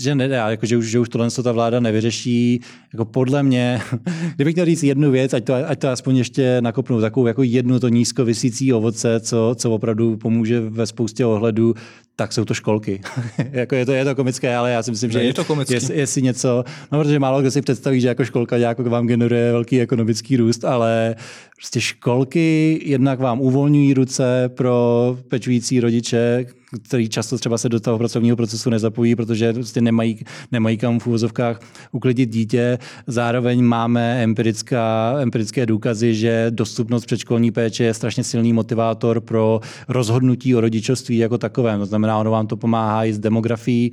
že 0.00 0.14
nedá, 0.14 0.50
jako, 0.50 0.66
že, 0.66 0.76
už, 0.76 0.90
že 0.90 0.98
už 0.98 1.08
tohle 1.08 1.30
ta 1.30 1.52
vláda 1.52 1.80
nevyřeší. 1.80 2.60
Jako 2.92 3.04
podle 3.04 3.42
mě, 3.42 3.80
kdybych 4.34 4.54
měl 4.54 4.66
říct 4.66 4.82
jednu 4.82 5.10
věc, 5.10 5.34
ať 5.34 5.44
to, 5.44 5.54
ať 5.54 5.78
to 5.78 5.88
aspoň 5.88 6.16
ještě 6.16 6.56
nakopnu, 6.60 7.00
takovou 7.00 7.26
jako 7.26 7.42
jednu 7.42 7.80
to 7.80 7.88
nízko 7.88 8.24
vysící 8.24 8.72
ovoce, 8.72 9.20
co, 9.20 9.54
co 9.58 9.70
opravdu 9.70 10.16
pomůže 10.16 10.60
ve 10.60 10.86
spoustě 10.86 11.26
ohledů, 11.26 11.74
tak 12.16 12.32
jsou 12.32 12.44
to 12.44 12.54
školky. 12.54 13.00
jako 13.52 13.74
je, 13.74 13.86
to, 13.86 13.92
je 13.92 14.04
to 14.04 14.14
komické, 14.14 14.56
ale 14.56 14.72
já 14.72 14.82
si 14.82 14.90
myslím, 14.90 15.10
že 15.10 15.22
je 15.22 15.34
to 15.34 15.44
komické. 15.44 15.74
Jest, 15.74 15.90
jestli 15.90 16.22
něco, 16.22 16.64
no 16.92 17.02
protože 17.02 17.18
málo 17.18 17.40
kdo 17.40 17.50
si 17.50 17.62
představí, 17.62 18.00
že 18.00 18.08
jako 18.08 18.24
školka 18.24 18.58
nějak 18.58 18.78
vám 18.78 19.06
generuje 19.06 19.52
velký 19.52 19.80
ekonomický 19.80 20.36
růst, 20.36 20.64
ale 20.64 21.16
prostě 21.56 21.80
školky 21.80 22.80
jednak 22.84 23.20
vám 23.20 23.40
uvolňují 23.40 23.94
ruce 23.94 24.50
pro 24.54 25.16
pečující 25.28 25.80
rodiče, 25.80 26.46
který 26.82 27.08
často 27.08 27.38
třeba 27.38 27.58
se 27.58 27.68
do 27.68 27.80
toho 27.80 27.98
pracovního 27.98 28.36
procesu 28.36 28.70
nezapojí, 28.70 29.16
protože 29.16 29.52
prostě 29.52 29.80
nemají, 29.80 30.24
nemají 30.52 30.76
kam 30.76 30.98
v 30.98 31.06
úvozovkách 31.06 31.60
uklidit 31.92 32.30
dítě. 32.30 32.78
Zároveň 33.06 33.64
máme 33.64 34.22
empirická, 34.22 35.14
empirické 35.20 35.66
důkazy, 35.66 36.14
že 36.14 36.46
dostupnost 36.50 37.06
předškolní 37.06 37.50
péče 37.50 37.84
je 37.84 37.94
strašně 37.94 38.24
silný 38.24 38.52
motivátor 38.52 39.20
pro 39.20 39.60
rozhodnutí 39.88 40.54
o 40.54 40.60
rodičovství 40.60 41.18
jako 41.18 41.38
takovém. 41.38 41.80
To 41.80 41.86
znamená, 41.86 42.18
ono 42.18 42.30
vám 42.30 42.46
to 42.46 42.56
pomáhá 42.56 43.04
i 43.04 43.12
s 43.12 43.18
demografií 43.18 43.92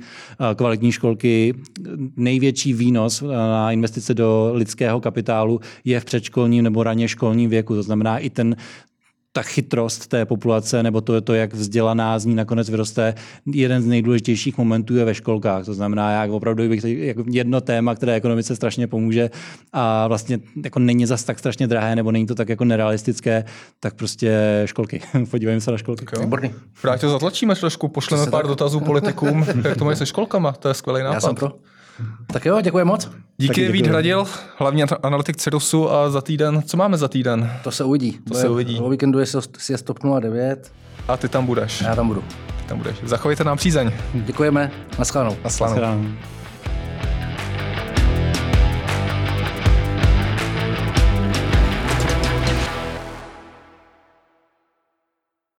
kvalitní 0.54 0.92
školky. 0.92 1.54
Největší 2.16 2.72
výnos 2.72 3.22
na 3.22 3.72
investice 3.72 4.14
do 4.14 4.50
lidského 4.54 5.00
kapitálu 5.00 5.60
je 5.84 6.00
v 6.00 6.04
předškolním 6.04 6.64
nebo 6.64 6.82
raně 6.82 7.08
školním 7.08 7.50
věku. 7.50 7.74
To 7.74 7.82
znamená, 7.82 8.18
i 8.18 8.30
ten 8.30 8.56
ta 9.32 9.42
chytrost 9.42 10.06
té 10.06 10.26
populace 10.26 10.82
nebo 10.82 11.00
to, 11.00 11.20
to, 11.20 11.34
jak 11.34 11.54
vzdělaná 11.54 12.18
z 12.18 12.24
ní 12.24 12.34
nakonec 12.34 12.70
vyroste, 12.70 13.14
jeden 13.46 13.82
z 13.82 13.86
nejdůležitějších 13.86 14.58
momentů 14.58 14.96
je 14.96 15.04
ve 15.04 15.14
školkách. 15.14 15.64
To 15.64 15.74
znamená, 15.74 16.10
jak 16.10 16.30
opravdu 16.30 16.68
bych 16.68 16.84
jako 16.84 17.24
jedno 17.30 17.60
téma, 17.60 17.94
které 17.94 18.14
ekonomice 18.14 18.56
strašně 18.56 18.86
pomůže 18.86 19.30
a 19.72 20.08
vlastně 20.08 20.38
jako 20.64 20.78
není 20.78 21.06
zas 21.06 21.24
tak 21.24 21.38
strašně 21.38 21.66
drahé 21.66 21.96
nebo 21.96 22.12
není 22.12 22.26
to 22.26 22.34
tak 22.34 22.48
jako 22.48 22.64
nerealistické, 22.64 23.44
tak 23.80 23.94
prostě 23.94 24.62
školky. 24.64 25.00
Podívejme 25.30 25.60
se 25.60 25.70
na 25.70 25.78
školky. 25.78 26.04
Výborný. 26.20 26.50
Vrátě 26.82 27.08
zatlačíme 27.08 27.54
trošku, 27.54 27.88
pošleme 27.88 28.26
pár 28.26 28.42
tak... 28.42 28.48
dotazů 28.48 28.80
politikům, 28.80 29.46
jak 29.64 29.76
to 29.76 29.84
mají 29.84 29.96
se 29.96 30.06
školkama, 30.06 30.52
to 30.52 30.68
je 30.68 30.74
skvělý 30.74 31.02
nápad. 31.02 31.14
Já 31.14 31.20
jsem 31.20 31.34
pro. 31.34 31.52
Tak 32.26 32.46
jo, 32.46 32.60
děkuji 32.60 32.84
moc. 32.84 33.10
Díky, 33.38 33.72
Vít 33.72 33.86
Hradil, 33.86 34.26
hlavně 34.58 34.86
analytik 35.02 35.36
Cerusu 35.36 35.90
a 35.90 36.10
za 36.10 36.20
týden, 36.20 36.62
co 36.62 36.76
máme 36.76 36.98
za 36.98 37.08
týden? 37.08 37.52
To 37.64 37.70
se 37.70 37.84
uvidí. 37.84 38.18
To 38.28 38.34
se 38.34 38.48
uvidí. 38.48 38.78
O 38.80 38.90
víkendu 38.90 39.18
je 39.18 39.26
si 39.58 39.72
je 39.72 39.78
stop 39.78 39.98
09. 40.20 40.72
A 41.08 41.16
ty 41.16 41.28
tam 41.28 41.46
budeš. 41.46 41.80
Já 41.80 41.96
tam 41.96 42.08
budu. 42.08 42.20
Ty 42.46 42.64
tam 42.68 42.78
budeš. 42.78 42.96
Zachovejte 43.04 43.44
nám 43.44 43.56
přízeň. 43.56 43.90
Děkujeme. 44.14 44.70
Naschledanou. 44.98 45.36
Naschledanou. 45.44 45.80
Naschledanou. 45.80 46.41